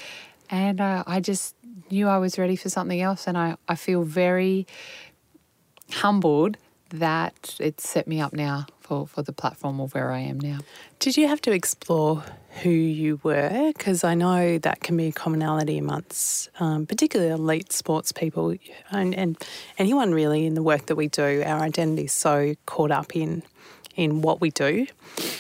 and 0.51 0.81
uh, 0.81 1.03
i 1.07 1.21
just 1.21 1.55
knew 1.91 2.09
I 2.09 2.19
was 2.19 2.39
ready 2.39 2.57
for 2.57 2.69
something 2.69 3.01
else. 3.01 3.27
And 3.27 3.37
I, 3.37 3.57
I 3.69 3.75
feel 3.75 4.03
very 4.03 4.67
humbled 5.93 6.57
that 6.91 7.57
it 7.61 7.81
set 7.81 8.07
me 8.07 8.21
up 8.21 8.33
now 8.33 8.67
for, 8.81 9.07
for 9.07 9.23
the 9.23 9.33
platform 9.33 9.81
of 9.81 9.95
where 9.95 10.11
I 10.11 10.21
am 10.21 10.41
now. 10.41 10.59
Did 10.99 11.17
you 11.17 11.29
have 11.29 11.41
to 11.43 11.53
explore 11.53 12.25
who 12.63 12.71
you 12.71 13.21
were? 13.23 13.73
Because 13.77 14.05
I 14.05 14.15
know 14.15 14.59
that 14.59 14.81
can 14.81 14.97
be 14.97 15.07
a 15.09 15.13
commonality 15.13 15.79
amongst 15.79 16.51
um, 16.61 16.87
particularly 16.87 17.33
elite 17.33 17.73
sports 17.73 18.13
people 18.13 18.55
and, 18.91 19.15
and 19.15 19.37
anyone 19.79 20.13
really 20.13 20.47
in 20.47 20.55
the 20.55 20.63
work 20.63 20.87
that 20.87 20.97
we 20.97 21.09
do. 21.09 21.43
Our 21.45 21.61
identity 21.61 22.05
is 22.05 22.13
so 22.13 22.55
caught 22.67 22.91
up 22.91 23.15
in 23.15 23.43
in 23.99 24.23
what 24.23 24.41
we 24.41 24.49
do. 24.51 24.87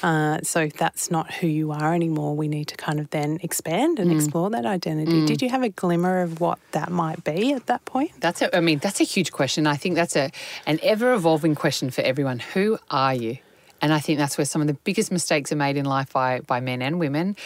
Uh, 0.02 0.40
so 0.42 0.62
if 0.62 0.72
that's 0.72 1.12
not 1.12 1.32
who 1.34 1.46
you 1.46 1.70
are 1.70 1.94
anymore, 1.94 2.34
we 2.34 2.48
need 2.48 2.66
to 2.66 2.76
kind 2.76 2.98
of 2.98 3.08
then 3.10 3.38
expand 3.40 4.00
and 4.00 4.10
mm. 4.10 4.16
explore 4.16 4.50
that 4.50 4.66
identity. 4.66 5.12
Mm. 5.12 5.26
Did 5.28 5.40
you 5.40 5.48
have 5.48 5.62
a 5.62 5.68
glimmer 5.68 6.22
of 6.22 6.40
what 6.40 6.58
that 6.72 6.90
might 6.90 7.22
be 7.22 7.52
at 7.52 7.66
that 7.66 7.84
point? 7.84 8.10
That's 8.18 8.42
a, 8.42 8.54
I 8.54 8.58
mean, 8.58 8.80
that's 8.80 9.00
a 9.00 9.04
huge 9.04 9.30
question. 9.30 9.68
I 9.68 9.76
think 9.76 9.94
that's 9.94 10.16
a 10.16 10.32
an 10.66 10.80
ever 10.82 11.14
evolving 11.14 11.54
question 11.54 11.90
for 11.90 12.00
everyone. 12.00 12.40
Who 12.40 12.78
are 12.90 13.14
you? 13.14 13.38
And 13.80 13.92
I 13.92 14.00
think 14.00 14.18
that's 14.18 14.36
where 14.36 14.44
some 14.44 14.60
of 14.60 14.66
the 14.66 14.74
biggest 14.74 15.12
mistakes 15.12 15.52
are 15.52 15.56
made 15.56 15.76
in 15.76 15.84
life 15.84 16.12
by 16.12 16.40
by 16.40 16.60
men 16.60 16.82
and 16.82 16.98
women 16.98 17.36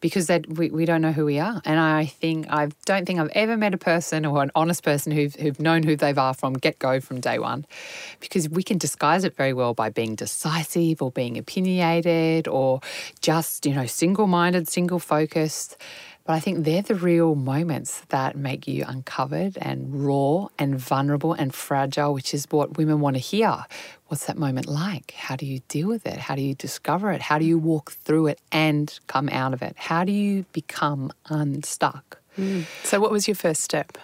because 0.00 0.28
that 0.28 0.48
we, 0.48 0.70
we 0.70 0.84
don't 0.84 1.02
know 1.02 1.12
who 1.12 1.24
we 1.24 1.38
are. 1.38 1.60
And 1.64 1.78
I 1.78 2.06
think 2.06 2.46
I 2.50 2.70
don't 2.86 3.06
think 3.06 3.20
I've 3.20 3.30
ever 3.34 3.56
met 3.56 3.74
a 3.74 3.78
person 3.78 4.24
or 4.24 4.42
an 4.42 4.50
honest 4.54 4.82
person 4.82 5.12
who've, 5.12 5.34
who've 5.36 5.60
known 5.60 5.82
who 5.82 5.96
they 5.96 6.12
are 6.12 6.34
from 6.34 6.54
get 6.54 6.78
go 6.78 7.00
from 7.00 7.20
day 7.20 7.38
one, 7.38 7.66
because 8.18 8.48
we 8.48 8.62
can 8.62 8.78
disguise 8.78 9.24
it 9.24 9.36
very 9.36 9.52
well 9.52 9.74
by 9.74 9.90
being 9.90 10.14
decisive 10.14 11.02
or 11.02 11.10
being 11.10 11.36
opinionated 11.38 12.48
or 12.48 12.80
just 13.20 13.66
you 13.66 13.74
know 13.74 13.86
single 13.86 14.26
minded, 14.26 14.68
single 14.68 14.98
focused. 14.98 15.76
But 16.30 16.36
I 16.36 16.40
think 16.40 16.64
they're 16.64 16.80
the 16.80 16.94
real 16.94 17.34
moments 17.34 18.02
that 18.10 18.36
make 18.36 18.68
you 18.68 18.84
uncovered 18.86 19.58
and 19.60 20.06
raw 20.06 20.46
and 20.60 20.78
vulnerable 20.78 21.32
and 21.32 21.52
fragile, 21.52 22.14
which 22.14 22.32
is 22.32 22.46
what 22.50 22.76
women 22.76 23.00
want 23.00 23.16
to 23.16 23.20
hear. 23.20 23.64
What's 24.06 24.26
that 24.26 24.38
moment 24.38 24.68
like? 24.68 25.10
How 25.10 25.34
do 25.34 25.44
you 25.44 25.58
deal 25.66 25.88
with 25.88 26.06
it? 26.06 26.18
How 26.18 26.36
do 26.36 26.42
you 26.42 26.54
discover 26.54 27.10
it? 27.10 27.20
How 27.20 27.40
do 27.40 27.44
you 27.44 27.58
walk 27.58 27.90
through 27.90 28.28
it 28.28 28.40
and 28.52 28.96
come 29.08 29.28
out 29.30 29.52
of 29.52 29.60
it? 29.60 29.74
How 29.76 30.04
do 30.04 30.12
you 30.12 30.44
become 30.52 31.12
unstuck? 31.26 32.20
Mm. 32.38 32.64
So, 32.84 33.00
what 33.00 33.10
was 33.10 33.26
your 33.26 33.34
first 33.34 33.64
step? 33.64 33.98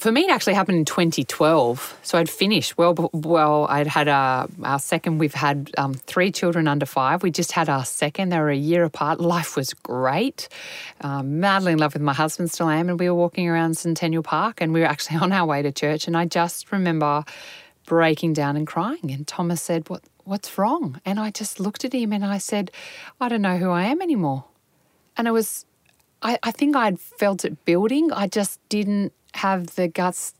For 0.00 0.10
me, 0.10 0.22
it 0.22 0.30
actually 0.30 0.54
happened 0.54 0.78
in 0.78 0.86
2012. 0.86 1.98
So 2.02 2.16
I'd 2.16 2.30
finished 2.30 2.78
well. 2.78 3.10
Well, 3.12 3.66
I'd 3.68 3.86
had 3.86 4.08
our, 4.08 4.48
our 4.62 4.78
second. 4.78 5.18
We've 5.18 5.34
had 5.34 5.70
um, 5.76 5.92
three 5.92 6.32
children 6.32 6.66
under 6.68 6.86
five. 6.86 7.22
We 7.22 7.30
just 7.30 7.52
had 7.52 7.68
our 7.68 7.84
second. 7.84 8.30
They 8.30 8.38
were 8.38 8.48
a 8.48 8.56
year 8.56 8.84
apart. 8.84 9.20
Life 9.20 9.56
was 9.56 9.74
great. 9.74 10.48
Um, 11.02 11.40
madly 11.40 11.72
in 11.72 11.78
love 11.78 11.92
with 11.92 12.00
my 12.00 12.14
husband, 12.14 12.50
still 12.50 12.70
am. 12.70 12.88
And 12.88 12.98
we 12.98 13.10
were 13.10 13.14
walking 13.14 13.46
around 13.46 13.76
Centennial 13.76 14.22
Park, 14.22 14.62
and 14.62 14.72
we 14.72 14.80
were 14.80 14.86
actually 14.86 15.18
on 15.20 15.32
our 15.32 15.44
way 15.44 15.60
to 15.60 15.70
church. 15.70 16.06
And 16.06 16.16
I 16.16 16.24
just 16.24 16.72
remember 16.72 17.22
breaking 17.84 18.32
down 18.32 18.56
and 18.56 18.66
crying. 18.66 19.10
And 19.10 19.28
Thomas 19.28 19.60
said, 19.60 19.90
"What? 19.90 20.02
What's 20.24 20.56
wrong?" 20.56 20.98
And 21.04 21.20
I 21.20 21.30
just 21.30 21.60
looked 21.60 21.84
at 21.84 21.92
him 21.92 22.14
and 22.14 22.24
I 22.24 22.38
said, 22.38 22.70
"I 23.20 23.28
don't 23.28 23.42
know 23.42 23.58
who 23.58 23.70
I 23.70 23.82
am 23.82 24.00
anymore." 24.00 24.44
And 25.18 25.28
it 25.28 25.32
was 25.32 25.66
I, 26.22 26.38
I, 26.42 26.50
think 26.50 26.76
I'd 26.76 27.00
felt 27.00 27.44
it 27.44 27.64
building. 27.64 28.12
I 28.12 28.26
just 28.26 28.60
didn't 28.68 29.12
have 29.34 29.74
the 29.76 29.88
guts 29.88 30.34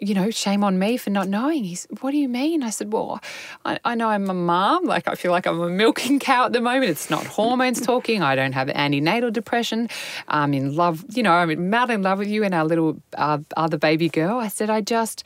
you 0.00 0.14
know, 0.14 0.30
shame 0.30 0.64
on 0.64 0.78
me 0.78 0.96
for 0.96 1.10
not 1.10 1.28
knowing. 1.28 1.62
He's, 1.62 1.86
what 2.00 2.12
do 2.12 2.16
you 2.16 2.28
mean? 2.28 2.62
I 2.62 2.70
said, 2.70 2.92
well, 2.92 3.20
I, 3.66 3.78
I, 3.84 3.94
know 3.94 4.08
I'm 4.08 4.30
a 4.30 4.34
mom. 4.34 4.86
Like, 4.86 5.06
I 5.06 5.14
feel 5.14 5.30
like 5.30 5.46
I'm 5.46 5.60
a 5.60 5.68
milking 5.68 6.18
cow 6.20 6.46
at 6.46 6.54
the 6.54 6.60
moment. 6.60 6.86
It's 6.86 7.10
not 7.10 7.26
hormones 7.26 7.80
talking. 7.82 8.22
I 8.22 8.34
don't 8.34 8.52
have 8.52 8.70
antenatal 8.70 9.30
depression. 9.30 9.90
I'm 10.26 10.54
in 10.54 10.74
love, 10.74 11.04
you 11.10 11.22
know, 11.22 11.32
I'm 11.32 11.68
madly 11.68 11.96
in 11.96 12.02
love 12.02 12.18
with 12.18 12.28
you 12.28 12.44
and 12.44 12.54
our 12.54 12.64
little 12.64 13.00
uh, 13.16 13.38
other 13.58 13.76
baby 13.76 14.08
girl. 14.08 14.38
I 14.38 14.48
said, 14.48 14.70
I 14.70 14.80
just, 14.80 15.22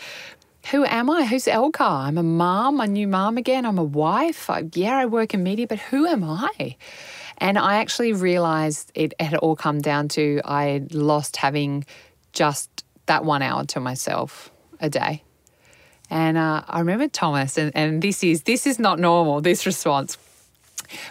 who 0.70 0.84
am 0.84 1.08
I? 1.08 1.24
Who's 1.24 1.44
Elka? 1.44 1.88
I'm 1.88 2.18
a 2.18 2.22
mom, 2.24 2.80
a 2.80 2.86
new 2.88 3.06
mom 3.06 3.36
again. 3.36 3.64
I'm 3.66 3.78
a 3.78 3.84
wife. 3.84 4.50
I, 4.50 4.64
yeah, 4.74 4.98
I 4.98 5.06
work 5.06 5.34
in 5.34 5.44
media, 5.44 5.68
but 5.68 5.78
who 5.78 6.06
am 6.06 6.24
I? 6.24 6.76
And 7.38 7.58
I 7.58 7.76
actually 7.76 8.12
realized 8.12 8.90
it 8.94 9.14
had 9.20 9.36
all 9.36 9.54
come 9.54 9.80
down 9.80 10.08
to 10.08 10.40
I 10.44 10.82
lost 10.90 11.36
having 11.36 11.84
just 12.32 12.83
that 13.06 13.24
one 13.24 13.42
hour 13.42 13.64
to 13.66 13.80
myself 13.80 14.50
a 14.80 14.88
day. 14.88 15.22
And 16.10 16.36
uh, 16.36 16.62
I 16.66 16.80
remember 16.80 17.08
Thomas, 17.08 17.56
and, 17.56 17.72
and 17.74 18.02
this 18.02 18.22
is 18.22 18.42
this 18.42 18.66
is 18.66 18.78
not 18.78 18.98
normal. 18.98 19.40
This 19.40 19.64
response, 19.64 20.18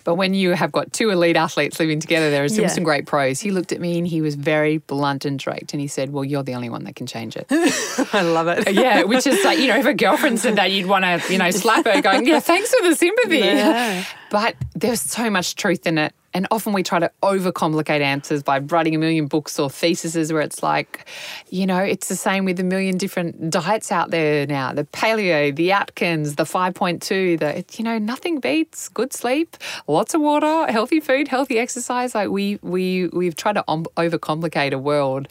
but 0.03 0.15
when 0.15 0.33
you 0.33 0.51
have 0.51 0.71
got 0.71 0.93
two 0.93 1.09
elite 1.09 1.35
athletes 1.35 1.79
living 1.79 1.99
together, 1.99 2.29
there 2.29 2.43
are 2.43 2.49
some, 2.49 2.63
yeah. 2.63 2.67
some 2.67 2.83
great 2.83 3.05
pros. 3.05 3.39
He 3.39 3.51
looked 3.51 3.71
at 3.71 3.81
me 3.81 3.97
and 3.97 4.07
he 4.07 4.21
was 4.21 4.35
very 4.35 4.77
blunt 4.77 5.25
and 5.25 5.39
direct, 5.39 5.73
and 5.73 5.81
he 5.81 5.87
said, 5.87 6.11
"Well, 6.11 6.23
you're 6.23 6.43
the 6.43 6.53
only 6.53 6.69
one 6.69 6.83
that 6.83 6.95
can 6.95 7.07
change 7.07 7.35
it." 7.35 7.47
I 8.13 8.21
love 8.21 8.47
it. 8.47 8.71
yeah, 8.73 9.03
which 9.03 9.25
is 9.25 9.43
like 9.43 9.59
you 9.59 9.67
know, 9.67 9.77
if 9.77 9.85
a 9.85 9.93
girlfriend 9.93 10.39
said 10.39 10.57
that, 10.57 10.71
you'd 10.71 10.87
want 10.87 11.05
to 11.05 11.31
you 11.31 11.39
know 11.39 11.51
slap 11.51 11.85
her, 11.85 12.01
going, 12.01 12.27
"Yeah, 12.27 12.39
thanks 12.39 12.73
for 12.73 12.87
the 12.87 12.95
sympathy." 12.95 13.39
Yeah. 13.39 14.03
But 14.29 14.55
there's 14.73 14.99
so 14.99 15.29
much 15.29 15.53
truth 15.53 15.85
in 15.85 15.99
it. 15.99 16.11
And 16.33 16.47
often 16.51 16.73
we 16.73 16.83
try 16.83 16.99
to 16.99 17.11
overcomplicate 17.21 18.01
answers 18.01 18.43
by 18.43 18.59
writing 18.59 18.95
a 18.95 18.97
million 18.97 19.27
books 19.27 19.59
or 19.59 19.69
theses 19.69 20.31
where 20.31 20.41
it's 20.41 20.63
like, 20.63 21.05
you 21.49 21.65
know, 21.65 21.79
it's 21.79 22.07
the 22.07 22.15
same 22.15 22.45
with 22.45 22.59
a 22.59 22.63
million 22.63 22.97
different 22.97 23.49
diets 23.49 23.91
out 23.91 24.11
there 24.11 24.45
now 24.47 24.73
the 24.73 24.85
paleo, 24.85 25.55
the 25.55 25.71
Atkins, 25.71 26.35
the 26.35 26.43
5.2, 26.43 27.39
the, 27.39 27.65
you 27.77 27.83
know, 27.83 27.97
nothing 27.97 28.39
beats 28.39 28.89
good 28.89 29.13
sleep, 29.13 29.57
lots 29.87 30.13
of 30.13 30.21
water, 30.21 30.71
healthy 30.71 30.99
food, 30.99 31.27
healthy 31.27 31.59
exercise. 31.59 32.15
Like 32.15 32.29
we, 32.29 32.59
we, 32.61 33.07
we've 33.07 33.35
tried 33.35 33.53
to 33.53 33.63
overcomplicate 33.63 34.73
a 34.73 34.79
world 34.79 35.27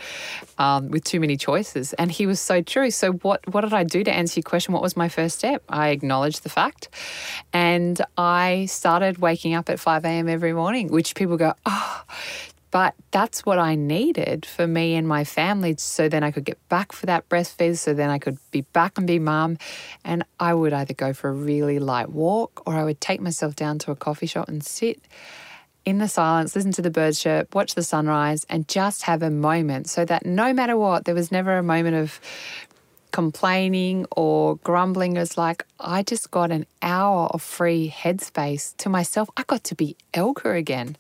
um, 0.59 0.91
with 0.91 1.05
too 1.05 1.21
many 1.21 1.37
choices. 1.37 1.93
And 1.95 2.11
he 2.11 2.27
was 2.27 2.41
so 2.41 2.63
true. 2.63 2.91
So, 2.91 3.13
what, 3.13 3.47
what 3.53 3.63
did 3.63 3.73
I 3.73 3.85
do 3.85 4.05
to 4.05 4.13
answer 4.13 4.39
your 4.39 4.45
question? 4.45 4.73
What 4.73 4.83
was 4.83 4.97
my 4.97 5.09
first 5.09 5.39
step? 5.39 5.63
I 5.69 5.89
acknowledged 5.89 6.43
the 6.43 6.49
fact 6.49 6.89
and 7.53 8.01
I 8.17 8.67
started 8.67 9.19
waking 9.19 9.55
up 9.55 9.69
at 9.69 9.81
5 9.81 10.05
a.m. 10.05 10.29
every 10.29 10.53
morning 10.53 10.89
which 10.93 11.15
people 11.15 11.39
go, 11.39 11.55
oh, 11.65 12.03
but 12.71 12.95
that's 13.11 13.45
what 13.47 13.59
I 13.59 13.75
needed 13.75 14.45
for 14.45 14.67
me 14.67 14.95
and 14.95 15.09
my 15.09 15.25
family 15.25 15.75
so 15.79 16.09
then 16.09 16.23
I 16.23 16.31
could 16.31 16.45
get 16.45 16.59
back 16.69 16.93
for 16.93 17.07
that 17.07 17.29
breastfeed, 17.29 17.79
so 17.79 17.95
then 17.95 18.11
I 18.11 18.19
could 18.19 18.39
be 18.51 18.61
back 18.73 18.99
and 18.99 19.07
be 19.07 19.19
mum. 19.19 19.59
And 20.05 20.25
I 20.39 20.53
would 20.55 20.73
either 20.73 20.95
go 20.95 21.13
for 21.13 21.31
a 21.31 21.33
really 21.33 21.79
light 21.79 22.11
walk 22.11 22.63
or 22.67 22.75
I 22.75 22.85
would 22.85 23.01
take 23.01 23.21
myself 23.21 23.57
down 23.57 23.79
to 23.81 23.91
a 23.91 23.97
coffee 23.97 24.27
shop 24.27 24.49
and 24.49 24.65
sit 24.65 25.01
in 25.85 25.99
the 25.99 26.09
silence, 26.09 26.55
listen 26.55 26.73
to 26.73 26.83
the 26.83 26.91
birds 26.91 27.21
chirp, 27.21 27.55
watch 27.55 27.75
the 27.75 27.83
sunrise, 27.83 28.47
and 28.49 28.69
just 28.69 29.03
have 29.03 29.23
a 29.23 29.31
moment 29.31 29.89
so 29.89 30.05
that 30.05 30.25
no 30.25 30.53
matter 30.53 30.77
what, 30.77 31.05
there 31.07 31.15
was 31.15 31.33
never 31.33 31.57
a 31.57 31.63
moment 31.63 31.97
of 31.97 32.21
complaining 33.13 34.07
or 34.17 34.57
grumbling. 34.57 35.17
It's 35.17 35.39
like 35.39 35.65
I 35.79 36.03
just 36.03 36.31
got 36.31 36.51
an 36.51 36.67
hour 36.83 37.29
of 37.29 37.43
free 37.43 37.93
headspace 37.95 38.77
to 38.79 38.89
myself. 38.89 39.29
I 39.37 39.45
got 39.45 39.65
to 39.65 39.75
be 39.75 39.97
Elka 40.15 40.57
again. 40.57 40.97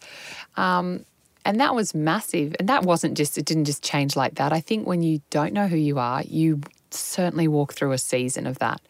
Um, 0.56 1.04
and 1.44 1.58
that 1.60 1.74
was 1.74 1.94
massive. 1.94 2.54
And 2.58 2.68
that 2.68 2.84
wasn't 2.84 3.16
just, 3.16 3.36
it 3.36 3.44
didn't 3.44 3.64
just 3.64 3.82
change 3.82 4.14
like 4.14 4.36
that. 4.36 4.52
I 4.52 4.60
think 4.60 4.86
when 4.86 5.02
you 5.02 5.20
don't 5.30 5.52
know 5.52 5.66
who 5.66 5.76
you 5.76 5.98
are, 5.98 6.22
you 6.22 6.60
certainly 6.90 7.48
walk 7.48 7.72
through 7.72 7.92
a 7.92 7.98
season 7.98 8.46
of 8.46 8.58
that. 8.60 8.80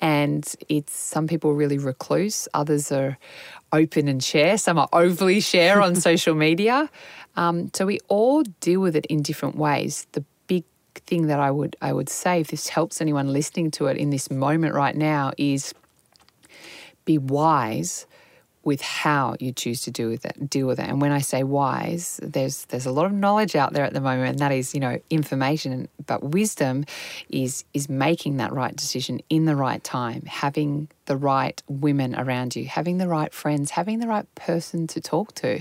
And 0.00 0.50
it's 0.68 0.94
some 0.94 1.26
people 1.26 1.52
really 1.54 1.78
recluse, 1.78 2.48
others 2.54 2.90
are 2.92 3.18
open 3.72 4.08
and 4.08 4.22
share, 4.22 4.58
some 4.58 4.78
are 4.78 4.88
overly 4.92 5.40
share 5.40 5.82
on 5.82 5.94
social 6.10 6.34
media. 6.34 6.88
Um, 7.36 7.70
so 7.74 7.86
we 7.86 7.98
all 8.08 8.42
deal 8.60 8.80
with 8.80 8.96
it 8.96 9.06
in 9.06 9.22
different 9.22 9.56
ways. 9.56 10.06
The 10.12 10.24
thing 11.06 11.26
that 11.26 11.40
I 11.40 11.50
would 11.50 11.76
I 11.82 11.92
would 11.92 12.08
say 12.08 12.40
if 12.40 12.48
this 12.48 12.68
helps 12.68 13.00
anyone 13.00 13.32
listening 13.32 13.70
to 13.72 13.86
it 13.86 13.96
in 13.96 14.10
this 14.10 14.30
moment 14.30 14.74
right 14.74 14.96
now 14.96 15.32
is 15.36 15.74
be 17.04 17.18
wise 17.18 18.06
with 18.64 18.80
how 18.80 19.34
you 19.40 19.52
choose 19.52 19.80
to 19.82 19.90
deal 19.90 20.08
with 20.08 20.24
it 20.24 20.48
deal 20.48 20.66
with 20.66 20.78
it. 20.78 20.88
And 20.88 21.00
when 21.00 21.12
i 21.12 21.18
say 21.18 21.42
wise 21.42 22.20
there's 22.22 22.64
there's 22.66 22.86
a 22.86 22.92
lot 22.92 23.06
of 23.06 23.12
knowledge 23.12 23.56
out 23.56 23.72
there 23.72 23.84
at 23.84 23.92
the 23.92 24.00
moment 24.00 24.30
and 24.30 24.38
that 24.38 24.52
is 24.52 24.74
you 24.74 24.80
know 24.80 25.00
information 25.10 25.88
but 26.06 26.22
wisdom 26.22 26.84
is 27.28 27.64
is 27.74 27.88
making 27.88 28.36
that 28.36 28.52
right 28.52 28.76
decision 28.76 29.20
in 29.28 29.44
the 29.46 29.56
right 29.56 29.82
time 29.82 30.22
having 30.26 30.88
the 31.06 31.16
right 31.16 31.62
women 31.68 32.14
around 32.14 32.54
you 32.54 32.64
having 32.66 32.98
the 32.98 33.08
right 33.08 33.34
friends 33.34 33.72
having 33.72 33.98
the 33.98 34.06
right 34.06 34.32
person 34.34 34.86
to 34.86 35.00
talk 35.00 35.34
to 35.34 35.60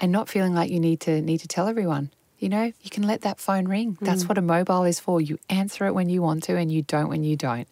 and 0.00 0.12
not 0.12 0.28
feeling 0.28 0.54
like 0.54 0.70
you 0.70 0.80
need 0.80 1.00
to 1.00 1.22
need 1.22 1.38
to 1.38 1.48
tell 1.48 1.66
everyone 1.66 2.10
you 2.38 2.48
know, 2.48 2.72
you 2.82 2.90
can 2.90 3.02
let 3.02 3.22
that 3.22 3.40
phone 3.40 3.66
ring. 3.66 3.98
That's 4.00 4.24
mm. 4.24 4.28
what 4.28 4.38
a 4.38 4.42
mobile 4.42 4.84
is 4.84 5.00
for. 5.00 5.20
You 5.20 5.38
answer 5.50 5.86
it 5.86 5.94
when 5.94 6.08
you 6.08 6.22
want 6.22 6.44
to 6.44 6.56
and 6.56 6.70
you 6.70 6.82
don't 6.82 7.08
when 7.08 7.24
you 7.24 7.36
don't. 7.36 7.68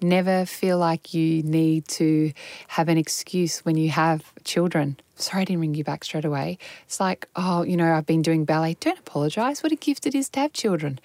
Never 0.00 0.44
feel 0.44 0.78
like 0.78 1.14
you 1.14 1.42
need 1.42 1.88
to 1.88 2.32
have 2.68 2.88
an 2.88 2.98
excuse 2.98 3.64
when 3.64 3.76
you 3.76 3.90
have 3.90 4.32
children 4.44 4.98
sorry 5.16 5.42
I 5.42 5.44
didn't 5.46 5.60
ring 5.60 5.74
you 5.74 5.84
back 5.84 6.04
straight 6.04 6.24
away. 6.24 6.58
It's 6.84 7.00
like, 7.00 7.26
oh, 7.36 7.62
you 7.62 7.76
know, 7.76 7.94
I've 7.94 8.06
been 8.06 8.22
doing 8.22 8.44
ballet. 8.44 8.76
Don't 8.80 8.98
apologize. 8.98 9.62
What 9.62 9.72
a 9.72 9.76
gift 9.76 10.06
it 10.06 10.14
is 10.14 10.28
to 10.30 10.40
have 10.40 10.52
children. 10.52 11.00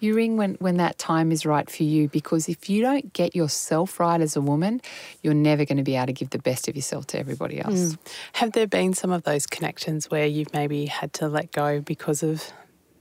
You 0.00 0.14
ring 0.14 0.36
when, 0.36 0.54
when 0.54 0.76
that 0.76 0.98
time 0.98 1.32
is 1.32 1.44
right 1.44 1.68
for 1.68 1.82
you 1.82 2.08
because 2.08 2.48
if 2.48 2.70
you 2.70 2.82
don't 2.82 3.12
get 3.12 3.34
yourself 3.34 3.98
right 3.98 4.20
as 4.20 4.36
a 4.36 4.40
woman, 4.40 4.80
you're 5.22 5.34
never 5.34 5.64
going 5.64 5.78
to 5.78 5.82
be 5.82 5.96
able 5.96 6.06
to 6.06 6.12
give 6.12 6.30
the 6.30 6.38
best 6.38 6.68
of 6.68 6.76
yourself 6.76 7.06
to 7.08 7.18
everybody 7.18 7.60
else. 7.60 7.94
Mm. 7.94 7.98
Have 8.34 8.52
there 8.52 8.66
been 8.66 8.94
some 8.94 9.10
of 9.10 9.24
those 9.24 9.46
connections 9.46 10.10
where 10.10 10.26
you've 10.26 10.52
maybe 10.52 10.86
had 10.86 11.12
to 11.14 11.28
let 11.28 11.52
go 11.52 11.80
because 11.80 12.22
of 12.22 12.52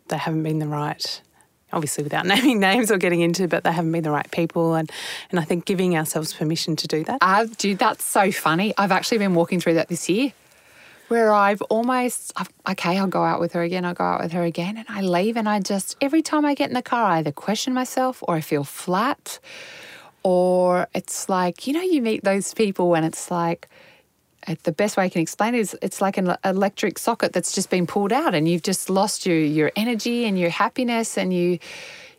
they 0.08 0.17
haven't 0.17 0.43
been 0.43 0.60
the 0.60 0.67
right 0.67 1.21
obviously 1.73 2.04
without 2.04 2.25
naming 2.25 2.60
names 2.60 2.89
or 2.89 2.97
getting 2.97 3.19
into, 3.19 3.49
but 3.49 3.65
they 3.65 3.71
haven't 3.71 3.91
been 3.91 4.04
the 4.04 4.12
right 4.12 4.30
people. 4.32 4.75
And, 4.75 4.89
and 5.30 5.39
I 5.39 5.43
think 5.43 5.65
giving 5.65 5.97
ourselves 5.97 6.32
permission 6.34 6.78
to 6.78 6.88
do 6.88 7.04
that. 7.04 7.17
Uh, 7.21 7.47
dude, 7.58 7.80
that's 7.80 8.06
so 8.06 8.32
funny. 8.32 8.73
I've 8.78 8.93
actually 8.93 9.17
been 9.17 9.36
walking 9.36 9.60
through 9.60 9.73
that 9.73 9.89
this 9.89 10.08
year 10.08 10.32
where 11.07 11.33
I've 11.33 11.61
almost, 11.63 12.33
I've, 12.35 12.49
okay, 12.69 12.97
I'll 12.97 13.07
go 13.07 13.23
out 13.23 13.39
with 13.39 13.53
her 13.53 13.61
again, 13.61 13.85
I'll 13.85 13.93
go 13.93 14.03
out 14.03 14.21
with 14.21 14.31
her 14.31 14.43
again, 14.43 14.77
and 14.77 14.85
I 14.89 15.01
leave, 15.01 15.37
and 15.37 15.47
I 15.47 15.59
just, 15.59 15.95
every 16.01 16.21
time 16.21 16.45
I 16.45 16.55
get 16.55 16.69
in 16.69 16.73
the 16.73 16.81
car, 16.81 17.03
I 17.05 17.17
either 17.19 17.31
question 17.31 17.73
myself 17.73 18.23
or 18.27 18.35
I 18.35 18.41
feel 18.41 18.63
flat, 18.63 19.39
or 20.23 20.87
it's 20.93 21.29
like, 21.29 21.67
you 21.67 21.73
know, 21.73 21.81
you 21.81 22.01
meet 22.01 22.23
those 22.23 22.53
people 22.53 22.95
and 22.95 23.05
it's 23.05 23.29
like, 23.29 23.69
the 24.63 24.71
best 24.71 24.95
way 24.95 25.05
I 25.05 25.09
can 25.09 25.21
explain 25.21 25.55
it 25.55 25.59
is 25.59 25.77
it's 25.81 26.01
like 26.01 26.17
an 26.17 26.35
electric 26.43 26.99
socket 26.99 27.33
that's 27.33 27.53
just 27.53 27.69
been 27.69 27.87
pulled 27.87 28.13
out 28.13 28.35
and 28.35 28.47
you've 28.47 28.61
just 28.61 28.89
lost 28.89 29.25
your 29.25 29.37
your 29.37 29.71
energy 29.75 30.25
and 30.25 30.37
your 30.37 30.51
happiness 30.51 31.17
and 31.17 31.33
you 31.33 31.57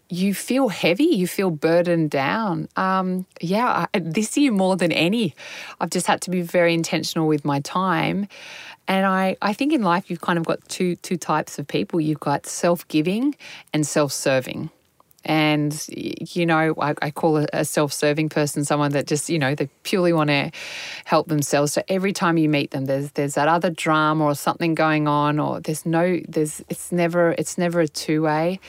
you 0.09 0.35
feel 0.35 0.69
heavy, 0.69 1.05
you 1.05 1.27
feel 1.27 1.51
burdened 1.51 2.11
down. 2.11 2.69
Um, 2.77 3.27
yeah, 3.41 3.87
I, 3.93 3.99
this 3.99 4.37
year 4.37 4.53
more 4.53 4.77
than 4.77 4.93
any, 4.93 5.35
I've 5.81 5.91
just 5.91 6.07
had 6.07 6.21
to 6.23 6.31
be 6.31 6.43
very 6.43 6.75
intentional 6.75 7.27
with 7.27 7.45
my 7.45 7.61
time. 7.61 8.29
And 8.89 9.05
I, 9.05 9.37
I 9.43 9.53
think 9.53 9.73
in 9.73 9.83
life 9.83 10.09
you've 10.09 10.21
kind 10.21 10.39
of 10.39 10.45
got 10.45 10.67
two 10.69 10.95
two 10.97 11.17
types 11.17 11.59
of 11.59 11.67
people. 11.67 12.01
You've 12.01 12.21
got 12.21 12.47
self-giving 12.47 13.35
and 13.73 13.87
self-serving. 13.87 14.71
And, 15.27 15.85
you 15.89 16.47
know, 16.47 16.73
I, 16.81 16.95
I 17.03 17.11
call 17.11 17.39
a, 17.39 17.47
a 17.53 17.65
self 17.65 17.93
serving 17.93 18.29
person 18.29 18.65
someone 18.65 18.93
that 18.93 19.09
just, 19.09 19.29
you 19.29 19.41
know, 19.41 19.57
they 19.57 19.69
purely 19.83 20.13
want 20.13 20.29
to 20.29 20.53
help 21.05 21.27
themselves. 21.27 21.73
So 21.73 21.83
every 21.89 22.13
time 22.13 22.39
you 22.39 22.49
meet 22.49 22.71
them, 22.71 22.85
there's 22.85 23.11
there's 23.11 23.35
that 23.35 23.49
other 23.49 23.71
drama 23.71 24.25
or 24.25 24.37
something 24.37 24.77
going 24.77 25.09
on, 25.09 25.41
or 25.41 25.61
there's 25.61 25.85
no, 25.85 26.21
there's, 26.29 26.63
it's 26.69 26.93
never, 26.93 27.33
it's 27.33 27.59
never 27.59 27.81
a 27.81 27.89
two 27.89 28.23
way. 28.23 28.61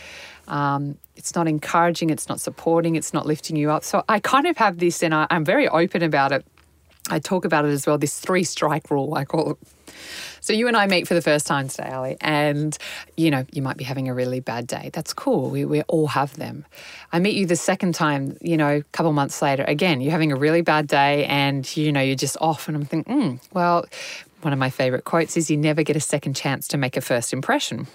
Um, 0.48 0.98
it's 1.16 1.36
not 1.36 1.48
encouraging, 1.48 2.10
it's 2.10 2.28
not 2.28 2.40
supporting, 2.40 2.96
it's 2.96 3.14
not 3.14 3.28
lifting 3.28 3.56
you 3.56 3.70
up. 3.70 3.84
So 3.84 4.04
I 4.10 4.20
kind 4.20 4.48
of 4.48 4.58
have 4.58 4.80
this, 4.80 5.04
and 5.04 5.14
I, 5.14 5.28
I'm 5.30 5.46
very 5.46 5.68
open 5.68 6.02
about 6.02 6.32
it. 6.32 6.44
I 7.10 7.20
talk 7.20 7.46
about 7.46 7.66
it 7.66 7.70
as 7.70 7.86
well, 7.86 8.00
this 8.00 8.20
three 8.20 8.44
strike 8.44 8.90
rule, 8.90 9.14
I 9.14 9.26
call 9.26 9.52
it. 9.52 9.58
So 10.48 10.54
you 10.54 10.70
and 10.70 10.78
I 10.78 10.88
meet 10.88 11.10
for 11.10 11.14
the 11.14 11.22
first 11.22 11.46
time 11.46 11.68
today, 11.68 11.90
Ali, 11.92 12.16
and 12.22 12.78
you 13.18 13.32
know, 13.32 13.46
you 13.52 13.62
might 13.62 13.76
be 13.76 13.84
having 13.84 14.08
a 14.08 14.14
really 14.14 14.40
bad 14.40 14.66
day. 14.66 14.92
That's 14.94 15.12
cool. 15.12 15.50
We, 15.50 15.66
we 15.66 15.82
all 15.90 16.08
have 16.08 16.38
them. 16.38 16.66
I 17.12 17.20
meet 17.20 17.36
you 17.36 17.46
the 17.46 17.58
second 17.58 17.96
time, 17.96 18.38
you 18.40 18.56
know, 18.56 18.78
a 18.78 18.84
couple 18.94 19.12
months 19.12 19.42
later. 19.42 19.66
Again, 19.68 20.00
you're 20.00 20.14
having 20.14 20.32
a 20.32 20.38
really 20.38 20.62
bad 20.62 20.88
day 20.88 21.26
and 21.26 21.68
you 21.76 21.92
know, 21.92 22.00
you're 22.00 22.16
just 22.16 22.38
off. 22.40 22.70
And 22.70 22.78
I'm 22.78 22.86
thinking, 22.86 23.14
mm, 23.14 23.42
well, 23.54 23.86
one 24.42 24.54
of 24.54 24.58
my 24.58 24.70
favorite 24.70 25.04
quotes 25.04 25.36
is 25.36 25.52
you 25.52 25.58
never 25.58 25.84
get 25.84 25.98
a 25.98 26.00
second 26.00 26.38
chance 26.38 26.66
to 26.70 26.78
make 26.78 26.96
a 26.96 27.02
first 27.02 27.34
impression. 27.34 27.88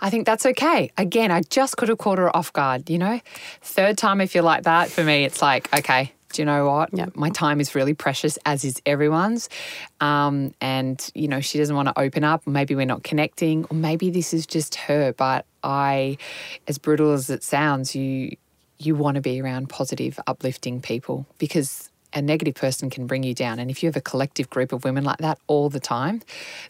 I 0.00 0.10
think 0.10 0.26
that's 0.26 0.46
okay. 0.46 0.92
Again, 0.96 1.32
I 1.32 1.40
just 1.40 1.76
could 1.76 1.88
have 1.88 1.98
caught 1.98 2.18
her 2.18 2.34
off 2.36 2.52
guard, 2.52 2.88
you 2.88 2.98
know? 2.98 3.20
Third 3.62 3.98
time, 3.98 4.20
if 4.20 4.32
you're 4.32 4.44
like 4.44 4.62
that, 4.62 4.90
for 4.90 5.02
me, 5.02 5.24
it's 5.24 5.42
like, 5.42 5.68
okay, 5.76 6.12
do 6.32 6.42
you 6.42 6.46
know 6.46 6.66
what? 6.66 6.90
Yep. 6.92 7.16
My 7.16 7.30
time 7.30 7.60
is 7.60 7.74
really 7.74 7.94
precious, 7.94 8.38
as 8.46 8.64
is 8.64 8.80
everyone's. 8.86 9.48
Um, 10.00 10.54
and, 10.60 11.10
you 11.14 11.28
know, 11.28 11.40
she 11.40 11.58
doesn't 11.58 11.74
want 11.74 11.88
to 11.88 11.98
open 11.98 12.24
up. 12.24 12.46
Maybe 12.46 12.74
we're 12.74 12.86
not 12.86 13.02
connecting, 13.02 13.64
or 13.66 13.74
maybe 13.76 14.10
this 14.10 14.32
is 14.32 14.46
just 14.46 14.74
her. 14.76 15.12
But 15.12 15.46
I, 15.62 16.18
as 16.68 16.78
brutal 16.78 17.12
as 17.12 17.30
it 17.30 17.42
sounds, 17.42 17.94
you 17.94 18.36
you 18.78 18.94
want 18.94 19.16
to 19.16 19.20
be 19.20 19.40
around 19.42 19.68
positive, 19.68 20.18
uplifting 20.26 20.80
people 20.80 21.26
because 21.36 21.89
a 22.12 22.22
negative 22.22 22.54
person 22.54 22.90
can 22.90 23.06
bring 23.06 23.22
you 23.22 23.34
down. 23.34 23.58
And 23.58 23.70
if 23.70 23.82
you 23.82 23.88
have 23.88 23.96
a 23.96 24.00
collective 24.00 24.50
group 24.50 24.72
of 24.72 24.84
women 24.84 25.04
like 25.04 25.18
that 25.18 25.38
all 25.46 25.68
the 25.68 25.80
time, 25.80 26.22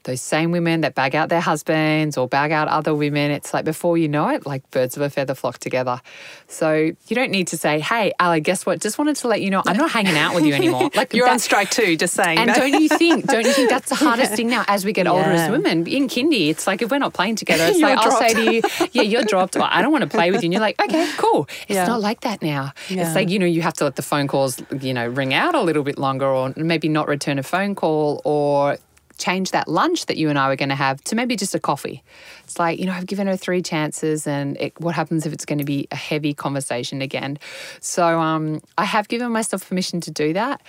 those 0.05 0.21
same 0.21 0.51
women 0.51 0.83
that 0.83 0.95
bag 0.95 1.15
out 1.15 1.29
their 1.29 1.41
husbands 1.41 2.17
or 2.17 2.29
bag 2.29 2.53
out 2.53 2.69
other 2.69 2.95
women, 2.95 3.31
it's 3.31 3.55
like 3.55 3.65
before 3.65 3.97
you 3.97 4.09
know 4.09 4.29
it, 4.29 4.47
like 4.47 4.69
birds 4.71 4.97
of 4.97 5.03
a 5.03 5.11
feather 5.11 5.35
flock 5.35 5.59
together. 5.59 6.01
So 6.49 6.75
you 6.75 7.17
don't 7.17 7.31
need 7.31 7.49
to 7.49 7.57
say, 7.57 7.81
hey, 7.81 8.13
Ali, 8.21 8.41
guess 8.41 8.67
what? 8.67 8.81
Just 8.81 8.99
wanted 8.99 9.17
to 9.17 9.29
let 9.29 9.41
you 9.41 9.51
know 9.51 9.63
I'm 9.67 9.77
not 9.77 9.91
hanging 9.91 10.17
out 10.17 10.35
with 10.35 10.45
you 10.45 10.55
anymore. 10.55 10.91
Like 11.01 11.15
You're 11.15 11.27
that, 11.27 11.33
on 11.33 11.39
strike 11.39 11.71
too, 11.71 11.97
just 11.97 12.15
saying. 12.15 12.39
And 12.39 12.53
don't 12.53 12.83
you 12.83 12.89
think, 12.99 13.27
don't 13.27 13.47
you 13.47 13.53
think 13.53 13.71
that's 13.71 13.89
the 13.89 13.95
hardest 13.95 14.33
yeah. 14.33 14.37
thing 14.37 14.49
now 14.49 14.65
as 14.67 14.85
we 14.85 14.93
get 14.93 15.07
yeah. 15.07 15.13
older 15.13 15.31
as 15.31 15.51
women? 15.51 15.87
In 15.87 16.09
kindy, 16.09 16.51
it's 16.51 16.67
like 16.67 16.83
if 16.83 16.91
we're 16.91 16.99
not 16.99 17.15
playing 17.15 17.37
together, 17.37 17.65
it's 17.65 17.79
like 17.81 17.95
dropped. 17.95 18.23
I'll 18.23 18.29
say 18.29 18.35
to 18.35 18.53
you, 18.53 18.63
yeah, 18.93 19.03
you're 19.03 19.23
dropped. 19.23 19.57
Well, 19.57 19.69
I 19.71 19.81
don't 19.81 19.93
want 19.93 20.03
to 20.03 20.11
play 20.11 20.31
with 20.31 20.43
you. 20.43 20.49
And 20.49 20.53
you're 20.53 20.61
like, 20.61 20.81
okay, 20.83 21.09
cool. 21.17 21.49
It's 21.69 21.77
yeah. 21.77 21.87
not 21.87 22.01
like 22.01 22.21
that 22.21 22.43
now. 22.43 22.73
It's 22.89 23.15
like, 23.15 23.31
you 23.31 23.39
know, 23.39 23.47
you 23.47 23.63
have 23.63 23.75
to 23.75 23.85
let 23.85 23.97
the 23.97 24.03
phone 24.03 24.27
calls, 24.27 24.61
you 24.81 24.93
know, 24.93 25.07
ring 25.07 25.30
out 25.35 25.55
a 25.55 25.63
little 25.63 25.83
bit 25.83 25.99
longer 25.99 26.27
or 26.27 26.53
maybe 26.57 26.89
not 26.89 27.09
return 27.09 27.39
a 27.39 27.43
phone 27.43 27.75
call 27.75 28.21
or 28.25 28.79
change 29.21 29.51
that 29.51 29.69
lunch 29.69 30.07
that 30.07 30.17
you 30.17 30.31
and 30.31 30.39
I 30.39 30.49
were 30.49 30.57
going 30.57 30.71
to 30.71 30.75
have 30.75 31.05
to 31.05 31.15
maybe 31.15 31.37
just 31.37 31.55
a 31.55 31.61
coffee. 31.61 32.03
It's 32.45 32.59
like, 32.59 32.81
you 32.81 32.87
know, 32.87 32.93
I've 32.93 33.07
given 33.07 33.27
her 33.27 33.37
three 33.37 33.63
chances, 33.63 34.27
and 34.27 34.57
it, 34.57 34.73
what 34.81 34.95
happens 34.95 35.27
if 35.27 35.33
it's 35.33 35.45
going 35.45 35.59
to 35.59 35.65
be 35.65 35.87
a 35.91 35.97
heavy 35.97 36.35
conversation 36.35 37.03
again? 37.03 37.39
So 37.81 38.19
um, 38.19 38.61
I 38.79 38.85
have 38.85 39.09
given 39.09 39.31
myself 39.31 39.69
permission 39.69 40.01
to 40.01 40.11
do 40.11 40.33
that. 40.33 40.63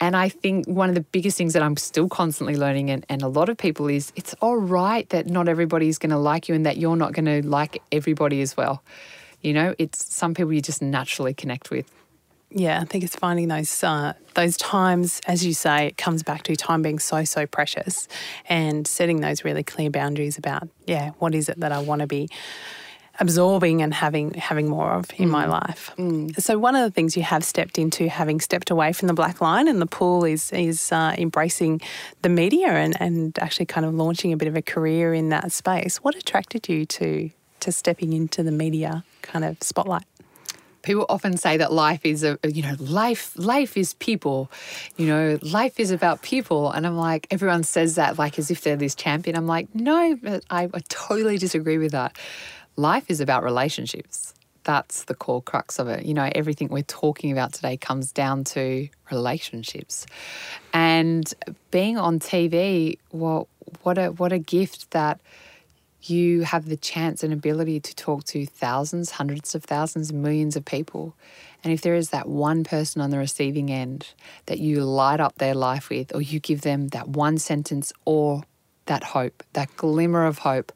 And 0.00 0.16
I 0.16 0.30
think 0.30 0.66
one 0.66 0.88
of 0.88 0.94
the 0.94 1.02
biggest 1.02 1.36
things 1.36 1.52
that 1.52 1.62
I'm 1.62 1.76
still 1.76 2.08
constantly 2.08 2.56
learning, 2.56 2.90
and, 2.90 3.04
and 3.08 3.22
a 3.22 3.28
lot 3.28 3.48
of 3.48 3.56
people, 3.56 3.88
is 3.88 4.12
it's 4.16 4.34
all 4.40 4.56
right 4.56 5.08
that 5.10 5.26
not 5.26 5.46
everybody's 5.46 5.98
going 5.98 6.10
to 6.10 6.18
like 6.18 6.48
you 6.48 6.54
and 6.54 6.64
that 6.66 6.78
you're 6.78 6.96
not 6.96 7.12
going 7.12 7.26
to 7.26 7.46
like 7.46 7.82
everybody 7.92 8.40
as 8.40 8.56
well. 8.56 8.82
You 9.42 9.52
know, 9.52 9.74
it's 9.78 10.12
some 10.12 10.34
people 10.34 10.52
you 10.52 10.62
just 10.62 10.82
naturally 10.82 11.34
connect 11.34 11.70
with 11.70 11.92
yeah, 12.50 12.80
I 12.80 12.84
think 12.84 13.04
it's 13.04 13.16
finding 13.16 13.48
those 13.48 13.84
uh, 13.84 14.14
those 14.34 14.56
times, 14.56 15.20
as 15.26 15.44
you 15.44 15.52
say, 15.52 15.88
it 15.88 15.96
comes 15.96 16.22
back 16.22 16.44
to 16.44 16.56
time 16.56 16.82
being 16.82 16.98
so 16.98 17.24
so 17.24 17.46
precious, 17.46 18.08
and 18.48 18.86
setting 18.86 19.20
those 19.20 19.44
really 19.44 19.62
clear 19.62 19.90
boundaries 19.90 20.38
about 20.38 20.68
yeah, 20.86 21.10
what 21.18 21.34
is 21.34 21.48
it 21.48 21.60
that 21.60 21.72
I 21.72 21.80
want 21.80 22.00
to 22.00 22.06
be 22.06 22.28
absorbing 23.20 23.82
and 23.82 23.92
having 23.92 24.32
having 24.34 24.68
more 24.68 24.92
of 24.92 25.10
in 25.16 25.28
mm. 25.28 25.32
my 25.32 25.46
life. 25.46 25.90
Mm. 25.98 26.40
So 26.40 26.58
one 26.58 26.76
of 26.76 26.82
the 26.82 26.90
things 26.90 27.16
you 27.16 27.22
have 27.22 27.44
stepped 27.44 27.78
into, 27.78 28.08
having 28.08 28.40
stepped 28.40 28.70
away 28.70 28.92
from 28.92 29.08
the 29.08 29.14
black 29.14 29.40
line 29.40 29.68
and 29.68 29.80
the 29.80 29.86
pool, 29.86 30.24
is 30.24 30.52
is 30.52 30.92
uh, 30.92 31.14
embracing 31.18 31.80
the 32.22 32.28
media 32.28 32.68
and 32.68 32.96
and 33.00 33.38
actually 33.38 33.66
kind 33.66 33.84
of 33.84 33.94
launching 33.94 34.32
a 34.32 34.36
bit 34.36 34.48
of 34.48 34.56
a 34.56 34.62
career 34.62 35.12
in 35.12 35.28
that 35.30 35.52
space. 35.52 35.98
What 35.98 36.14
attracted 36.14 36.68
you 36.68 36.86
to 36.86 37.30
to 37.60 37.72
stepping 37.72 38.12
into 38.12 38.42
the 38.42 38.52
media 38.52 39.04
kind 39.22 39.44
of 39.44 39.62
spotlight? 39.62 40.04
People 40.82 41.06
often 41.08 41.36
say 41.36 41.56
that 41.56 41.72
life 41.72 42.04
is 42.04 42.24
a 42.24 42.38
you 42.44 42.62
know 42.62 42.74
life 42.78 43.32
life 43.36 43.76
is 43.76 43.94
people 43.94 44.50
you 44.96 45.06
know 45.06 45.38
life 45.42 45.78
is 45.80 45.90
about 45.90 46.22
people. 46.22 46.70
And 46.70 46.86
i'm 46.86 46.96
like 46.96 47.26
everyone 47.30 47.64
says 47.64 47.96
that 47.96 48.18
like 48.18 48.38
as 48.38 48.50
if 48.50 48.62
they're 48.62 48.76
this 48.76 48.94
champion. 48.94 49.36
I'm 49.36 49.46
like 49.46 49.74
no 49.74 50.16
but 50.22 50.44
I, 50.50 50.64
I 50.72 50.80
totally 50.88 51.38
disagree 51.38 51.78
with 51.78 51.92
that. 51.92 52.16
Life 52.76 53.10
is 53.10 53.20
about 53.20 53.42
relationships. 53.42 54.34
That's 54.64 55.04
the 55.04 55.14
core 55.14 55.42
crux 55.42 55.78
of 55.78 55.88
it. 55.88 56.04
You 56.04 56.14
know 56.14 56.30
everything 56.34 56.68
we're 56.68 56.82
talking 56.82 57.32
about 57.32 57.52
today 57.52 57.76
comes 57.76 58.12
down 58.12 58.44
to 58.44 58.88
relationships. 59.10 60.06
And 60.72 61.32
being 61.70 61.98
on 61.98 62.18
tv 62.18 62.98
well 63.12 63.48
what 63.82 63.98
a 63.98 64.08
what 64.12 64.32
a 64.32 64.38
gift 64.38 64.90
that 64.92 65.20
you 66.02 66.42
have 66.42 66.66
the 66.66 66.76
chance 66.76 67.22
and 67.22 67.32
ability 67.32 67.80
to 67.80 67.94
talk 67.94 68.24
to 68.24 68.46
thousands, 68.46 69.12
hundreds 69.12 69.54
of 69.54 69.64
thousands, 69.64 70.12
millions 70.12 70.56
of 70.56 70.64
people. 70.64 71.16
And 71.64 71.72
if 71.72 71.82
there 71.82 71.94
is 71.94 72.10
that 72.10 72.28
one 72.28 72.64
person 72.64 73.02
on 73.02 73.10
the 73.10 73.18
receiving 73.18 73.70
end 73.70 74.14
that 74.46 74.58
you 74.60 74.84
light 74.84 75.20
up 75.20 75.38
their 75.38 75.54
life 75.54 75.90
with, 75.90 76.14
or 76.14 76.22
you 76.22 76.38
give 76.38 76.60
them 76.60 76.88
that 76.88 77.08
one 77.08 77.38
sentence 77.38 77.92
or 78.04 78.42
that 78.86 79.02
hope, 79.02 79.42
that 79.54 79.76
glimmer 79.76 80.24
of 80.24 80.38
hope, 80.38 80.72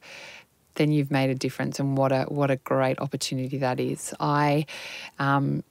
then 0.74 0.90
you've 0.90 1.10
made 1.10 1.30
a 1.30 1.34
difference. 1.34 1.78
And 1.78 1.96
what 1.96 2.12
a 2.12 2.24
what 2.24 2.50
a 2.50 2.56
great 2.56 2.98
opportunity 2.98 3.58
that 3.58 3.78
is. 3.78 4.12
I 4.18 4.66
um, 5.18 5.62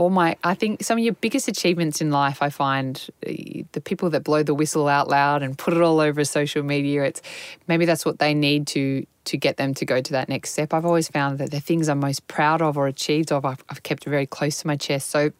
all 0.00 0.08
my, 0.08 0.34
I 0.42 0.54
think 0.54 0.82
some 0.82 0.96
of 0.96 1.04
your 1.04 1.12
biggest 1.12 1.46
achievements 1.46 2.00
in 2.00 2.10
life, 2.10 2.40
I 2.40 2.48
find 2.48 3.06
eh, 3.26 3.64
the 3.72 3.82
people 3.82 4.08
that 4.10 4.24
blow 4.24 4.42
the 4.42 4.54
whistle 4.54 4.88
out 4.88 5.08
loud 5.08 5.42
and 5.42 5.58
put 5.58 5.74
it 5.74 5.82
all 5.82 6.00
over 6.00 6.24
social 6.24 6.62
media, 6.62 7.04
it's 7.04 7.20
maybe 7.68 7.84
that's 7.84 8.06
what 8.06 8.18
they 8.18 8.32
need 8.32 8.66
to 8.68 9.06
to 9.26 9.36
get 9.36 9.58
them 9.58 9.74
to 9.74 9.84
go 9.84 10.00
to 10.00 10.12
that 10.12 10.30
next 10.30 10.52
step. 10.52 10.72
I've 10.72 10.86
always 10.86 11.08
found 11.08 11.36
that 11.36 11.50
the 11.50 11.60
things 11.60 11.90
I'm 11.90 12.00
most 12.00 12.26
proud 12.28 12.62
of 12.62 12.78
or 12.78 12.86
achieved 12.86 13.30
of, 13.30 13.44
I've, 13.44 13.62
I've 13.68 13.82
kept 13.82 14.04
very 14.04 14.26
close 14.26 14.62
to 14.62 14.66
my 14.66 14.76
chest. 14.76 15.10
So 15.10 15.32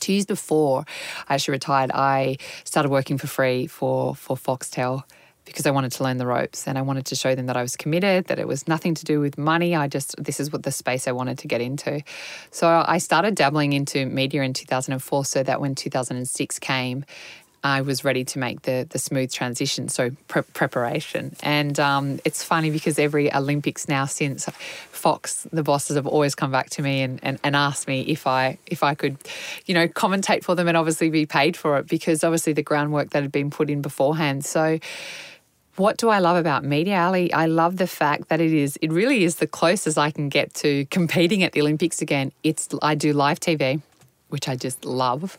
two 0.00 0.14
years 0.14 0.26
before 0.26 0.84
I 1.28 1.34
actually 1.34 1.52
retired, 1.52 1.92
I 1.94 2.38
started 2.64 2.88
working 2.88 3.16
for 3.16 3.28
free 3.28 3.68
for 3.68 4.16
for 4.16 4.36
Foxtel 4.36 5.04
because 5.44 5.66
I 5.66 5.70
wanted 5.70 5.92
to 5.92 6.02
learn 6.02 6.16
the 6.16 6.26
ropes 6.26 6.66
and 6.66 6.78
I 6.78 6.82
wanted 6.82 7.06
to 7.06 7.14
show 7.14 7.34
them 7.34 7.46
that 7.46 7.56
I 7.56 7.62
was 7.62 7.76
committed, 7.76 8.26
that 8.26 8.38
it 8.38 8.48
was 8.48 8.66
nothing 8.66 8.94
to 8.94 9.04
do 9.04 9.20
with 9.20 9.36
money. 9.36 9.74
I 9.76 9.88
just, 9.88 10.14
this 10.22 10.40
is 10.40 10.52
what 10.52 10.62
the 10.62 10.72
space 10.72 11.06
I 11.06 11.12
wanted 11.12 11.38
to 11.38 11.48
get 11.48 11.60
into. 11.60 12.02
So 12.50 12.84
I 12.86 12.98
started 12.98 13.34
dabbling 13.34 13.72
into 13.72 14.06
media 14.06 14.42
in 14.42 14.52
2004 14.52 15.24
so 15.24 15.42
that 15.42 15.60
when 15.60 15.74
2006 15.74 16.58
came, 16.58 17.04
I 17.64 17.80
was 17.80 18.04
ready 18.04 18.24
to 18.26 18.38
make 18.38 18.62
the 18.62 18.86
the 18.90 18.98
smooth 18.98 19.32
transition, 19.32 19.88
so 19.88 20.10
pre- 20.28 20.42
preparation. 20.42 21.34
And 21.42 21.80
um, 21.80 22.20
it's 22.22 22.44
funny 22.44 22.70
because 22.70 22.98
every 22.98 23.32
Olympics 23.32 23.88
now 23.88 24.04
since 24.04 24.44
Fox, 24.44 25.46
the 25.50 25.62
bosses 25.62 25.96
have 25.96 26.06
always 26.06 26.34
come 26.34 26.50
back 26.52 26.68
to 26.70 26.82
me 26.82 27.00
and, 27.00 27.18
and, 27.22 27.38
and 27.42 27.56
asked 27.56 27.88
me 27.88 28.02
if 28.02 28.26
I 28.26 28.58
if 28.66 28.82
I 28.82 28.94
could, 28.94 29.16
you 29.64 29.72
know, 29.72 29.88
commentate 29.88 30.44
for 30.44 30.54
them 30.54 30.68
and 30.68 30.76
obviously 30.76 31.08
be 31.08 31.24
paid 31.24 31.56
for 31.56 31.78
it 31.78 31.86
because 31.88 32.22
obviously 32.22 32.52
the 32.52 32.62
groundwork 32.62 33.10
that 33.10 33.22
had 33.22 33.32
been 33.32 33.50
put 33.50 33.70
in 33.70 33.80
beforehand. 33.80 34.44
So 34.44 34.78
what 35.76 35.96
do 35.96 36.08
I 36.08 36.18
love 36.20 36.36
about 36.36 36.64
media, 36.64 37.00
Ali? 37.00 37.32
I 37.32 37.46
love 37.46 37.78
the 37.78 37.86
fact 37.86 38.28
that 38.28 38.40
it 38.40 38.52
is, 38.52 38.78
it 38.80 38.92
really 38.92 39.24
is 39.24 39.36
the 39.36 39.46
closest 39.46 39.98
I 39.98 40.10
can 40.10 40.28
get 40.28 40.54
to 40.54 40.86
competing 40.86 41.42
at 41.42 41.52
the 41.52 41.60
Olympics 41.60 42.00
again. 42.00 42.32
It's, 42.42 42.68
I 42.82 42.94
do 42.94 43.12
live 43.12 43.40
TV, 43.40 43.82
which 44.28 44.48
I 44.48 44.56
just 44.56 44.84
love. 44.84 45.36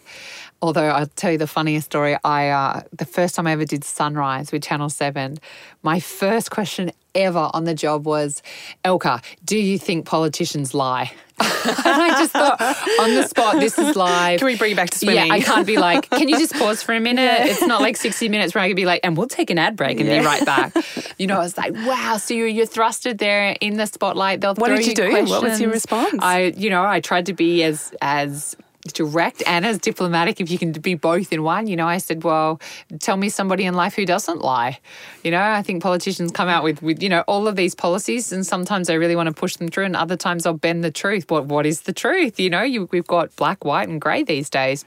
Although 0.62 0.88
I'll 0.88 1.08
tell 1.08 1.32
you 1.32 1.38
the 1.38 1.48
funniest 1.48 1.86
story. 1.86 2.18
I 2.24 2.50
uh, 2.50 2.82
the 2.94 3.06
first 3.06 3.36
time 3.36 3.48
I 3.48 3.52
ever 3.52 3.66
did 3.66 3.84
Sunrise 3.84 4.52
with 4.52 4.64
Channel 4.64 4.90
Seven, 4.90 5.38
my 5.84 6.00
first 6.00 6.50
question 6.50 6.92
ever 7.16 7.50
on 7.54 7.64
the 7.64 7.74
job 7.74 8.06
was, 8.06 8.44
Elka, 8.84 9.24
do 9.44 9.58
you 9.58 9.78
think 9.80 10.06
politicians 10.06 10.74
lie? 10.74 11.12
and 11.40 11.50
I 11.50 12.10
just 12.12 12.32
thought, 12.32 12.62
on 13.02 13.14
the 13.14 13.28
spot, 13.28 13.60
this 13.60 13.78
is 13.78 13.96
live. 13.96 14.40
Can 14.40 14.46
we 14.46 14.58
bring 14.58 14.70
you 14.70 14.76
back 14.76 14.90
to 14.92 15.00
swimming? 15.00 15.28
Yeah, 15.28 15.34
I 15.34 15.42
can't 15.42 15.68
be 15.68 15.78
like, 15.78 16.10
can 16.10 16.30
you 16.30 16.38
just 16.40 16.54
pause 16.54 16.82
for 16.82 16.94
a 16.94 17.00
minute? 17.00 17.16
Yeah. 17.26 17.46
It's 17.46 17.62
not 17.62 17.82
like 17.82 17.98
60 17.98 18.30
minutes 18.30 18.54
where 18.54 18.64
I 18.64 18.68
could 18.68 18.76
be 18.76 18.86
like, 18.86 19.02
and 19.04 19.18
we'll 19.18 19.28
take 19.28 19.50
an 19.50 19.58
ad 19.58 19.76
break 19.76 20.00
and 20.00 20.08
yeah. 20.08 20.20
be 20.20 20.26
right 20.26 20.46
back. 20.46 20.74
You 21.18 21.28
know, 21.28 21.36
I 21.36 21.40
was 21.40 21.58
like, 21.58 21.74
wow, 21.74 22.18
so 22.18 22.34
you're, 22.34 22.48
you're 22.48 22.66
thrusted 22.66 23.20
there 23.20 23.56
in 23.62 23.78
the 23.78 23.86
spotlight. 23.86 24.42
They'll 24.42 24.54
what 24.56 24.68
throw 24.68 24.76
did 24.76 24.86
you, 24.86 24.90
you 24.90 24.96
do? 24.96 25.10
Questions. 25.10 25.30
What 25.30 25.44
was 25.44 25.62
your 25.62 25.72
response? 25.72 26.20
I, 26.20 26.54
you 26.58 26.70
know, 26.70 26.86
I 26.86 27.00
tried 27.00 27.28
to 27.28 27.34
be 27.34 27.64
as, 27.64 27.94
as 28.02 28.58
direct 28.94 29.44
and 29.48 29.66
as 29.66 29.78
diplomatic 29.78 30.40
if 30.46 30.52
you 30.52 30.58
can 30.58 30.72
be 30.72 30.96
both 30.96 31.34
in 31.34 31.44
one. 31.44 31.68
You 31.68 31.76
know, 31.76 31.88
I 31.88 31.98
said, 31.98 32.24
well, 32.24 32.62
tell 33.00 33.18
me 33.18 33.30
somebody 33.30 33.66
in 33.66 33.74
life 33.74 33.96
who 33.96 34.06
doesn't 34.06 34.42
lie. 34.42 34.80
You 35.24 35.32
know, 35.32 35.42
I 35.42 35.62
think 35.62 35.84
politicians 35.84 36.32
come 36.32 36.48
out 36.48 36.64
with, 36.64 36.82
with 36.82 37.02
you 37.04 37.10
know, 37.10 37.24
all 37.28 37.48
of 37.48 37.56
these 37.56 37.76
policies 37.76 38.32
and 38.32 38.46
sometimes 38.46 38.88
they 38.88 38.98
really 38.98 39.16
want 39.16 39.28
to 39.28 39.34
push 39.34 39.56
them 39.58 39.68
through 39.68 39.86
and 39.86 39.96
other 39.96 40.16
times 40.16 40.44
they'll 40.44 40.54
bend 40.54 40.84
the 40.84 40.92
truth. 40.92 41.30
What 41.30 41.46
What 41.48 41.66
is 41.66 41.82
the 41.82 41.94
truth? 41.94 42.40
You 42.40 42.50
know, 42.50 42.64
you, 42.64 42.88
we've 42.92 43.08
got 43.08 43.36
black, 43.36 43.66
white 43.66 43.90
and 43.90 44.00
grey 44.00 44.24
these 44.24 44.50
days. 44.50 44.86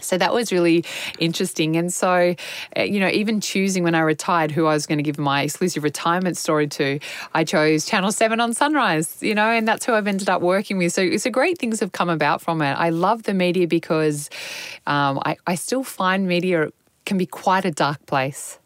So 0.00 0.18
that 0.18 0.32
was 0.32 0.52
really 0.52 0.84
interesting. 1.18 1.76
And 1.76 1.92
so, 1.92 2.34
uh, 2.76 2.82
you 2.82 2.98
know, 2.98 3.08
even 3.08 3.40
choosing 3.40 3.84
when 3.84 3.94
I 3.94 4.00
retired 4.00 4.50
who 4.50 4.66
I 4.66 4.74
was 4.74 4.86
going 4.86 4.98
to 4.98 5.02
give 5.02 5.18
my 5.18 5.42
exclusive 5.42 5.84
retirement 5.84 6.36
story 6.36 6.66
to, 6.68 6.98
I 7.34 7.44
chose 7.44 7.84
Channel 7.84 8.12
7 8.12 8.40
on 8.40 8.54
Sunrise, 8.54 9.18
you 9.20 9.34
know, 9.34 9.48
and 9.48 9.66
that's 9.68 9.84
who 9.86 9.92
I've 9.92 10.06
ended 10.06 10.28
up 10.28 10.42
working 10.42 10.78
with. 10.78 10.92
So 10.92 11.02
it's 11.02 11.26
a 11.26 11.30
great 11.30 11.58
things 11.58 11.80
have 11.80 11.92
come 11.92 12.08
about 12.08 12.40
from 12.40 12.62
it. 12.62 12.72
I 12.72 12.90
love 12.90 13.24
the 13.24 13.34
media 13.34 13.66
because 13.66 14.30
um, 14.86 15.20
I, 15.24 15.36
I 15.46 15.54
still 15.54 15.84
find 15.84 16.26
media 16.26 16.68
can 17.04 17.18
be 17.18 17.26
quite 17.26 17.64
a 17.64 17.70
dark 17.70 18.04
place. 18.06 18.58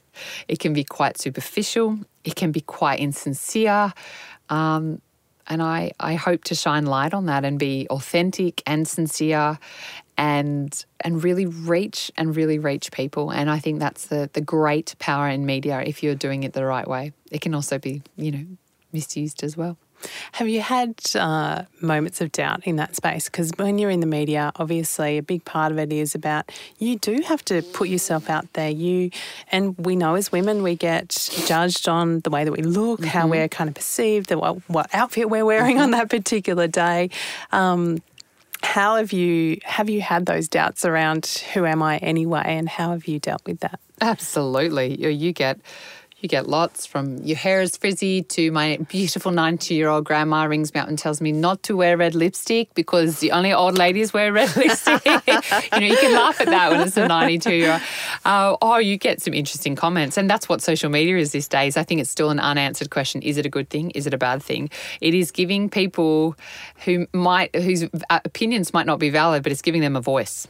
It 0.49 0.59
can 0.59 0.73
be 0.73 0.85
quite 0.85 1.19
superficial. 1.19 1.99
It 2.25 2.37
can 2.37 2.53
be 2.53 2.61
quite 2.61 3.01
insincere. 3.01 3.93
Um, 4.49 5.01
and 5.49 5.63
I, 5.63 5.93
I 6.01 6.15
hope 6.15 6.45
to 6.45 6.55
shine 6.55 6.87
light 6.87 7.15
on 7.15 7.27
that 7.27 7.45
and 7.45 7.59
be 7.59 7.87
authentic 7.89 8.63
and 8.67 8.87
sincere 8.87 9.59
and 10.17 10.85
and 11.01 11.23
really 11.23 11.47
reach 11.47 12.11
and 12.17 12.35
really 12.37 12.59
reach 12.59 12.91
people. 12.93 13.31
And 13.31 13.51
I 13.51 13.59
think 13.59 13.81
that's 13.81 14.07
the 14.07 14.31
the 14.33 14.41
great 14.41 14.95
power 14.99 15.29
in 15.29 15.47
media 15.47 15.83
if 15.85 16.03
you're 16.03 16.15
doing 16.15 16.43
it 16.43 16.53
the 16.53 16.65
right 16.65 16.89
way. 16.89 17.13
It 17.31 17.41
can 17.41 17.55
also 17.55 17.79
be, 17.79 18.03
you 18.17 18.31
know, 18.31 18.47
misused 18.93 19.43
as 19.43 19.57
well. 19.57 19.77
Have 20.33 20.49
you 20.49 20.61
had 20.61 20.95
uh, 21.15 21.63
moments 21.81 22.21
of 22.21 22.31
doubt 22.33 22.67
in 22.67 22.77
that 22.77 22.95
space? 22.97 23.27
Because 23.27 23.51
when 23.57 23.79
you're 23.79 23.91
in 23.91 24.01
the 24.01 24.07
media, 24.07 24.53
obviously 24.57 25.19
a 25.19 25.23
big 25.23 25.45
part 25.45 25.73
of 25.73 25.79
it 25.79 25.93
is 25.93 26.15
about 26.15 26.53
you 26.79 26.99
do 26.99 27.23
have 27.23 27.45
to 27.47 27.63
put 27.63 27.89
yourself 27.89 28.29
out 28.29 28.53
there. 28.53 28.71
You 28.71 29.11
and 29.51 29.77
we 29.79 29.97
know 29.97 30.15
as 30.15 30.31
women 30.31 30.63
we 30.63 30.77
get 30.77 31.31
judged 31.47 31.89
on 31.89 32.21
the 32.21 32.31
way 32.31 32.45
that 32.45 32.53
we 32.53 32.63
look, 32.63 33.01
mm-hmm. 33.01 33.09
how 33.09 33.27
we're 33.27 33.49
kind 33.49 33.69
of 33.69 33.75
perceived, 33.75 34.29
the, 34.29 34.39
what, 34.39 34.59
what 34.69 34.95
outfit 34.95 35.31
we're 35.31 35.45
wearing 35.45 35.77
mm-hmm. 35.77 35.85
on 35.85 35.91
that 35.93 36.11
particular 36.11 36.67
day. 36.67 37.11
Um, 37.53 38.03
how 38.63 38.97
have 38.97 39.13
you 39.13 39.59
have 39.65 39.89
you 39.91 40.01
had 40.01 40.27
those 40.27 40.49
doubts 40.49 40.85
around 40.85 41.43
who 41.55 41.65
am 41.67 41.83
I 41.83 41.99
anyway, 41.99 42.43
and 42.45 42.69
how 42.69 42.91
have 42.91 43.07
you 43.07 43.19
dealt 43.19 43.43
with 43.47 43.61
that? 43.61 43.81
Absolutely, 44.01 45.01
you 45.11 45.33
get 45.33 45.59
you 46.21 46.31
get 46.31 46.49
lots 46.49 46.87
from 46.87 47.19
your 47.19 47.37
hair 47.37 47.61
is 47.61 47.77
frizzy 47.77 48.23
to 48.23 48.51
my 48.51 48.79
beautiful 48.89 49.31
90 49.31 49.75
year 49.75 49.89
old 49.89 50.05
grandma 50.05 50.45
rings 50.45 50.73
me 50.73 50.81
up 50.81 50.89
and 50.89 50.99
tells 50.99 51.21
me 51.21 51.31
not 51.31 51.63
to 51.65 51.77
wear 51.77 51.97
red 51.97 52.15
lipstick 52.15 52.73
because 52.75 53.21
the 53.21 53.33
only 53.33 53.53
old 53.53 53.77
ladies 53.77 54.15
wear 54.15 54.33
red 54.33 54.55
lipstick. 54.57 55.05
you 55.05 55.81
know, 55.81 55.87
you 55.87 55.97
can 55.97 56.15
laugh 56.15 56.41
at 56.41 56.47
that 56.47 56.71
when 56.71 56.87
it's 56.87 56.97
a 56.97 57.07
92 57.07 57.55
year 57.55 57.73
old. 57.73 57.83
Uh, 58.25 58.57
oh, 58.63 58.79
you 58.79 58.97
get 58.97 59.21
some 59.21 59.35
interesting 59.35 59.77
comments. 59.77 60.17
And 60.17 60.29
that's 60.29 60.49
what 60.49 60.63
social 60.63 60.89
media 60.89 61.19
is 61.19 61.33
these 61.33 61.49
days. 61.49 61.77
I 61.77 61.83
think 61.83 62.01
it's 62.01 62.11
still 62.11 62.31
an 62.31 62.41
unanswered 62.41 62.89
question. 62.89 63.21
Is 63.21 63.37
it 63.37 63.45
a 63.45 63.51
good 63.51 63.69
thing? 63.69 63.91
Is 63.91 64.07
it 64.07 64.15
a 64.15 64.19
bad 64.19 64.43
thing? 64.43 64.71
It 65.03 65.13
is 65.13 65.31
giving 65.31 65.69
people 65.69 66.35
who 66.87 67.07
might, 67.13 67.55
whose 67.55 67.85
opinions 68.11 68.73
might 68.73 68.87
not 68.87 68.99
be 68.99 69.11
valid, 69.11 69.43
but 69.43 69.53
it's 69.53 69.63
giving 69.63 69.83
them 69.83 69.97
a 69.97 70.01
voice. 70.01 70.49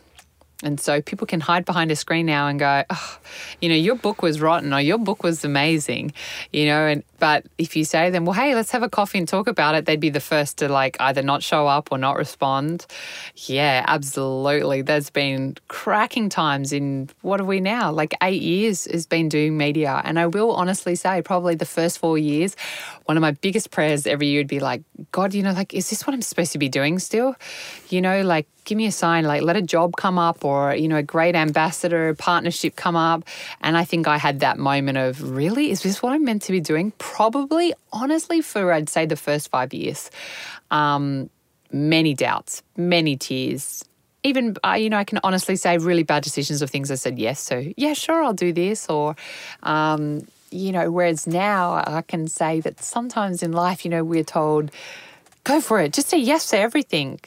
And 0.63 0.81
so 0.81 1.03
people 1.03 1.27
can 1.27 1.41
hide 1.41 1.67
behind 1.67 1.91
a 1.91 1.97
screen 1.97 2.25
now 2.25 2.49
and 2.49 2.59
go, 2.59 2.83
oh, 2.89 3.19
you 3.61 3.69
know, 3.69 3.75
your 3.75 3.95
book 3.95 4.23
was 4.23 4.41
rotten 4.41 4.73
or 4.73 4.81
your 4.81 4.97
book 4.97 5.23
was 5.23 5.45
amazing, 5.45 6.15
you 6.51 6.65
know, 6.65 6.87
and 6.87 7.03
but 7.19 7.47
if 7.59 7.77
you 7.77 7.85
say 7.85 8.07
to 8.07 8.13
them, 8.13 8.25
well, 8.25 8.35
hey, 8.35 8.55
let's 8.55 8.71
have 8.71 8.83
a 8.83 8.89
coffee 8.89 9.19
and 9.19 9.29
talk 9.29 9.49
about 9.49 9.75
it, 9.75 9.87
they'd 9.87 10.01
be 10.01 10.11
the 10.11 10.21
first 10.21 10.59
to 10.59 10.69
like 10.69 10.97
either 11.01 11.23
not 11.23 11.43
show 11.43 11.67
up 11.67 11.89
or 11.91 11.99
not 11.99 12.17
respond. 12.17 12.87
Yeah, 13.35 13.85
absolutely. 13.87 14.83
There's 14.83 15.11
been 15.11 15.57
cracking 15.69 16.29
times 16.29 16.73
in 16.73 17.11
what 17.23 17.41
are 17.41 17.45
we 17.45 17.61
now? 17.61 17.91
Like 17.91 18.15
eight 18.23 18.43
years 18.43 18.87
has 18.87 19.07
been 19.07 19.29
doing 19.29 19.57
media. 19.57 20.03
And 20.05 20.19
I 20.19 20.27
will 20.27 20.53
honestly 20.53 20.95
say, 20.95 21.23
probably 21.23 21.55
the 21.55 21.67
first 21.67 21.99
four 21.99 22.19
years, 22.19 22.57
one 23.05 23.17
of 23.17 23.21
my 23.21 23.33
biggest 23.33 23.71
prayers 23.71 24.07
every 24.07 24.29
year 24.29 24.41
would 24.41 24.49
be 24.49 24.61
like, 24.61 24.83
God, 25.13 25.35
you 25.35 25.43
know, 25.43 25.53
like, 25.53 25.73
is 25.75 25.89
this 25.91 26.07
what 26.07 26.15
I'm 26.15 26.23
supposed 26.23 26.53
to 26.53 26.59
be 26.59 26.69
doing 26.69 26.99
still? 26.99 27.35
You 27.89 28.01
know, 28.01 28.23
like, 28.23 28.47
give 28.67 28.77
me 28.77 28.85
a 28.87 28.93
sign, 28.93 29.25
like, 29.25 29.41
let 29.41 29.57
a 29.57 29.63
job 29.63 29.97
come 29.97 30.19
up 30.19 30.45
or, 30.45 30.75
you 30.75 30.89
know, 30.89 30.97
a 30.97 31.03
great 31.03 31.35
ambassador 31.35 32.15
partnership 32.15 32.77
come 32.77 32.97
up. 32.97 33.25
And 33.63 33.79
I 33.79 33.85
think 33.85 34.07
I 34.07 34.19
had 34.19 34.41
that 34.41 34.59
moment 34.59 34.99
of, 34.99 35.23
really? 35.23 35.71
Is 35.71 35.83
this 35.83 36.03
what 36.03 36.13
I'm 36.13 36.25
meant 36.25 36.43
to 36.43 36.53
be 36.53 36.61
doing? 36.61 36.93
probably, 36.99 37.73
honestly, 37.93 38.43
for 38.43 38.73
I'd 38.73 38.89
say 38.89 39.07
the 39.07 39.17
first 39.17 39.49
five 39.49 39.73
years. 39.73 40.11
Um, 40.71 41.31
many 41.73 42.15
doubts, 42.15 42.63
many 42.77 43.17
tears. 43.17 43.85
Even, 44.23 44.57
uh, 44.65 44.73
you 44.73 44.91
know, 44.91 44.99
I 44.99 45.05
can 45.05 45.21
honestly 45.23 45.57
say 45.57 45.79
really 45.79 46.03
bad 46.03 46.25
decisions 46.25 46.61
of 46.61 46.71
things 46.71 46.91
I 46.91 46.97
said 46.97 47.19
yes 47.19 47.47
to. 47.47 47.73
Yeah, 47.81 47.95
sure, 47.95 48.25
I'll 48.25 48.35
do 48.35 48.53
this. 48.53 48.89
Or, 48.89 49.17
um, 49.63 50.27
you 50.51 50.73
know, 50.73 50.91
whereas 50.91 51.27
now 51.27 51.75
I 51.87 52.03
can 52.03 52.27
say 52.27 52.61
that 52.61 52.83
sometimes 52.83 53.43
in 53.43 53.53
life, 53.53 53.85
you 53.85 53.91
know, 53.91 54.05
we're 54.05 54.25
told, 54.25 54.73
go 55.45 55.61
for 55.61 55.81
it, 55.81 55.93
just 55.93 56.09
say 56.09 56.19
yes 56.19 56.51
to 56.51 56.59
everything 56.59 57.21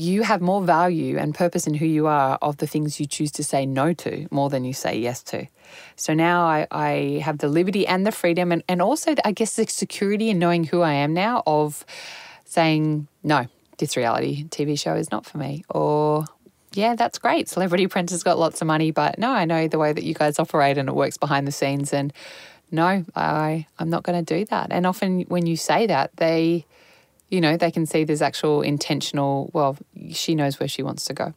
you 0.00 0.22
have 0.22 0.40
more 0.40 0.62
value 0.62 1.18
and 1.18 1.34
purpose 1.34 1.66
in 1.66 1.74
who 1.74 1.84
you 1.84 2.06
are 2.06 2.38
of 2.40 2.56
the 2.56 2.66
things 2.66 2.98
you 2.98 3.04
choose 3.04 3.30
to 3.32 3.44
say 3.44 3.66
no 3.66 3.92
to 3.92 4.26
more 4.30 4.48
than 4.48 4.64
you 4.64 4.72
say 4.72 4.98
yes 4.98 5.22
to. 5.22 5.46
So 5.96 6.14
now 6.14 6.46
I, 6.46 6.66
I 6.70 7.20
have 7.22 7.38
the 7.38 7.48
liberty 7.48 7.86
and 7.86 8.06
the 8.06 8.10
freedom 8.10 8.50
and, 8.50 8.64
and 8.66 8.80
also, 8.80 9.14
I 9.26 9.32
guess, 9.32 9.56
the 9.56 9.66
security 9.66 10.30
in 10.30 10.38
knowing 10.38 10.64
who 10.64 10.80
I 10.80 10.94
am 10.94 11.12
now 11.12 11.42
of 11.46 11.84
saying, 12.46 13.08
no, 13.22 13.46
this 13.76 13.94
reality 13.94 14.44
TV 14.44 14.80
show 14.80 14.94
is 14.94 15.10
not 15.10 15.26
for 15.26 15.36
me. 15.36 15.64
Or, 15.68 16.24
yeah, 16.72 16.94
that's 16.94 17.18
great. 17.18 17.50
Celebrity 17.50 17.84
Apprentice 17.84 18.22
got 18.22 18.38
lots 18.38 18.62
of 18.62 18.66
money, 18.66 18.92
but 18.92 19.18
no, 19.18 19.30
I 19.30 19.44
know 19.44 19.68
the 19.68 19.78
way 19.78 19.92
that 19.92 20.02
you 20.02 20.14
guys 20.14 20.38
operate 20.38 20.78
and 20.78 20.88
it 20.88 20.94
works 20.94 21.18
behind 21.18 21.46
the 21.46 21.52
scenes. 21.52 21.92
And 21.92 22.10
no, 22.70 23.04
I, 23.14 23.66
I'm 23.78 23.90
not 23.90 24.04
going 24.04 24.24
to 24.24 24.34
do 24.38 24.46
that. 24.46 24.68
And 24.70 24.86
often 24.86 25.22
when 25.28 25.46
you 25.46 25.58
say 25.58 25.86
that, 25.88 26.16
they, 26.16 26.64
you 27.30 27.40
know, 27.40 27.56
they 27.56 27.70
can 27.70 27.86
see 27.86 28.04
there's 28.04 28.22
actual 28.22 28.62
intentional, 28.62 29.50
well, 29.52 29.76
she 30.10 30.34
knows 30.34 30.58
where 30.58 30.68
she 30.68 30.82
wants 30.82 31.04
to 31.06 31.14
go. 31.14 31.34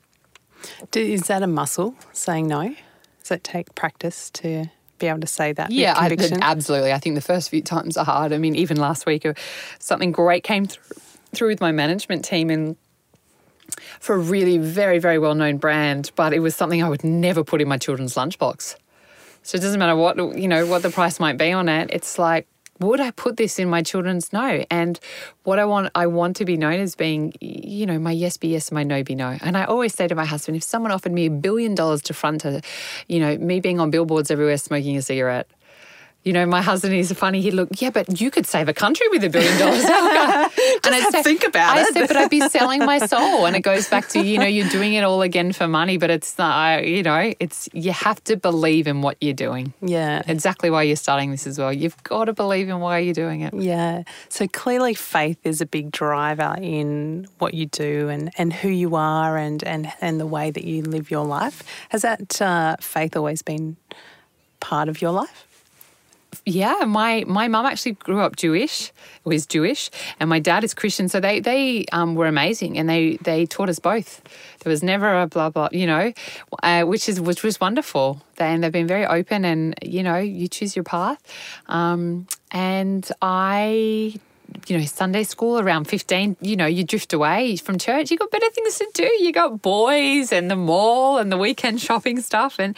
Is 0.96 1.24
that 1.24 1.44
a 1.44 1.48
muscle, 1.48 1.96
saying 2.14 2.48
no? 2.48 2.76
Does 3.22 3.32
it 3.32 3.44
take 3.44 3.76
practice 3.76 4.30
to 4.32 4.66
be 4.98 5.08
able 5.08 5.22
to 5.22 5.28
say 5.28 5.54
that? 5.54 5.72
Yeah, 5.72 5.94
I, 5.96 6.16
absolutely. 6.42 6.92
I 6.92 7.00
think 7.00 7.16
the 7.16 7.22
first 7.22 7.50
few 7.50 7.62
times 7.62 7.98
are 7.98 8.06
hard. 8.06 8.34
I 8.34 8.38
mean, 8.38 8.56
even 8.56 8.78
last 8.78 9.06
week, 9.06 9.26
uh, 9.26 9.34
something 9.80 10.12
great 10.12 10.44
came 10.44 10.66
through, 10.66 10.98
through 11.34 11.48
with 11.50 11.62
my 11.62 11.72
management 11.72 12.26
team, 12.26 12.50
and 12.50 12.76
for 14.00 14.16
a 14.16 14.20
really 14.20 14.58
very, 14.58 15.00
very 15.00 15.20
well 15.20 15.36
known 15.36 15.58
brand, 15.58 16.12
but 16.16 16.34
it 16.34 16.40
was 16.40 16.56
something 16.56 16.82
I 16.84 16.90
would 16.90 17.04
never 17.04 17.44
put 17.44 17.62
in 17.62 17.68
my 17.68 17.78
children's 17.78 18.16
lunchbox. 18.16 18.76
So 19.44 19.58
it 19.58 19.62
doesn't 19.62 19.80
matter 19.80 19.96
what 19.96 20.18
you 20.38 20.48
know 20.48 20.66
what 20.66 20.84
the 20.84 20.90
price 20.90 21.20
might 21.20 21.38
be 21.38 21.52
on 21.52 21.68
it. 21.68 21.90
It's 21.92 22.18
like 22.18 22.48
would 22.86 23.00
I 23.00 23.12
put 23.12 23.38
this 23.38 23.60
in 23.60 23.70
my 23.70 23.82
children's 23.82 24.32
no? 24.34 24.64
And 24.70 25.00
what 25.44 25.60
I 25.60 25.66
want, 25.66 25.92
I 25.96 26.08
want 26.08 26.36
to 26.38 26.46
be 26.46 26.58
known 26.58 26.80
as 26.80 26.96
being, 26.96 27.34
you 27.42 27.86
know, 27.86 28.00
my 28.00 28.12
yes 28.12 28.38
be 28.38 28.50
yes, 28.50 28.70
and 28.70 28.76
my 28.76 28.84
no 28.84 29.04
be 29.04 29.16
no. 29.16 29.38
And 29.42 29.58
I 29.58 29.66
always 29.66 29.94
say 29.94 30.08
to 30.08 30.16
my 30.16 30.26
husband, 30.26 30.58
if 30.58 30.64
someone 30.64 30.92
offered 30.92 31.12
me 31.12 31.26
a 31.26 31.32
billion 31.32 31.76
dollars 31.76 32.02
to 32.04 32.14
front 32.14 32.46
a, 32.46 32.62
you 33.08 33.20
know, 33.20 33.38
me 33.38 33.60
being 33.60 33.80
on 33.80 33.92
billboards 33.92 34.32
everywhere 34.32 34.58
smoking 34.58 34.98
a 34.98 35.02
cigarette, 35.02 35.48
you 36.24 36.32
know, 36.32 36.46
my 36.46 36.62
husband 36.62 36.94
is 36.94 37.12
funny. 37.12 37.42
He'd 37.42 37.54
look, 37.54 37.70
yeah, 37.82 37.90
but 37.90 38.22
you 38.22 38.32
could 38.32 38.48
save 38.48 38.70
a 38.70 38.74
country 38.74 39.08
with 39.10 39.26
a 39.26 39.30
billion 39.30 39.58
dollars. 39.60 39.84
and 39.84 40.96
I 40.96 41.08
said, 41.12 41.22
think 41.24 41.44
about 41.44 41.78
I 41.78 41.82
it. 41.82 41.88
I 41.88 41.92
said, 41.92 42.08
but 42.08 42.16
I'd 42.16 42.30
be 42.30 42.40
selling 42.50 42.86
my 42.86 43.00
soul. 43.06 43.46
And 43.46 43.58
it 43.58 43.60
goes 43.60 43.90
back 43.90 44.08
to, 44.10 44.24
you 44.24 44.38
know, 44.38 44.46
you're 44.46 44.70
doing 44.70 44.94
it 44.94 45.04
all 45.04 45.22
again 45.22 45.52
for 45.52 45.68
money, 45.68 45.98
but 45.98 46.10
it's 46.10 46.38
not, 46.38 46.86
you 46.86 47.04
know, 47.04 47.34
it's, 47.42 47.68
you 47.74 47.92
have 47.92 48.24
to 48.24 48.38
believe 48.38 48.88
in 48.88 49.02
what 49.02 49.18
you're 49.20 49.34
doing. 49.34 49.74
Yeah. 49.82 50.22
Exactly 50.26 50.70
why 50.70 50.84
you're 50.84 50.96
starting 50.96 51.32
this 51.32 51.46
as 51.46 51.60
well. 51.60 51.74
You've 51.74 52.02
got 52.04 52.26
to 52.26 52.34
believe 52.34 52.70
in 52.70 52.80
why 52.80 53.00
you're 53.00 53.14
doing 53.14 53.42
it. 53.42 53.54
Yeah. 53.54 54.04
So 54.30 54.48
clearly 54.48 54.94
faith 54.94 55.40
is 55.44 55.60
a 55.60 55.66
big 55.66 55.92
driver 55.92 56.56
in 56.62 57.28
what 57.40 57.54
you 57.54 57.66
do 57.66 58.08
and, 58.08 58.32
and 58.38 58.54
who 58.54 58.70
you 58.70 58.96
are 58.96 59.38
and, 59.38 59.62
and, 59.66 59.92
and 60.00 60.22
the 60.22 60.28
way 60.28 60.52
that 60.52 60.64
you 60.64 60.84
live 60.84 61.12
your 61.12 61.26
life. 61.26 61.64
Has 61.90 62.04
that 62.04 62.42
uh, 62.42 62.78
faith 62.80 63.18
always 63.18 63.42
been 63.42 63.76
part 64.62 64.88
of 64.88 65.02
your 65.02 65.12
life? 65.12 65.48
Yeah, 66.46 66.84
my 66.86 67.24
my 67.28 67.48
mum 67.48 67.66
actually 67.66 67.94
grew 67.94 68.20
up 68.20 68.36
Jewish, 68.36 68.92
was 69.24 69.46
Jewish, 69.46 69.90
and 70.20 70.30
my 70.30 70.40
dad 70.40 70.64
is 70.64 70.74
Christian. 70.74 71.10
So 71.10 71.20
they 71.20 71.40
they 71.40 71.86
um, 71.92 72.16
were 72.16 72.28
amazing, 72.28 72.78
and 72.78 72.90
they 72.90 73.18
they 73.18 73.46
taught 73.46 73.70
us 73.70 73.80
both. 73.80 74.22
There 74.64 74.72
was 74.72 74.84
never 74.84 75.22
a 75.22 75.28
blah 75.28 75.50
blah, 75.50 75.70
you 75.72 75.88
know, 75.88 76.14
uh, 76.62 76.84
which 76.84 77.08
is 77.10 77.20
which 77.22 77.44
was 77.44 77.60
wonderful. 77.60 78.22
They, 78.36 78.46
and 78.46 78.64
they've 78.64 78.72
been 78.72 78.88
very 78.88 79.06
open, 79.06 79.46
and 79.46 79.76
you 79.82 80.04
know, 80.04 80.18
you 80.18 80.48
choose 80.48 80.76
your 80.76 80.84
path. 80.84 81.22
Um, 81.68 82.28
and 82.52 83.10
I 83.22 84.20
you 84.68 84.78
know, 84.78 84.86
Sunday 84.86 85.24
school 85.24 85.60
around 85.60 85.86
15, 85.86 86.38
you 86.42 86.56
know, 86.56 86.66
you 86.66 86.84
drift 86.84 87.12
away 87.12 87.56
from 87.58 87.78
church. 87.80 88.12
You 88.12 88.18
got 88.18 88.32
better 88.32 88.50
things 88.52 88.78
to 88.78 88.88
do. 88.94 89.04
You 89.04 89.32
got 89.32 89.62
boys 89.62 90.32
and 90.32 90.50
the 90.50 90.56
mall 90.56 91.18
and 91.18 91.32
the 91.32 91.38
weekend 91.38 91.82
shopping 91.88 92.22
stuff. 92.22 92.60
And 92.60 92.76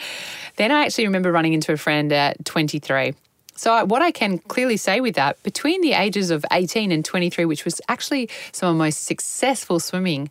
then 0.56 0.72
I 0.72 0.86
actually 0.86 1.06
remember 1.06 1.30
running 1.30 1.52
into 1.52 1.72
a 1.72 1.76
friend 1.76 2.12
at 2.12 2.44
23 2.44 3.14
so, 3.56 3.84
what 3.84 4.02
I 4.02 4.12
can 4.12 4.38
clearly 4.38 4.76
say 4.76 5.00
with 5.00 5.14
that, 5.14 5.42
between 5.42 5.80
the 5.80 5.92
ages 5.92 6.30
of 6.30 6.44
18 6.52 6.92
and 6.92 7.04
23, 7.04 7.44
which 7.46 7.64
was 7.64 7.80
actually 7.88 8.28
some 8.52 8.68
of 8.68 8.76
my 8.76 8.86
most 8.86 9.04
successful 9.04 9.80
swimming, 9.80 10.30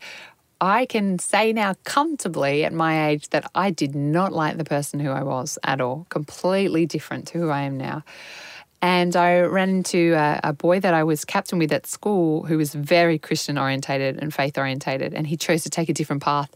I 0.62 0.86
can 0.86 1.20
say 1.20 1.52
now 1.52 1.74
comfortably 1.84 2.64
at 2.64 2.72
my 2.72 3.10
age 3.10 3.30
that 3.30 3.50
I 3.56 3.72
did 3.72 3.96
not 3.96 4.32
like 4.32 4.58
the 4.58 4.64
person 4.64 5.00
who 5.00 5.10
I 5.10 5.24
was 5.24 5.58
at 5.64 5.82
all, 5.82 6.06
completely 6.10 6.86
different 6.86 7.28
to 7.30 7.40
who 7.40 7.50
I 7.50 7.64
am 7.64 7.78
now. 7.78 8.04
And 8.82 9.16
I 9.16 9.42
ran 9.42 9.70
into 9.70 10.14
a, 10.14 10.40
a, 10.44 10.54
boy 10.54 10.80
that 10.80 10.94
I 10.94 11.04
was 11.04 11.26
captain 11.26 11.58
with 11.58 11.72
at 11.72 11.88
school 11.88 12.44
who 12.44 12.58
was 12.58 12.76
very 12.76 13.18
Christian 13.18 13.58
orientated 13.58 14.22
and 14.22 14.34
faith 14.34 14.58
orientated, 14.58 15.14
and 15.14 15.26
he 15.26 15.38
chose 15.38 15.64
to 15.64 15.70
take 15.70 15.90
a 15.90 15.94
different 15.94 16.22
path. 16.22 16.56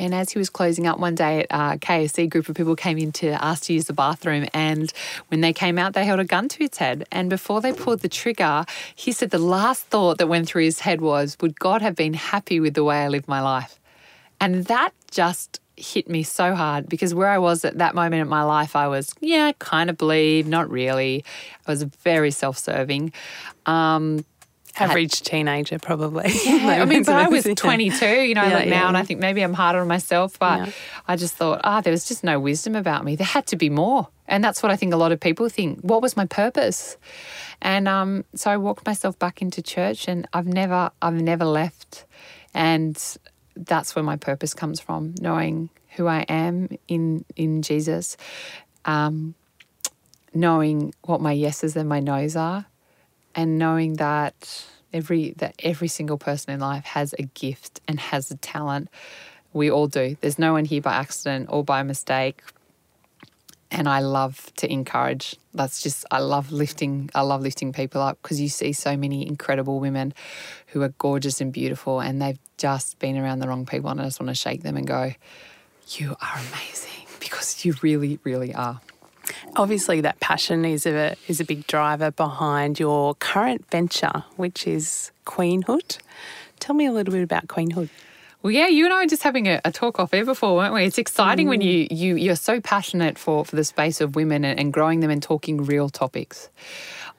And 0.00 0.14
as 0.14 0.30
he 0.30 0.38
was 0.38 0.48
closing 0.48 0.86
up 0.86 0.98
one 0.98 1.14
day 1.14 1.40
at 1.40 1.46
uh, 1.50 1.76
KFC, 1.76 2.24
a 2.24 2.26
group 2.26 2.48
of 2.48 2.56
people 2.56 2.74
came 2.74 2.96
in 2.98 3.12
to 3.12 3.42
ask 3.44 3.64
to 3.64 3.74
use 3.74 3.84
the 3.84 3.92
bathroom. 3.92 4.46
And 4.54 4.90
when 5.28 5.42
they 5.42 5.52
came 5.52 5.78
out, 5.78 5.92
they 5.92 6.04
held 6.04 6.20
a 6.20 6.24
gun 6.24 6.48
to 6.48 6.58
his 6.58 6.78
head. 6.78 7.06
And 7.12 7.28
before 7.28 7.60
they 7.60 7.72
pulled 7.72 8.00
the 8.00 8.08
trigger, 8.08 8.64
he 8.94 9.12
said 9.12 9.30
the 9.30 9.38
last 9.38 9.84
thought 9.86 10.18
that 10.18 10.26
went 10.26 10.48
through 10.48 10.64
his 10.64 10.80
head 10.80 11.00
was, 11.00 11.36
Would 11.40 11.58
God 11.58 11.82
have 11.82 11.94
been 11.94 12.14
happy 12.14 12.60
with 12.60 12.74
the 12.74 12.82
way 12.82 13.02
I 13.02 13.08
live 13.08 13.28
my 13.28 13.42
life? 13.42 13.78
And 14.40 14.64
that 14.66 14.94
just 15.10 15.60
hit 15.76 16.08
me 16.08 16.22
so 16.22 16.54
hard 16.54 16.88
because 16.88 17.14
where 17.14 17.28
I 17.28 17.38
was 17.38 17.64
at 17.64 17.78
that 17.78 17.94
moment 17.94 18.22
in 18.22 18.28
my 18.28 18.42
life, 18.42 18.76
I 18.76 18.88
was, 18.88 19.14
yeah, 19.20 19.52
kind 19.58 19.90
of 19.90 19.98
believe, 19.98 20.46
not 20.46 20.70
really. 20.70 21.24
I 21.66 21.70
was 21.70 21.82
very 21.82 22.30
self 22.30 22.58
serving. 22.58 23.12
Um, 23.66 24.24
average 24.76 25.22
teenager, 25.22 25.78
probably. 25.78 26.30
Yeah, 26.44 26.78
I 26.82 26.84
mean, 26.84 27.02
but 27.02 27.16
I 27.16 27.28
was 27.28 27.44
22. 27.56 28.06
You 28.06 28.34
know, 28.34 28.42
yeah, 28.42 28.48
I 28.48 28.54
look 28.54 28.64
yeah. 28.66 28.80
now 28.80 28.88
and 28.88 28.96
I 28.96 29.02
think 29.02 29.20
maybe 29.20 29.42
I'm 29.42 29.54
harder 29.54 29.80
on 29.80 29.88
myself, 29.88 30.38
but 30.38 30.66
yeah. 30.66 30.72
I 31.08 31.16
just 31.16 31.34
thought, 31.34 31.60
ah, 31.64 31.78
oh, 31.78 31.80
there 31.80 31.90
was 31.90 32.06
just 32.06 32.24
no 32.24 32.38
wisdom 32.38 32.76
about 32.76 33.04
me. 33.04 33.16
There 33.16 33.26
had 33.26 33.46
to 33.48 33.56
be 33.56 33.70
more, 33.70 34.08
and 34.28 34.42
that's 34.42 34.62
what 34.62 34.70
I 34.70 34.76
think 34.76 34.92
a 34.92 34.96
lot 34.96 35.12
of 35.12 35.20
people 35.20 35.48
think. 35.48 35.80
What 35.80 36.02
was 36.02 36.16
my 36.16 36.26
purpose? 36.26 36.96
And 37.62 37.88
um, 37.88 38.24
so 38.34 38.50
I 38.50 38.56
walked 38.56 38.86
myself 38.86 39.18
back 39.18 39.42
into 39.42 39.62
church, 39.62 40.08
and 40.08 40.26
I've 40.32 40.46
never, 40.46 40.90
I've 41.02 41.20
never 41.20 41.44
left, 41.44 42.06
and 42.54 42.96
that's 43.56 43.94
where 43.94 44.02
my 44.02 44.16
purpose 44.16 44.54
comes 44.54 44.80
from, 44.80 45.14
knowing 45.20 45.70
who 45.96 46.06
I 46.06 46.20
am 46.28 46.68
in 46.88 47.24
in 47.36 47.62
Jesus, 47.62 48.16
um, 48.84 49.34
knowing 50.32 50.94
what 51.02 51.20
my 51.20 51.32
yeses 51.32 51.76
and 51.76 51.88
my 51.88 52.00
nos 52.00 52.36
are 52.36 52.66
and 53.34 53.58
knowing 53.58 53.94
that 53.94 54.64
every 54.92 55.32
that 55.38 55.54
every 55.60 55.88
single 55.88 56.18
person 56.18 56.52
in 56.52 56.60
life 56.60 56.84
has 56.84 57.14
a 57.18 57.22
gift 57.22 57.80
and 57.86 58.00
has 58.00 58.30
a 58.30 58.36
talent. 58.36 58.88
We 59.52 59.70
all 59.70 59.88
do. 59.88 60.16
There's 60.20 60.38
no 60.38 60.52
one 60.52 60.64
here 60.64 60.80
by 60.80 60.94
accident 60.94 61.48
or 61.50 61.64
by 61.64 61.82
mistake. 61.82 62.42
And 63.72 63.88
I 63.88 64.00
love 64.00 64.52
to 64.56 64.70
encourage. 64.70 65.36
That's 65.54 65.82
just 65.82 66.04
I 66.10 66.18
love 66.18 66.50
lifting 66.50 67.10
I 67.14 67.22
love 67.22 67.42
lifting 67.42 67.72
people 67.72 68.00
up 68.00 68.18
because 68.20 68.40
you 68.40 68.48
see 68.48 68.72
so 68.72 68.96
many 68.96 69.26
incredible 69.26 69.80
women 69.80 70.12
who 70.68 70.82
are 70.82 70.88
gorgeous 70.98 71.40
and 71.40 71.52
beautiful 71.52 72.00
and 72.00 72.20
they've 72.20 72.38
just 72.56 72.98
been 72.98 73.16
around 73.16 73.38
the 73.38 73.48
wrong 73.48 73.66
people 73.66 73.90
and 73.90 74.00
I 74.00 74.04
just 74.04 74.20
want 74.20 74.28
to 74.28 74.34
shake 74.34 74.62
them 74.62 74.76
and 74.76 74.86
go, 74.86 75.12
You 75.88 76.16
are 76.20 76.38
amazing 76.48 77.06
because 77.20 77.64
you 77.64 77.74
really, 77.82 78.18
really 78.24 78.54
are. 78.54 78.80
Obviously, 79.56 80.00
that 80.00 80.20
passion 80.20 80.64
is 80.64 80.86
a 80.86 81.16
is 81.28 81.40
a 81.40 81.44
big 81.44 81.66
driver 81.66 82.10
behind 82.10 82.78
your 82.78 83.14
current 83.16 83.68
venture, 83.70 84.24
which 84.36 84.66
is 84.66 85.10
Queenhood. 85.26 85.98
Tell 86.58 86.74
me 86.74 86.86
a 86.86 86.92
little 86.92 87.12
bit 87.12 87.22
about 87.22 87.46
Queenhood. 87.46 87.88
Well, 88.42 88.50
yeah, 88.52 88.68
you 88.68 88.86
and 88.86 88.94
I 88.94 89.02
were 89.02 89.06
just 89.06 89.22
having 89.22 89.48
a, 89.48 89.60
a 89.66 89.70
talk 89.70 90.00
off 90.00 90.14
air 90.14 90.24
before, 90.24 90.56
weren't 90.56 90.72
we? 90.72 90.84
It's 90.84 90.96
exciting 90.96 91.46
mm. 91.46 91.50
when 91.50 91.60
you 91.60 91.86
you 91.90 92.16
you're 92.16 92.36
so 92.36 92.60
passionate 92.60 93.18
for 93.18 93.44
for 93.44 93.54
the 93.54 93.64
space 93.64 94.00
of 94.00 94.16
women 94.16 94.44
and, 94.44 94.58
and 94.58 94.72
growing 94.72 95.00
them 95.00 95.10
and 95.10 95.22
talking 95.22 95.64
real 95.64 95.90
topics. 95.90 96.48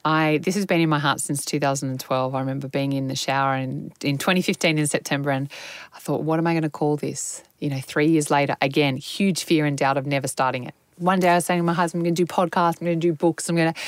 I 0.04 0.40
this 0.42 0.56
has 0.56 0.66
been 0.66 0.82
in 0.82 0.90
my 0.90 0.98
heart 0.98 1.20
since 1.20 1.46
2012. 1.46 2.34
I 2.34 2.40
remember 2.40 2.68
being 2.68 2.94
in 2.94 3.08
the 3.08 3.16
shower 3.16 3.56
in, 3.56 3.94
in 4.04 4.18
2015 4.18 4.80
in 4.80 4.88
September, 4.88 5.30
and 5.30 5.52
I 5.94 6.00
thought, 6.00 6.24
what 6.24 6.40
am 6.40 6.48
I 6.48 6.54
going 6.54 6.64
to 6.64 6.72
call 6.72 6.98
this? 6.98 7.44
You 7.60 7.70
know, 7.70 7.80
three 7.80 8.08
years 8.08 8.32
later, 8.32 8.56
again, 8.60 8.98
huge 8.98 9.44
fear 9.44 9.66
and 9.66 9.78
doubt 9.78 9.98
of 9.98 10.08
never 10.08 10.28
starting 10.28 10.64
it 10.64 10.74
one 11.02 11.20
day 11.20 11.30
I 11.30 11.36
was 11.36 11.46
saying 11.46 11.60
to 11.60 11.64
my 11.64 11.74
husband, 11.74 12.02
I'm 12.02 12.04
going 12.06 12.16
to 12.16 12.24
do 12.24 12.26
podcasts, 12.26 12.80
I'm 12.80 12.86
going 12.86 13.00
to 13.00 13.08
do 13.08 13.14
books, 13.14 13.50
I'm 13.50 13.56
going 13.56 13.74
to. 13.74 13.80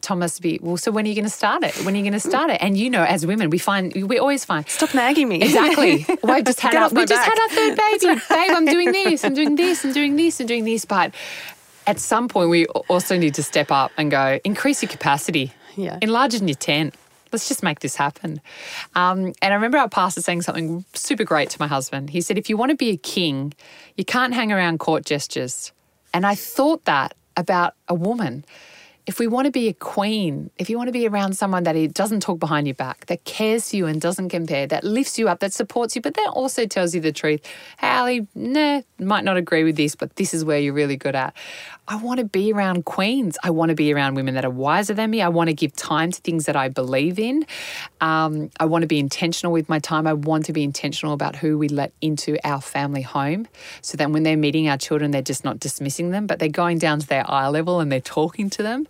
Tom 0.00 0.14
Thomas 0.14 0.38
be, 0.38 0.60
well, 0.62 0.76
so 0.76 0.92
when 0.92 1.04
are 1.04 1.08
you 1.08 1.14
going 1.14 1.24
to 1.24 1.30
start 1.30 1.64
it? 1.64 1.74
When 1.84 1.94
are 1.94 1.96
you 1.96 2.04
going 2.04 2.12
to 2.12 2.20
start 2.20 2.48
it? 2.48 2.62
And 2.62 2.76
you 2.78 2.88
know, 2.88 3.02
as 3.02 3.26
women, 3.26 3.50
we 3.50 3.58
find, 3.58 3.92
we 3.94 4.18
always 4.18 4.44
find. 4.44 4.66
Stop 4.68 4.94
nagging 4.94 5.28
me. 5.28 5.42
Exactly. 5.42 6.06
Well, 6.22 6.36
I've 6.36 6.44
just 6.44 6.60
had 6.60 6.74
our, 6.74 6.88
we 6.88 7.04
just 7.04 7.22
had 7.22 7.38
our 7.38 7.48
third 7.48 7.76
baby. 7.76 8.20
Babe, 8.28 8.50
I'm 8.50 8.64
doing 8.64 8.92
this, 9.04 9.24
I'm 9.24 9.34
doing 9.34 9.56
this, 9.56 9.84
I'm 9.84 9.92
doing 9.92 10.16
this, 10.16 10.40
I'm 10.40 10.46
doing 10.46 10.64
this. 10.64 10.84
But 10.84 11.12
at 11.86 11.98
some 11.98 12.28
point, 12.28 12.48
we 12.48 12.66
also 12.66 13.18
need 13.18 13.34
to 13.34 13.42
step 13.42 13.70
up 13.70 13.90
and 13.98 14.10
go, 14.10 14.38
increase 14.44 14.82
your 14.82 14.90
capacity. 14.90 15.52
Yeah. 15.76 15.98
Enlarge 16.00 16.34
in 16.34 16.48
your 16.48 16.54
tent 16.54 16.94
let's 17.32 17.48
just 17.48 17.64
make 17.64 17.80
this 17.80 17.96
happen. 17.96 18.40
Um, 18.94 19.32
and 19.42 19.52
I 19.52 19.54
remember 19.54 19.76
our 19.76 19.88
pastor 19.88 20.20
saying 20.20 20.42
something 20.42 20.84
super 20.94 21.24
great 21.24 21.50
to 21.50 21.56
my 21.58 21.66
husband. 21.66 22.10
He 22.10 22.20
said, 22.20 22.38
if 22.38 22.48
you 22.48 22.56
want 22.56 22.70
to 22.70 22.76
be 22.76 22.90
a 22.90 22.96
king, 22.96 23.54
you 23.96 24.04
can't 24.04 24.32
hang 24.32 24.52
around 24.52 24.78
court 24.78 25.04
gestures. 25.04 25.72
And 26.14 26.24
I 26.24 26.34
thought 26.34 26.84
that 26.84 27.14
about 27.36 27.74
a 27.88 27.94
woman 27.94 28.44
if 29.06 29.18
we 29.18 29.26
want 29.26 29.44
to 29.44 29.50
be 29.50 29.68
a 29.68 29.74
queen, 29.74 30.50
if 30.56 30.70
you 30.70 30.78
want 30.78 30.88
to 30.88 30.92
be 30.92 31.06
around 31.06 31.36
someone 31.36 31.64
that 31.64 31.92
doesn't 31.92 32.20
talk 32.20 32.38
behind 32.38 32.66
your 32.66 32.74
back, 32.74 33.04
that 33.06 33.24
cares 33.24 33.68
for 33.68 33.76
you 33.76 33.86
and 33.86 34.00
doesn't 34.00 34.30
compare, 34.30 34.66
that 34.66 34.82
lifts 34.82 35.18
you 35.18 35.28
up, 35.28 35.40
that 35.40 35.52
supports 35.52 35.94
you, 35.94 36.00
but 36.00 36.14
that 36.14 36.30
also 36.32 36.64
tells 36.64 36.94
you 36.94 37.02
the 37.02 37.12
truth. 37.12 37.40
Hey, 37.78 37.88
Ali, 37.88 38.26
nah, 38.34 38.80
might 38.98 39.24
not 39.24 39.36
agree 39.36 39.62
with 39.62 39.76
this, 39.76 39.94
but 39.94 40.16
this 40.16 40.32
is 40.32 40.42
where 40.44 40.58
you're 40.58 40.72
really 40.72 40.96
good 40.96 41.14
at. 41.14 41.34
I 41.86 41.96
want 41.96 42.18
to 42.18 42.24
be 42.24 42.50
around 42.50 42.86
queens. 42.86 43.36
I 43.42 43.50
want 43.50 43.68
to 43.68 43.74
be 43.74 43.92
around 43.92 44.14
women 44.14 44.34
that 44.34 44.44
are 44.44 44.50
wiser 44.50 44.94
than 44.94 45.10
me. 45.10 45.20
I 45.20 45.28
want 45.28 45.48
to 45.48 45.54
give 45.54 45.74
time 45.74 46.10
to 46.12 46.20
things 46.22 46.46
that 46.46 46.56
I 46.56 46.68
believe 46.68 47.18
in. 47.18 47.44
Um, 48.00 48.50
I 48.58 48.64
want 48.64 48.82
to 48.82 48.86
be 48.86 48.98
intentional 48.98 49.52
with 49.52 49.68
my 49.68 49.80
time. 49.80 50.06
I 50.06 50.14
want 50.14 50.46
to 50.46 50.54
be 50.54 50.62
intentional 50.62 51.12
about 51.12 51.36
who 51.36 51.58
we 51.58 51.68
let 51.68 51.92
into 52.00 52.38
our 52.42 52.62
family 52.62 53.02
home 53.02 53.48
so 53.82 53.98
that 53.98 54.10
when 54.10 54.22
they're 54.22 54.36
meeting 54.36 54.66
our 54.66 54.78
children, 54.78 55.10
they're 55.10 55.20
just 55.20 55.44
not 55.44 55.60
dismissing 55.60 56.10
them, 56.10 56.26
but 56.26 56.38
they're 56.38 56.48
going 56.48 56.78
down 56.78 57.00
to 57.00 57.06
their 57.06 57.30
eye 57.30 57.48
level 57.48 57.80
and 57.80 57.92
they're 57.92 58.00
talking 58.00 58.48
to 58.50 58.62
them. 58.62 58.88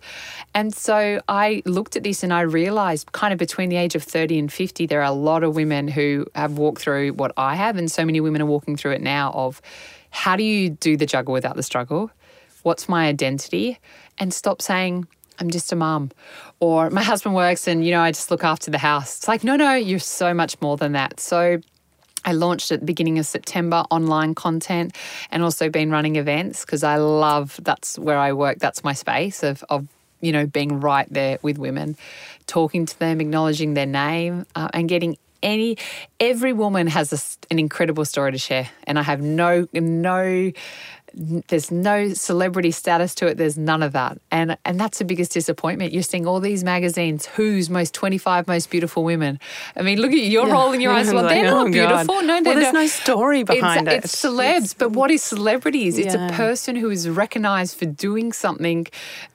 And 0.53 0.73
so 0.73 1.19
I 1.27 1.63
looked 1.65 1.97
at 1.97 2.03
this 2.03 2.23
and 2.23 2.31
I 2.31 2.41
realized 2.41 3.11
kind 3.11 3.33
of 3.33 3.39
between 3.39 3.67
the 3.67 3.75
age 3.75 3.95
of 3.95 4.03
30 4.03 4.39
and 4.39 4.53
50, 4.53 4.85
there 4.85 5.01
are 5.01 5.03
a 5.03 5.11
lot 5.11 5.43
of 5.43 5.53
women 5.53 5.89
who 5.89 6.27
have 6.33 6.57
walked 6.57 6.81
through 6.81 7.11
what 7.11 7.33
I 7.35 7.55
have. 7.55 7.75
And 7.75 7.91
so 7.91 8.05
many 8.05 8.21
women 8.21 8.41
are 8.41 8.45
walking 8.45 8.77
through 8.77 8.91
it 8.91 9.01
now 9.01 9.31
of 9.31 9.61
how 10.11 10.37
do 10.37 10.43
you 10.43 10.69
do 10.69 10.95
the 10.95 11.05
juggle 11.05 11.33
without 11.33 11.57
the 11.57 11.63
struggle? 11.63 12.09
What's 12.65 12.89
my 12.89 13.05
identity? 13.05 13.77
And 14.17 14.33
stop 14.33 14.59
saying, 14.59 15.07
I'm 15.37 15.51
just 15.51 15.71
a 15.71 15.75
mum. 15.75 16.09
Or 16.59 16.89
my 16.89 17.03
husband 17.03 17.35
works 17.35 17.67
and, 17.67 17.85
you 17.85 17.91
know, 17.91 18.01
I 18.01 18.11
just 18.11 18.31
look 18.31 18.43
after 18.43 18.71
the 18.71 18.79
house. 18.79 19.17
It's 19.17 19.27
like, 19.27 19.43
no, 19.43 19.55
no, 19.55 19.75
you're 19.75 19.99
so 19.99 20.33
much 20.33 20.59
more 20.61 20.75
than 20.75 20.93
that. 20.93 21.19
So 21.19 21.61
I 22.25 22.31
launched 22.31 22.71
at 22.71 22.79
the 22.79 22.85
beginning 22.87 23.19
of 23.19 23.27
September 23.27 23.83
online 23.91 24.33
content 24.33 24.95
and 25.29 25.43
also 25.43 25.69
been 25.69 25.91
running 25.91 26.15
events 26.15 26.65
because 26.65 26.83
I 26.83 26.95
love 26.95 27.59
that's 27.61 27.99
where 27.99 28.17
I 28.17 28.33
work. 28.33 28.57
That's 28.57 28.83
my 28.83 28.93
space 28.93 29.43
of, 29.43 29.63
of 29.69 29.87
you 30.21 30.31
know 30.31 30.47
being 30.47 30.79
right 30.79 31.07
there 31.11 31.37
with 31.43 31.59
women, 31.59 31.95
talking 32.47 32.87
to 32.87 32.97
them, 32.97 33.21
acknowledging 33.21 33.75
their 33.75 33.85
name, 33.85 34.47
uh, 34.55 34.69
and 34.73 34.89
getting 34.89 35.17
any 35.43 35.77
every 36.19 36.51
woman 36.51 36.87
has 36.87 37.13
a, 37.13 37.51
an 37.51 37.59
incredible 37.59 38.05
story 38.05 38.31
to 38.31 38.37
share, 38.37 38.69
and 38.85 38.97
I 38.97 39.03
have 39.03 39.21
no 39.21 39.67
no 39.71 40.51
there's 41.15 41.71
no 41.71 42.09
celebrity 42.09 42.71
status 42.71 43.15
to 43.15 43.27
it. 43.27 43.37
There's 43.37 43.57
none 43.57 43.81
of 43.81 43.93
that. 43.93 44.19
And 44.31 44.57
and 44.65 44.79
that's 44.79 44.97
the 44.97 45.05
biggest 45.05 45.31
disappointment. 45.31 45.93
You're 45.93 46.03
seeing 46.03 46.27
all 46.27 46.39
these 46.39 46.63
magazines, 46.63 47.25
who's 47.25 47.69
most 47.69 47.93
25 47.93 48.47
most 48.47 48.69
beautiful 48.69 49.03
women. 49.03 49.39
I 49.75 49.81
mean, 49.81 49.99
look 49.99 50.11
at 50.11 50.17
you, 50.17 50.23
you're 50.23 50.47
yeah. 50.47 50.53
rolling 50.53 50.81
your 50.81 50.91
eyes. 50.91 51.05
Well, 51.15 51.23
like, 51.23 51.35
they're 51.35 51.53
oh 51.53 51.63
not 51.63 51.71
beautiful. 51.71 52.15
God. 52.15 52.25
No, 52.25 52.41
well, 52.41 52.55
there's 52.55 52.73
no 52.73 52.87
story 52.87 53.43
behind 53.43 53.87
it's, 53.87 53.95
it. 53.95 54.05
It's 54.05 54.15
celebs, 54.21 54.63
it's, 54.63 54.73
but 54.73 54.91
what 54.91 55.11
is 55.11 55.23
celebrities? 55.23 55.97
Yeah. 55.97 56.05
It's 56.05 56.15
a 56.15 56.35
person 56.35 56.75
who 56.75 56.89
is 56.89 57.07
recognized 57.07 57.77
for 57.77 57.85
doing 57.85 58.33
something 58.33 58.87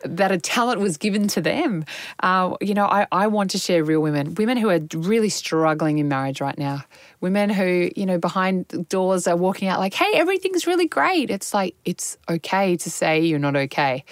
that 0.05 0.31
a 0.31 0.37
talent 0.37 0.81
was 0.81 0.99
given 0.99 1.27
to 1.29 1.41
them. 1.41 1.87
Uh, 2.23 2.55
you 2.61 2.75
know, 2.75 2.85
I, 2.85 3.07
I 3.13 3.29
want 3.29 3.53
to 3.53 3.59
share 3.59 3.83
real 3.83 4.01
women, 4.01 4.35
women 4.35 4.59
who 4.59 4.69
are 4.69 4.81
really 4.93 5.31
struggling 5.31 5.99
in 5.99 6.09
marriage 6.09 6.43
right 6.43 6.59
now 6.59 6.85
women 7.21 7.51
who, 7.51 7.91
you 7.95 8.07
know, 8.07 8.19
behind 8.19 8.89
doors 8.89 9.27
are 9.27 9.37
walking 9.37 9.69
out 9.69 9.79
like, 9.79 9.95
hey, 9.95 10.11
everything's 10.15 10.67
really 10.67 10.89
great. 10.89 11.31
It's 11.31 11.53
like, 11.53 11.75
it's 11.85 12.17
okay 12.29 12.77
to 12.77 12.91
say 12.91 13.21
you're 13.21 13.39
not 13.39 13.57
okay, 13.57 14.05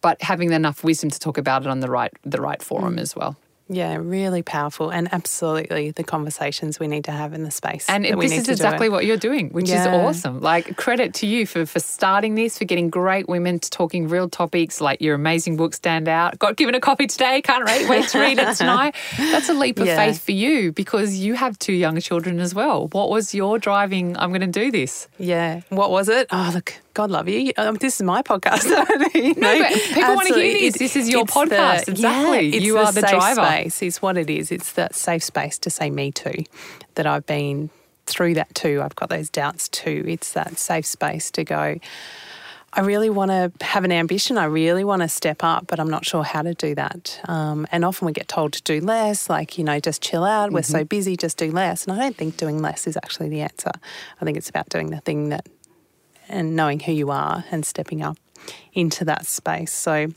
but 0.00 0.20
having 0.22 0.52
enough 0.52 0.84
wisdom 0.84 1.10
to 1.10 1.18
talk 1.18 1.38
about 1.38 1.62
it 1.62 1.68
on 1.68 1.80
the 1.80 1.90
right, 1.90 2.12
the 2.24 2.40
right 2.40 2.62
forum 2.62 2.96
mm. 2.96 3.00
as 3.00 3.14
well. 3.14 3.36
Yeah, 3.68 3.96
really 3.96 4.42
powerful, 4.42 4.90
and 4.90 5.08
absolutely 5.12 5.90
the 5.90 6.04
conversations 6.04 6.78
we 6.78 6.86
need 6.86 7.04
to 7.04 7.12
have 7.12 7.32
in 7.32 7.44
the 7.44 7.50
space. 7.50 7.88
And 7.88 8.04
this 8.04 8.32
is 8.32 8.48
exactly 8.48 8.90
what 8.90 9.06
you're 9.06 9.16
doing, 9.16 9.50
which 9.50 9.70
yeah. 9.70 9.80
is 9.80 9.86
awesome. 9.86 10.40
Like 10.40 10.76
credit 10.76 11.14
to 11.14 11.26
you 11.26 11.46
for 11.46 11.64
for 11.64 11.80
starting 11.80 12.34
this, 12.34 12.58
for 12.58 12.66
getting 12.66 12.90
great 12.90 13.26
women 13.26 13.58
to 13.58 13.70
talking 13.70 14.08
real 14.08 14.28
topics. 14.28 14.82
Like 14.82 15.00
your 15.00 15.14
amazing 15.14 15.56
book 15.56 15.72
stand 15.72 16.08
out. 16.08 16.38
Got 16.38 16.56
given 16.56 16.74
a 16.74 16.80
copy 16.80 17.06
today. 17.06 17.40
Can't 17.40 17.64
wait, 17.64 17.88
wait 17.88 18.08
to 18.08 18.18
read 18.18 18.38
it 18.38 18.54
tonight. 18.56 18.94
That's 19.16 19.48
a 19.48 19.54
leap 19.54 19.78
of 19.78 19.86
yeah. 19.86 19.96
faith 19.96 20.22
for 20.22 20.32
you 20.32 20.72
because 20.72 21.16
you 21.16 21.34
have 21.34 21.58
two 21.58 21.72
young 21.72 21.98
children 22.00 22.40
as 22.40 22.54
well. 22.54 22.88
What 22.88 23.08
was 23.08 23.34
your 23.34 23.58
driving? 23.58 24.16
I'm 24.18 24.30
going 24.30 24.40
to 24.42 24.46
do 24.46 24.70
this. 24.70 25.08
Yeah. 25.18 25.62
What 25.70 25.90
was 25.90 26.10
it? 26.10 26.26
Oh, 26.30 26.50
look, 26.52 26.74
God 26.94 27.10
love 27.10 27.28
you. 27.28 27.52
Um, 27.56 27.74
this 27.74 27.96
is 27.96 28.02
my 28.02 28.22
podcast. 28.22 28.64
you 29.14 29.34
know? 29.34 29.52
No, 29.52 29.58
but 29.58 29.72
people 29.72 30.14
want 30.14 30.28
to 30.28 30.34
hear 30.34 30.70
this. 30.70 30.78
This 30.78 30.96
is 30.96 31.08
your 31.08 31.24
podcast. 31.24 31.86
The, 31.86 31.92
exactly. 31.92 32.48
Yeah, 32.48 32.60
you 32.60 32.78
are 32.78 32.92
the, 32.92 33.00
the 33.00 33.08
driver. 33.08 33.44
Space 33.44 33.82
is 33.82 34.00
what 34.00 34.16
it 34.16 34.30
is. 34.30 34.52
It's 34.52 34.72
that 34.72 34.94
safe 34.94 35.24
space 35.24 35.58
to 35.58 35.70
say 35.70 35.90
me 35.90 36.12
too. 36.12 36.44
That 36.94 37.06
I've 37.06 37.26
been 37.26 37.70
through 38.06 38.34
that 38.34 38.54
too. 38.54 38.80
I've 38.80 38.94
got 38.94 39.08
those 39.08 39.28
doubts 39.28 39.68
too. 39.68 40.04
It's 40.06 40.32
that 40.32 40.56
safe 40.58 40.86
space 40.86 41.32
to 41.32 41.42
go. 41.42 41.78
I 42.76 42.80
really 42.80 43.08
want 43.08 43.30
to 43.30 43.52
have 43.64 43.84
an 43.84 43.92
ambition. 43.92 44.36
I 44.36 44.46
really 44.46 44.82
want 44.82 45.02
to 45.02 45.08
step 45.08 45.44
up, 45.44 45.66
but 45.68 45.78
I'm 45.78 45.88
not 45.88 46.04
sure 46.04 46.24
how 46.24 46.42
to 46.42 46.54
do 46.54 46.74
that. 46.74 47.20
Um, 47.26 47.68
and 47.70 47.84
often 47.84 48.06
we 48.06 48.12
get 48.12 48.26
told 48.26 48.52
to 48.54 48.62
do 48.62 48.80
less, 48.80 49.30
like, 49.30 49.58
you 49.58 49.62
know, 49.62 49.78
just 49.78 50.02
chill 50.02 50.24
out. 50.24 50.50
We're 50.50 50.60
mm-hmm. 50.60 50.78
so 50.78 50.84
busy, 50.84 51.16
just 51.16 51.38
do 51.38 51.52
less. 51.52 51.86
And 51.86 51.96
I 51.96 52.00
don't 52.00 52.16
think 52.16 52.36
doing 52.36 52.60
less 52.60 52.88
is 52.88 52.96
actually 52.96 53.28
the 53.28 53.42
answer. 53.42 53.70
I 54.20 54.24
think 54.24 54.36
it's 54.36 54.48
about 54.50 54.68
doing 54.70 54.90
the 54.90 55.00
thing 55.00 55.28
that 55.28 55.46
and 56.28 56.56
knowing 56.56 56.80
who 56.80 56.92
you 56.92 57.10
are 57.10 57.44
and 57.50 57.64
stepping 57.64 58.02
up 58.02 58.16
into 58.74 59.04
that 59.04 59.26
space. 59.26 59.72
So 59.72 60.08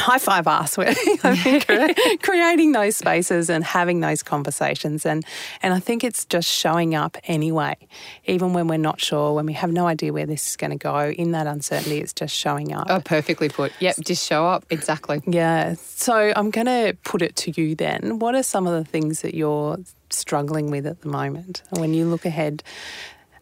high 0.00 0.18
five 0.18 0.46
us. 0.46 0.76
We're 0.78 0.94
creating 2.22 2.72
those 2.72 2.96
spaces 2.96 3.50
and 3.50 3.62
having 3.62 4.00
those 4.00 4.22
conversations. 4.22 5.04
And, 5.06 5.24
and 5.62 5.74
I 5.74 5.80
think 5.80 6.02
it's 6.02 6.24
just 6.24 6.48
showing 6.48 6.94
up 6.94 7.16
anyway, 7.24 7.76
even 8.24 8.52
when 8.52 8.66
we're 8.66 8.78
not 8.78 9.00
sure, 9.00 9.34
when 9.34 9.46
we 9.46 9.52
have 9.54 9.70
no 9.70 9.86
idea 9.86 10.12
where 10.12 10.26
this 10.26 10.48
is 10.48 10.56
going 10.56 10.70
to 10.70 10.76
go. 10.76 11.10
In 11.10 11.32
that 11.32 11.46
uncertainty, 11.46 11.98
it's 11.98 12.12
just 12.12 12.34
showing 12.34 12.72
up. 12.72 12.86
Oh, 12.88 13.00
perfectly 13.00 13.48
put. 13.48 13.72
Yep, 13.80 13.96
just 14.00 14.26
show 14.26 14.46
up. 14.46 14.64
Exactly. 14.70 15.20
Yeah. 15.26 15.74
So 15.74 16.32
I'm 16.34 16.50
going 16.50 16.66
to 16.66 16.96
put 17.04 17.22
it 17.22 17.36
to 17.36 17.60
you 17.60 17.74
then. 17.74 18.18
What 18.18 18.34
are 18.34 18.42
some 18.42 18.66
of 18.66 18.72
the 18.72 18.88
things 18.88 19.22
that 19.22 19.34
you're 19.34 19.78
struggling 20.10 20.70
with 20.70 20.86
at 20.86 21.02
the 21.02 21.08
moment? 21.08 21.62
When 21.70 21.94
you 21.94 22.06
look 22.06 22.24
ahead 22.24 22.62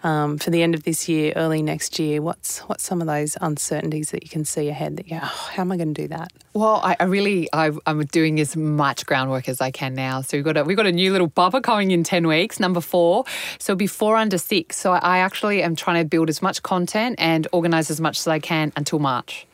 um, 0.02 0.38
for 0.38 0.50
the 0.50 0.62
end 0.62 0.74
of 0.74 0.84
this 0.84 1.08
year, 1.08 1.32
early 1.36 1.62
next 1.62 1.98
year? 1.98 2.22
What's 2.22 2.60
what's 2.60 2.84
some 2.84 3.00
of 3.00 3.06
those 3.06 3.36
uncertainties 3.40 4.10
that 4.10 4.22
you 4.22 4.28
can 4.28 4.44
see 4.44 4.68
ahead? 4.68 4.96
That 4.96 5.08
you 5.08 5.16
oh, 5.16 5.50
how 5.52 5.62
am 5.62 5.72
I 5.72 5.76
going 5.76 5.94
to 5.94 6.02
do 6.02 6.08
that? 6.08 6.32
Well, 6.54 6.80
I, 6.82 6.96
I 7.00 7.04
really 7.04 7.48
I, 7.52 7.72
am 7.86 8.04
doing 8.06 8.40
as 8.40 8.56
much 8.56 9.06
groundwork 9.06 9.48
as 9.48 9.60
I 9.60 9.70
can 9.70 9.94
now. 9.94 10.20
So 10.20 10.36
we've 10.36 10.44
got 10.44 10.56
a 10.56 10.64
we've 10.64 10.76
got 10.76 10.86
a 10.86 10.92
new 10.92 11.12
little 11.12 11.28
bubba 11.28 11.62
coming 11.62 11.90
in 11.90 12.04
ten 12.04 12.26
weeks, 12.26 12.60
number 12.60 12.80
four. 12.80 13.24
So 13.58 13.74
before 13.74 14.16
under 14.16 14.38
six. 14.38 14.76
So 14.76 14.92
I 14.92 15.18
actually 15.18 15.62
am 15.62 15.76
trying 15.76 16.02
to 16.02 16.08
build 16.08 16.28
as 16.28 16.42
much 16.42 16.62
content 16.62 17.16
and 17.18 17.46
organize 17.52 17.90
as 17.90 18.00
much 18.00 18.18
as 18.18 18.26
I 18.26 18.38
can 18.38 18.72
until 18.76 18.98
March 18.98 19.46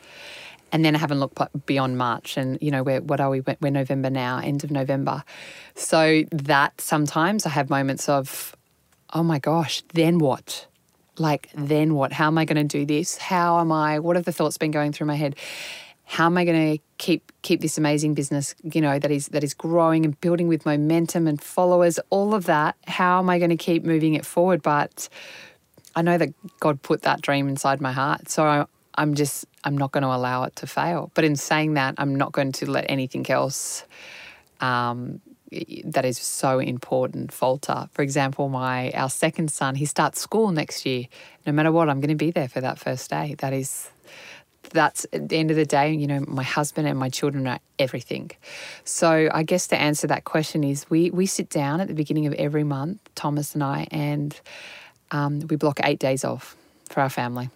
and 0.71 0.83
then 0.83 0.95
I 0.95 0.99
haven't 0.99 1.19
looked 1.19 1.39
beyond 1.65 1.97
March. 1.97 2.37
And 2.37 2.57
you 2.61 2.71
know, 2.71 2.83
we're 2.83 3.01
what 3.01 3.21
are 3.21 3.29
we? 3.29 3.41
We're 3.61 3.71
November 3.71 4.09
now, 4.09 4.39
end 4.39 4.63
of 4.63 4.71
November. 4.71 5.23
So 5.75 6.23
that 6.31 6.79
sometimes 6.81 7.45
I 7.45 7.49
have 7.49 7.69
moments 7.69 8.09
of 8.09 8.54
oh 9.15 9.23
my 9.23 9.39
gosh, 9.39 9.81
then 9.93 10.19
what? 10.19 10.67
Like, 11.17 11.49
then 11.55 11.95
what? 11.95 12.11
How 12.11 12.27
am 12.27 12.37
I 12.37 12.43
going 12.43 12.67
to 12.67 12.77
do 12.77 12.85
this? 12.85 13.17
How 13.17 13.59
am 13.61 13.71
I? 13.71 13.97
What 13.99 14.17
have 14.17 14.25
the 14.25 14.33
thoughts 14.33 14.57
been 14.57 14.71
going 14.71 14.91
through 14.91 15.07
my 15.07 15.15
head? 15.15 15.37
How 16.03 16.25
am 16.25 16.37
I 16.37 16.43
going 16.43 16.77
to 16.77 16.83
keep 16.99 17.31
keep 17.41 17.61
this 17.61 17.77
amazing 17.77 18.13
business, 18.13 18.53
you 18.61 18.81
know, 18.81 18.99
that 18.99 19.09
is 19.09 19.29
that 19.29 19.43
is 19.43 19.53
growing 19.55 20.05
and 20.05 20.19
building 20.19 20.47
with 20.47 20.65
momentum 20.65 21.25
and 21.27 21.41
followers, 21.41 21.97
all 22.09 22.35
of 22.35 22.45
that? 22.45 22.75
How 22.85 23.17
am 23.19 23.29
I 23.29 23.39
going 23.39 23.49
to 23.49 23.57
keep 23.57 23.83
moving 23.85 24.13
it 24.13 24.25
forward? 24.25 24.61
But 24.61 25.07
I 25.95 26.01
know 26.01 26.17
that 26.17 26.29
God 26.59 26.81
put 26.83 27.03
that 27.03 27.21
dream 27.21 27.47
inside 27.47 27.79
my 27.81 27.93
heart, 27.93 28.29
so 28.29 28.67
I'm 28.95 29.15
just 29.15 29.45
I'm 29.63 29.77
not 29.77 29.93
going 29.93 30.03
to 30.03 30.09
allow 30.13 30.43
it 30.43 30.55
to 30.57 30.67
fail. 30.67 31.09
But 31.15 31.23
in 31.23 31.37
saying 31.37 31.73
that, 31.75 31.95
I'm 31.97 32.13
not 32.13 32.33
going 32.33 32.51
to 32.51 32.69
let 32.69 32.85
anything 32.89 33.27
else 33.31 33.85
um, 34.59 35.21
that 35.85 36.05
is 36.05 36.17
so 36.17 36.59
important 36.59 37.31
falter. 37.31 37.89
For 37.91 38.01
example, 38.01 38.49
my 38.49 38.91
our 38.91 39.09
second 39.09 39.51
son, 39.51 39.75
he 39.75 39.85
starts 39.85 40.19
school 40.19 40.51
next 40.51 40.85
year. 40.85 41.05
No 41.45 41.53
matter 41.53 41.71
what, 41.71 41.89
I'm 41.89 41.99
going 41.99 42.09
to 42.09 42.15
be 42.15 42.31
there 42.31 42.47
for 42.47 42.61
that 42.61 42.79
first 42.79 43.09
day. 43.09 43.35
That 43.39 43.53
is 43.53 43.89
that's 44.71 45.05
at 45.13 45.29
the 45.29 45.37
end 45.37 45.51
of 45.51 45.57
the 45.57 45.65
day, 45.65 45.93
you 45.93 46.07
know, 46.07 46.23
my 46.27 46.43
husband 46.43 46.87
and 46.87 46.97
my 46.97 47.09
children 47.09 47.47
are 47.47 47.59
everything. 47.79 48.31
So 48.83 49.29
I 49.33 49.43
guess 49.43 49.67
to 49.67 49.77
answer 49.77 50.07
that 50.07 50.23
question 50.23 50.63
is 50.63 50.89
we 50.89 51.09
we 51.11 51.25
sit 51.25 51.49
down 51.49 51.81
at 51.81 51.87
the 51.87 51.93
beginning 51.93 52.25
of 52.27 52.33
every 52.33 52.63
month, 52.63 52.99
Thomas 53.15 53.53
and 53.53 53.63
I, 53.63 53.87
and 53.91 54.39
um, 55.11 55.41
we 55.49 55.55
block 55.55 55.79
eight 55.83 55.99
days 55.99 56.23
off 56.23 56.55
for 56.89 57.01
our 57.01 57.09
family. 57.09 57.49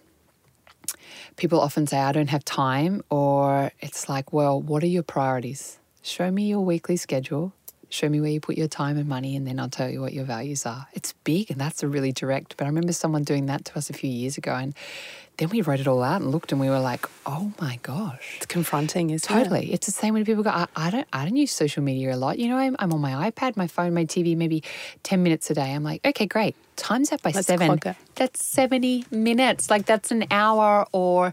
People 1.36 1.60
often 1.60 1.86
say, 1.86 1.98
I 1.98 2.12
don't 2.12 2.28
have 2.28 2.44
time, 2.44 3.02
or 3.08 3.70
it's 3.80 4.08
like, 4.08 4.32
well, 4.32 4.60
what 4.60 4.82
are 4.82 4.88
your 4.88 5.02
priorities? 5.02 5.78
Show 6.02 6.30
me 6.30 6.48
your 6.48 6.60
weekly 6.60 6.96
schedule 6.96 7.52
show 7.90 8.08
me 8.08 8.20
where 8.20 8.30
you 8.30 8.40
put 8.40 8.56
your 8.56 8.68
time 8.68 8.96
and 8.96 9.08
money, 9.08 9.36
and 9.36 9.46
then 9.46 9.60
I'll 9.60 9.68
tell 9.68 9.88
you 9.88 10.00
what 10.00 10.12
your 10.12 10.24
values 10.24 10.64
are. 10.64 10.86
It's 10.94 11.12
big 11.24 11.50
and 11.50 11.60
that's 11.60 11.82
a 11.82 11.88
really 11.88 12.12
direct. 12.12 12.56
But 12.56 12.64
I 12.64 12.68
remember 12.68 12.92
someone 12.92 13.24
doing 13.24 13.46
that 13.46 13.64
to 13.66 13.78
us 13.78 13.90
a 13.90 13.92
few 13.92 14.10
years 14.10 14.38
ago, 14.38 14.54
and 14.54 14.74
then 15.40 15.48
we 15.48 15.62
wrote 15.62 15.80
it 15.80 15.88
all 15.88 16.02
out 16.02 16.20
and 16.20 16.30
looked, 16.30 16.52
and 16.52 16.60
we 16.60 16.68
were 16.68 16.78
like, 16.80 17.06
"Oh 17.24 17.52
my 17.60 17.78
gosh!" 17.82 18.34
It's 18.36 18.46
confronting, 18.46 19.10
isn't 19.10 19.26
totally. 19.26 19.44
it? 19.44 19.48
Totally. 19.48 19.72
It's 19.72 19.86
the 19.86 19.92
same 19.92 20.14
when 20.14 20.24
people 20.24 20.42
go, 20.42 20.50
I, 20.50 20.66
I, 20.76 20.90
don't, 20.90 21.06
I 21.12 21.24
don't 21.24 21.36
use 21.36 21.50
social 21.50 21.82
media 21.82 22.14
a 22.14 22.16
lot. 22.16 22.38
You 22.38 22.48
know, 22.48 22.58
I'm, 22.58 22.76
I'm 22.78 22.92
on 22.92 23.00
my 23.00 23.30
iPad, 23.30 23.56
my 23.56 23.66
phone, 23.66 23.94
my 23.94 24.04
TV, 24.04 24.36
maybe 24.36 24.62
ten 25.02 25.22
minutes 25.22 25.50
a 25.50 25.54
day. 25.54 25.72
I'm 25.72 25.82
like, 25.82 26.04
okay, 26.04 26.26
great. 26.26 26.54
Times 26.76 27.10
that 27.10 27.22
by 27.22 27.30
Let's 27.30 27.46
seven. 27.46 27.80
That's 28.16 28.44
seventy 28.44 29.06
minutes. 29.10 29.70
Like 29.70 29.86
that's 29.86 30.10
an 30.10 30.26
hour, 30.30 30.86
or 30.92 31.32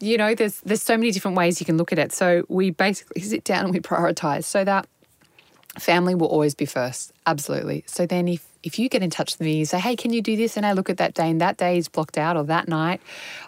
you 0.00 0.16
know, 0.16 0.34
there's 0.34 0.60
there's 0.60 0.82
so 0.82 0.96
many 0.96 1.10
different 1.10 1.36
ways 1.36 1.60
you 1.60 1.66
can 1.66 1.76
look 1.76 1.92
at 1.92 1.98
it. 1.98 2.12
So 2.12 2.44
we 2.48 2.70
basically 2.70 3.22
sit 3.22 3.44
down 3.44 3.66
and 3.66 3.74
we 3.74 3.80
prioritize 3.80 4.44
so 4.44 4.64
that 4.64 4.88
family 5.78 6.14
will 6.14 6.28
always 6.28 6.54
be 6.54 6.66
first. 6.66 7.12
Absolutely. 7.26 7.84
So 7.86 8.06
then 8.06 8.28
if 8.28 8.46
if 8.62 8.80
you 8.80 8.88
get 8.88 9.02
in 9.02 9.10
touch 9.10 9.38
with 9.38 9.46
me, 9.46 9.58
you 9.58 9.64
say, 9.64 9.78
hey, 9.78 9.94
can 9.94 10.12
you 10.12 10.20
do 10.20 10.36
this? 10.36 10.56
And 10.56 10.66
I 10.66 10.72
look 10.72 10.90
at 10.90 10.96
that 10.96 11.14
day 11.14 11.30
and 11.30 11.40
that 11.40 11.56
day 11.56 11.78
is 11.78 11.88
blocked 11.88 12.18
out 12.18 12.36
or 12.36 12.42
that 12.44 12.66
night, 12.66 13.00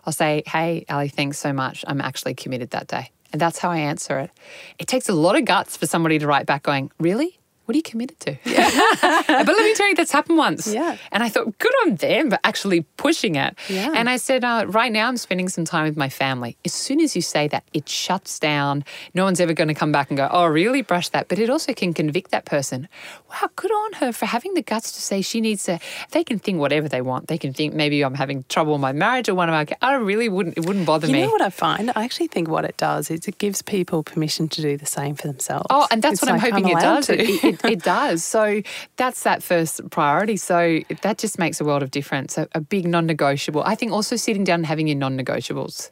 I'll 0.06 0.12
say, 0.12 0.44
hey, 0.46 0.84
Ali, 0.88 1.08
thanks 1.08 1.38
so 1.38 1.52
much. 1.52 1.84
I'm 1.88 2.00
actually 2.00 2.34
committed 2.34 2.70
that 2.70 2.86
day. 2.86 3.10
And 3.32 3.40
that's 3.40 3.58
how 3.58 3.70
I 3.70 3.78
answer 3.78 4.20
it. 4.20 4.30
It 4.78 4.86
takes 4.86 5.08
a 5.08 5.12
lot 5.12 5.36
of 5.36 5.44
guts 5.44 5.76
for 5.76 5.86
somebody 5.86 6.20
to 6.20 6.26
write 6.28 6.46
back 6.46 6.62
going, 6.62 6.92
really? 7.00 7.38
What 7.68 7.74
are 7.74 7.76
you 7.76 7.82
committed 7.82 8.18
to? 8.20 8.38
Yeah. 8.48 8.70
but 9.26 9.46
let 9.46 9.62
me 9.62 9.74
tell 9.74 9.88
you, 9.88 9.94
that's 9.94 10.10
happened 10.10 10.38
once. 10.38 10.72
Yeah. 10.72 10.96
And 11.12 11.22
I 11.22 11.28
thought, 11.28 11.58
good 11.58 11.72
on 11.84 11.96
them 11.96 12.30
for 12.30 12.38
actually 12.42 12.80
pushing 12.96 13.34
it. 13.34 13.56
Yeah. 13.68 13.92
And 13.94 14.08
I 14.08 14.16
said, 14.16 14.42
uh, 14.42 14.64
right 14.66 14.90
now 14.90 15.06
I'm 15.06 15.18
spending 15.18 15.50
some 15.50 15.66
time 15.66 15.84
with 15.84 15.96
my 15.96 16.08
family. 16.08 16.56
As 16.64 16.72
soon 16.72 17.00
as 17.00 17.14
you 17.14 17.20
say 17.20 17.46
that, 17.48 17.64
it 17.74 17.88
shuts 17.88 18.38
down. 18.38 18.84
No 19.12 19.24
one's 19.24 19.38
ever 19.38 19.52
going 19.52 19.68
to 19.68 19.74
come 19.74 19.92
back 19.92 20.10
and 20.10 20.16
go, 20.16 20.28
oh, 20.30 20.46
really? 20.46 20.80
Brush 20.80 21.10
that. 21.10 21.28
But 21.28 21.38
it 21.38 21.50
also 21.50 21.74
can 21.74 21.92
convict 21.92 22.30
that 22.30 22.46
person. 22.46 22.88
Wow, 23.28 23.50
good 23.54 23.70
on 23.70 23.92
her 23.94 24.12
for 24.12 24.26
having 24.26 24.54
the 24.54 24.62
guts 24.62 24.92
to 24.92 25.02
say 25.02 25.20
she 25.20 25.40
needs 25.40 25.64
to. 25.64 25.78
They 26.12 26.24
can 26.24 26.38
think 26.38 26.58
whatever 26.58 26.88
they 26.88 27.02
want. 27.02 27.28
They 27.28 27.38
can 27.38 27.52
think 27.52 27.74
maybe 27.74 28.02
I'm 28.02 28.14
having 28.14 28.44
trouble 28.48 28.76
in 28.76 28.80
my 28.80 28.92
marriage 28.92 29.28
or 29.28 29.34
one 29.34 29.50
of 29.50 29.52
my. 29.52 29.66
I 29.82 29.94
really 29.94 30.30
wouldn't. 30.30 30.56
It 30.56 30.66
wouldn't 30.66 30.86
bother 30.86 31.06
you 31.06 31.12
me. 31.12 31.20
You 31.20 31.26
know 31.26 31.32
what 31.32 31.42
I 31.42 31.50
find? 31.50 31.92
I 31.94 32.04
actually 32.04 32.28
think 32.28 32.48
what 32.48 32.64
it 32.64 32.78
does 32.78 33.10
is 33.10 33.28
it 33.28 33.36
gives 33.38 33.60
people 33.60 34.02
permission 34.02 34.48
to 34.48 34.62
do 34.62 34.76
the 34.76 34.86
same 34.86 35.14
for 35.14 35.26
themselves. 35.26 35.66
Oh, 35.68 35.86
and 35.90 36.00
that's 36.00 36.14
it's 36.14 36.22
what 36.22 36.32
like, 36.32 36.42
I'm 36.42 36.52
hoping 36.52 36.66
I'm 36.66 36.78
it 36.78 36.80
does. 36.80 37.10
It, 37.10 37.44
it, 37.44 37.57
it, 37.64 37.70
it 37.72 37.82
does. 37.82 38.24
So 38.24 38.62
that's 38.96 39.22
that 39.22 39.42
first 39.42 39.88
priority. 39.90 40.36
So 40.36 40.80
that 41.02 41.18
just 41.18 41.38
makes 41.38 41.60
a 41.60 41.64
world 41.64 41.82
of 41.82 41.90
difference. 41.90 42.38
A, 42.38 42.48
a 42.52 42.60
big 42.60 42.86
non-negotiable. 42.86 43.62
I 43.64 43.74
think 43.74 43.92
also 43.92 44.16
sitting 44.16 44.44
down 44.44 44.60
and 44.60 44.66
having 44.66 44.88
your 44.88 44.96
non-negotiables. 44.96 45.90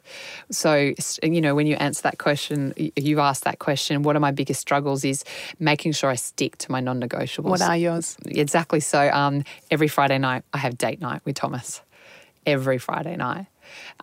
So 0.51 0.93
you 1.23 1.41
know 1.41 1.55
when 1.55 1.67
you 1.67 1.75
answer 1.75 2.03
that 2.03 2.17
question, 2.17 2.73
you 2.95 3.19
ask 3.19 3.43
that 3.43 3.59
question. 3.59 4.03
What 4.03 4.15
are 4.15 4.19
my 4.19 4.31
biggest 4.31 4.61
struggles? 4.61 5.03
Is 5.03 5.23
making 5.59 5.93
sure 5.93 6.09
I 6.09 6.15
stick 6.15 6.57
to 6.59 6.71
my 6.71 6.79
non-negotiables. 6.79 7.43
What 7.43 7.61
are 7.61 7.77
yours? 7.77 8.17
Exactly. 8.25 8.79
So 8.79 9.09
um, 9.09 9.43
every 9.71 9.87
Friday 9.87 10.17
night 10.17 10.43
I 10.53 10.59
have 10.59 10.77
date 10.77 11.01
night 11.01 11.21
with 11.25 11.35
Thomas. 11.35 11.81
Every 12.45 12.77
Friday 12.77 13.15
night. 13.17 13.47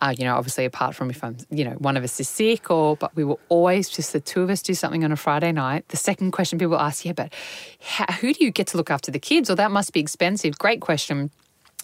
Uh, 0.01 0.13
you 0.17 0.25
know, 0.25 0.35
obviously 0.35 0.65
apart 0.65 0.95
from 0.95 1.09
if 1.09 1.23
I'm, 1.23 1.37
you 1.49 1.63
know, 1.63 1.71
one 1.71 1.97
of 1.97 2.03
us 2.03 2.19
is 2.19 2.27
sick 2.27 2.69
or, 2.69 2.95
but 2.95 3.15
we 3.15 3.23
will 3.23 3.39
always 3.49 3.89
just 3.89 4.13
the 4.13 4.19
two 4.19 4.41
of 4.41 4.49
us 4.49 4.61
do 4.61 4.73
something 4.73 5.03
on 5.03 5.11
a 5.11 5.15
Friday 5.15 5.51
night. 5.51 5.87
The 5.89 5.97
second 5.97 6.31
question 6.31 6.59
people 6.59 6.77
ask, 6.77 7.05
yeah, 7.05 7.13
but 7.13 7.33
how, 7.81 8.11
who 8.13 8.33
do 8.33 8.43
you 8.43 8.51
get 8.51 8.67
to 8.67 8.77
look 8.77 8.89
after 8.89 9.11
the 9.11 9.19
kids? 9.19 9.49
Or 9.49 9.55
that 9.55 9.71
must 9.71 9.93
be 9.93 9.99
expensive. 9.99 10.57
Great 10.57 10.81
question 10.81 11.31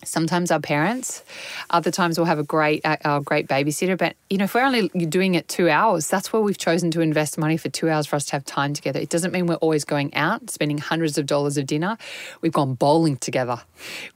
sometimes 0.03 0.51
our 0.51 0.59
parents 0.59 1.23
other 1.69 1.91
times 1.91 2.17
we'll 2.17 2.25
have 2.25 2.39
a 2.39 2.43
great 2.43 2.81
a 2.83 3.21
great 3.23 3.47
babysitter 3.47 3.97
but 3.97 4.15
you 4.29 4.37
know 4.37 4.45
if 4.45 4.53
we're 4.53 4.63
only 4.63 4.87
doing 4.89 5.35
it 5.35 5.47
two 5.47 5.69
hours 5.69 6.07
that's 6.07 6.31
where 6.33 6.41
we've 6.41 6.57
chosen 6.57 6.91
to 6.91 7.01
invest 7.01 7.37
money 7.37 7.57
for 7.57 7.69
two 7.69 7.89
hours 7.89 8.07
for 8.07 8.15
us 8.15 8.25
to 8.25 8.33
have 8.33 8.45
time 8.45 8.73
together. 8.73 8.99
It 8.99 9.09
doesn't 9.09 9.31
mean 9.31 9.47
we're 9.47 9.55
always 9.55 9.85
going 9.85 10.13
out 10.13 10.49
spending 10.49 10.77
hundreds 10.77 11.17
of 11.17 11.25
dollars 11.25 11.57
of 11.57 11.65
dinner. 11.65 11.97
We've 12.41 12.51
gone 12.51 12.75
bowling 12.75 13.17
together. 13.17 13.61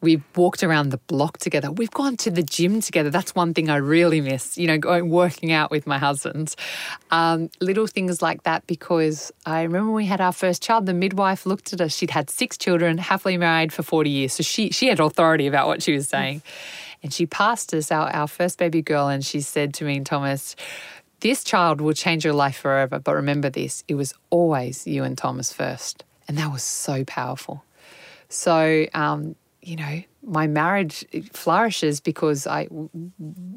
We've 0.02 0.24
walked 0.36 0.64
around 0.64 0.90
the 0.90 0.98
block 0.98 1.38
together. 1.38 1.72
We've 1.72 1.92
gone 1.92 2.18
to 2.18 2.32
the 2.32 2.44
gym 2.44 2.82
together. 2.82 3.10
That's 3.10 3.34
one 3.36 3.54
thing 3.54 3.70
i 3.70 3.78
really 3.78 4.22
miss 4.22 4.58
you 4.58 4.68
know 4.68 4.78
going 4.78 5.10
working 5.10 5.52
out 5.52 5.72
with 5.72 5.88
my 5.88 5.98
husband. 5.98 6.56
Um, 7.12 7.50
little 7.62 7.88
things 7.88 8.22
like 8.22 8.44
that 8.44 8.66
because 8.68 9.32
i 9.46 9.64
remember 9.64 9.88
when 9.88 9.96
we 9.96 10.06
had 10.06 10.22
our 10.22 10.32
first 10.34 10.62
child 10.62 10.86
the 10.86 10.94
midwife 10.94 11.46
looked 11.46 11.74
at 11.74 11.82
us. 11.82 11.96
She'd 11.96 12.12
had 12.12 12.30
six 12.30 12.58
children 12.58 12.98
happily 12.98 13.38
married 13.38 13.72
for 13.72 13.84
40 13.84 14.10
years. 14.10 14.34
So 14.34 14.44
she 14.44 14.70
she 14.72 14.88
had 14.88 15.00
authority 15.00 15.48
about 15.48 15.68
what 15.68 15.75
what 15.76 15.84
she 15.84 15.94
was 15.94 16.08
saying. 16.08 16.42
And 17.04 17.14
she 17.14 17.26
passed 17.26 17.74
us, 17.74 17.92
our, 17.92 18.10
our 18.10 18.28
first 18.28 18.58
baby 18.58 18.82
girl, 18.82 19.08
and 19.08 19.24
she 19.24 19.42
said 19.42 19.74
to 19.76 19.86
me 19.86 19.98
and 19.98 20.06
Thomas, 20.06 20.56
This 21.20 21.44
child 21.44 21.82
will 21.82 21.94
change 21.94 22.26
your 22.26 22.34
life 22.34 22.58
forever. 22.58 23.00
But 23.00 23.16
remember 23.16 23.50
this 23.50 23.84
it 23.88 23.96
was 23.96 24.14
always 24.30 24.88
you 24.88 25.04
and 25.04 25.18
Thomas 25.18 25.54
first. 25.54 26.04
And 26.28 26.38
that 26.38 26.52
was 26.52 26.64
so 26.64 27.04
powerful. 27.04 27.64
So, 28.30 28.88
um, 28.94 29.36
you 29.66 29.76
know, 29.76 30.04
my 30.24 30.46
marriage 30.46 31.04
flourishes 31.34 32.00
because 32.00 32.46
I 32.46 32.68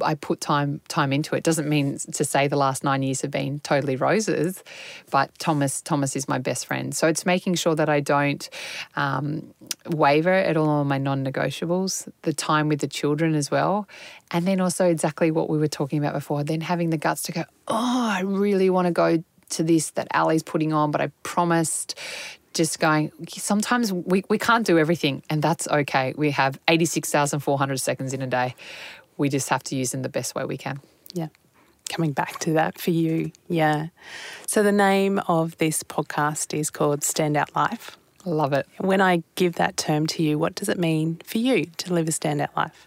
I 0.00 0.14
put 0.14 0.40
time 0.40 0.80
time 0.88 1.12
into 1.12 1.34
it. 1.34 1.44
Doesn't 1.44 1.68
mean 1.68 1.98
to 1.98 2.24
say 2.24 2.48
the 2.48 2.56
last 2.56 2.82
nine 2.82 3.02
years 3.02 3.20
have 3.20 3.30
been 3.30 3.60
totally 3.60 3.94
roses, 3.94 4.64
but 5.10 5.38
Thomas 5.38 5.82
Thomas 5.82 6.16
is 6.16 6.26
my 6.26 6.38
best 6.38 6.64
friend. 6.64 6.94
So 6.94 7.08
it's 7.08 7.26
making 7.26 7.56
sure 7.56 7.74
that 7.74 7.90
I 7.90 8.00
don't 8.00 8.48
um, 8.96 9.52
waver 9.86 10.32
at 10.32 10.56
all 10.56 10.68
on 10.68 10.88
my 10.88 10.98
non-negotiables. 10.98 12.10
The 12.22 12.32
time 12.32 12.68
with 12.68 12.80
the 12.80 12.88
children 12.88 13.34
as 13.34 13.50
well, 13.50 13.86
and 14.30 14.46
then 14.46 14.60
also 14.60 14.86
exactly 14.86 15.30
what 15.30 15.50
we 15.50 15.58
were 15.58 15.68
talking 15.68 15.98
about 15.98 16.14
before. 16.14 16.42
Then 16.42 16.62
having 16.62 16.88
the 16.88 16.98
guts 16.98 17.22
to 17.24 17.32
go, 17.32 17.44
oh, 17.68 18.08
I 18.10 18.22
really 18.22 18.70
want 18.70 18.86
to 18.86 18.92
go 18.92 19.22
to 19.50 19.62
this 19.62 19.90
that 19.90 20.08
Ali's 20.14 20.42
putting 20.42 20.72
on, 20.72 20.90
but 20.90 21.02
I 21.02 21.08
promised 21.22 21.98
just 22.58 22.80
going, 22.80 23.12
sometimes 23.28 23.92
we, 23.92 24.24
we 24.28 24.36
can't 24.36 24.66
do 24.66 24.78
everything, 24.78 25.22
and 25.30 25.40
that's 25.40 25.66
okay. 25.68 26.12
We 26.16 26.32
have 26.32 26.58
86,400 26.66 27.78
seconds 27.78 28.12
in 28.12 28.20
a 28.20 28.26
day. 28.26 28.54
We 29.16 29.28
just 29.28 29.48
have 29.48 29.62
to 29.64 29.76
use 29.76 29.92
them 29.92 30.02
the 30.02 30.08
best 30.08 30.34
way 30.34 30.44
we 30.44 30.58
can. 30.58 30.80
Yeah. 31.14 31.28
Coming 31.88 32.12
back 32.12 32.40
to 32.40 32.52
that 32.54 32.78
for 32.78 32.90
you. 32.90 33.30
Yeah. 33.48 33.86
So, 34.46 34.62
the 34.62 34.72
name 34.72 35.20
of 35.28 35.56
this 35.56 35.82
podcast 35.82 36.52
is 36.52 36.68
called 36.68 37.00
Standout 37.00 37.54
Life. 37.54 37.96
Love 38.24 38.52
it. 38.52 38.66
When 38.78 39.00
I 39.00 39.22
give 39.36 39.54
that 39.54 39.76
term 39.76 40.06
to 40.08 40.22
you, 40.22 40.36
what 40.36 40.54
does 40.54 40.68
it 40.68 40.78
mean 40.78 41.20
for 41.24 41.38
you 41.38 41.66
to 41.78 41.94
live 41.94 42.08
a 42.08 42.10
standout 42.10 42.54
life? 42.56 42.86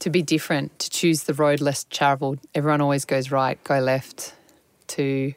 To 0.00 0.10
be 0.10 0.20
different, 0.20 0.78
to 0.80 0.90
choose 0.90 1.22
the 1.22 1.34
road 1.34 1.60
less 1.60 1.84
travelled. 1.84 2.40
Everyone 2.54 2.80
always 2.80 3.04
goes 3.04 3.30
right, 3.30 3.62
go 3.64 3.78
left. 3.78 4.34
To 4.88 5.32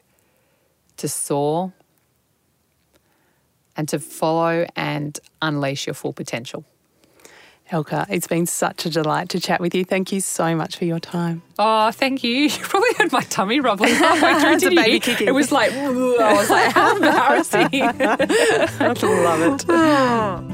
to 0.96 1.08
soar 1.08 1.72
and 3.76 3.88
to 3.88 3.98
follow 3.98 4.66
and 4.76 5.18
unleash 5.42 5.86
your 5.86 5.94
full 5.94 6.12
potential. 6.12 6.64
Elka, 7.72 8.06
it's 8.10 8.26
been 8.26 8.44
such 8.44 8.84
a 8.84 8.90
delight 8.90 9.30
to 9.30 9.40
chat 9.40 9.58
with 9.58 9.74
you. 9.74 9.86
Thank 9.86 10.12
you 10.12 10.20
so 10.20 10.54
much 10.54 10.76
for 10.76 10.84
your 10.84 11.00
time. 11.00 11.42
Oh, 11.58 11.90
thank 11.92 12.22
you. 12.22 12.34
You 12.44 12.50
probably 12.60 12.92
heard 12.98 13.10
my 13.10 13.22
tummy 13.22 13.58
rumbling 13.60 13.94
halfway 13.94 14.58
through. 14.58 14.76
baby 14.76 15.00
kicking. 15.00 15.28
It 15.28 15.34
was 15.34 15.50
like, 15.50 15.72
I 15.74 16.32
was 16.34 16.50
like, 16.50 16.72
how 16.72 16.94
embarrassing. 16.96 17.68
I 17.72 18.94
love 19.02 19.60
it. 20.50 20.53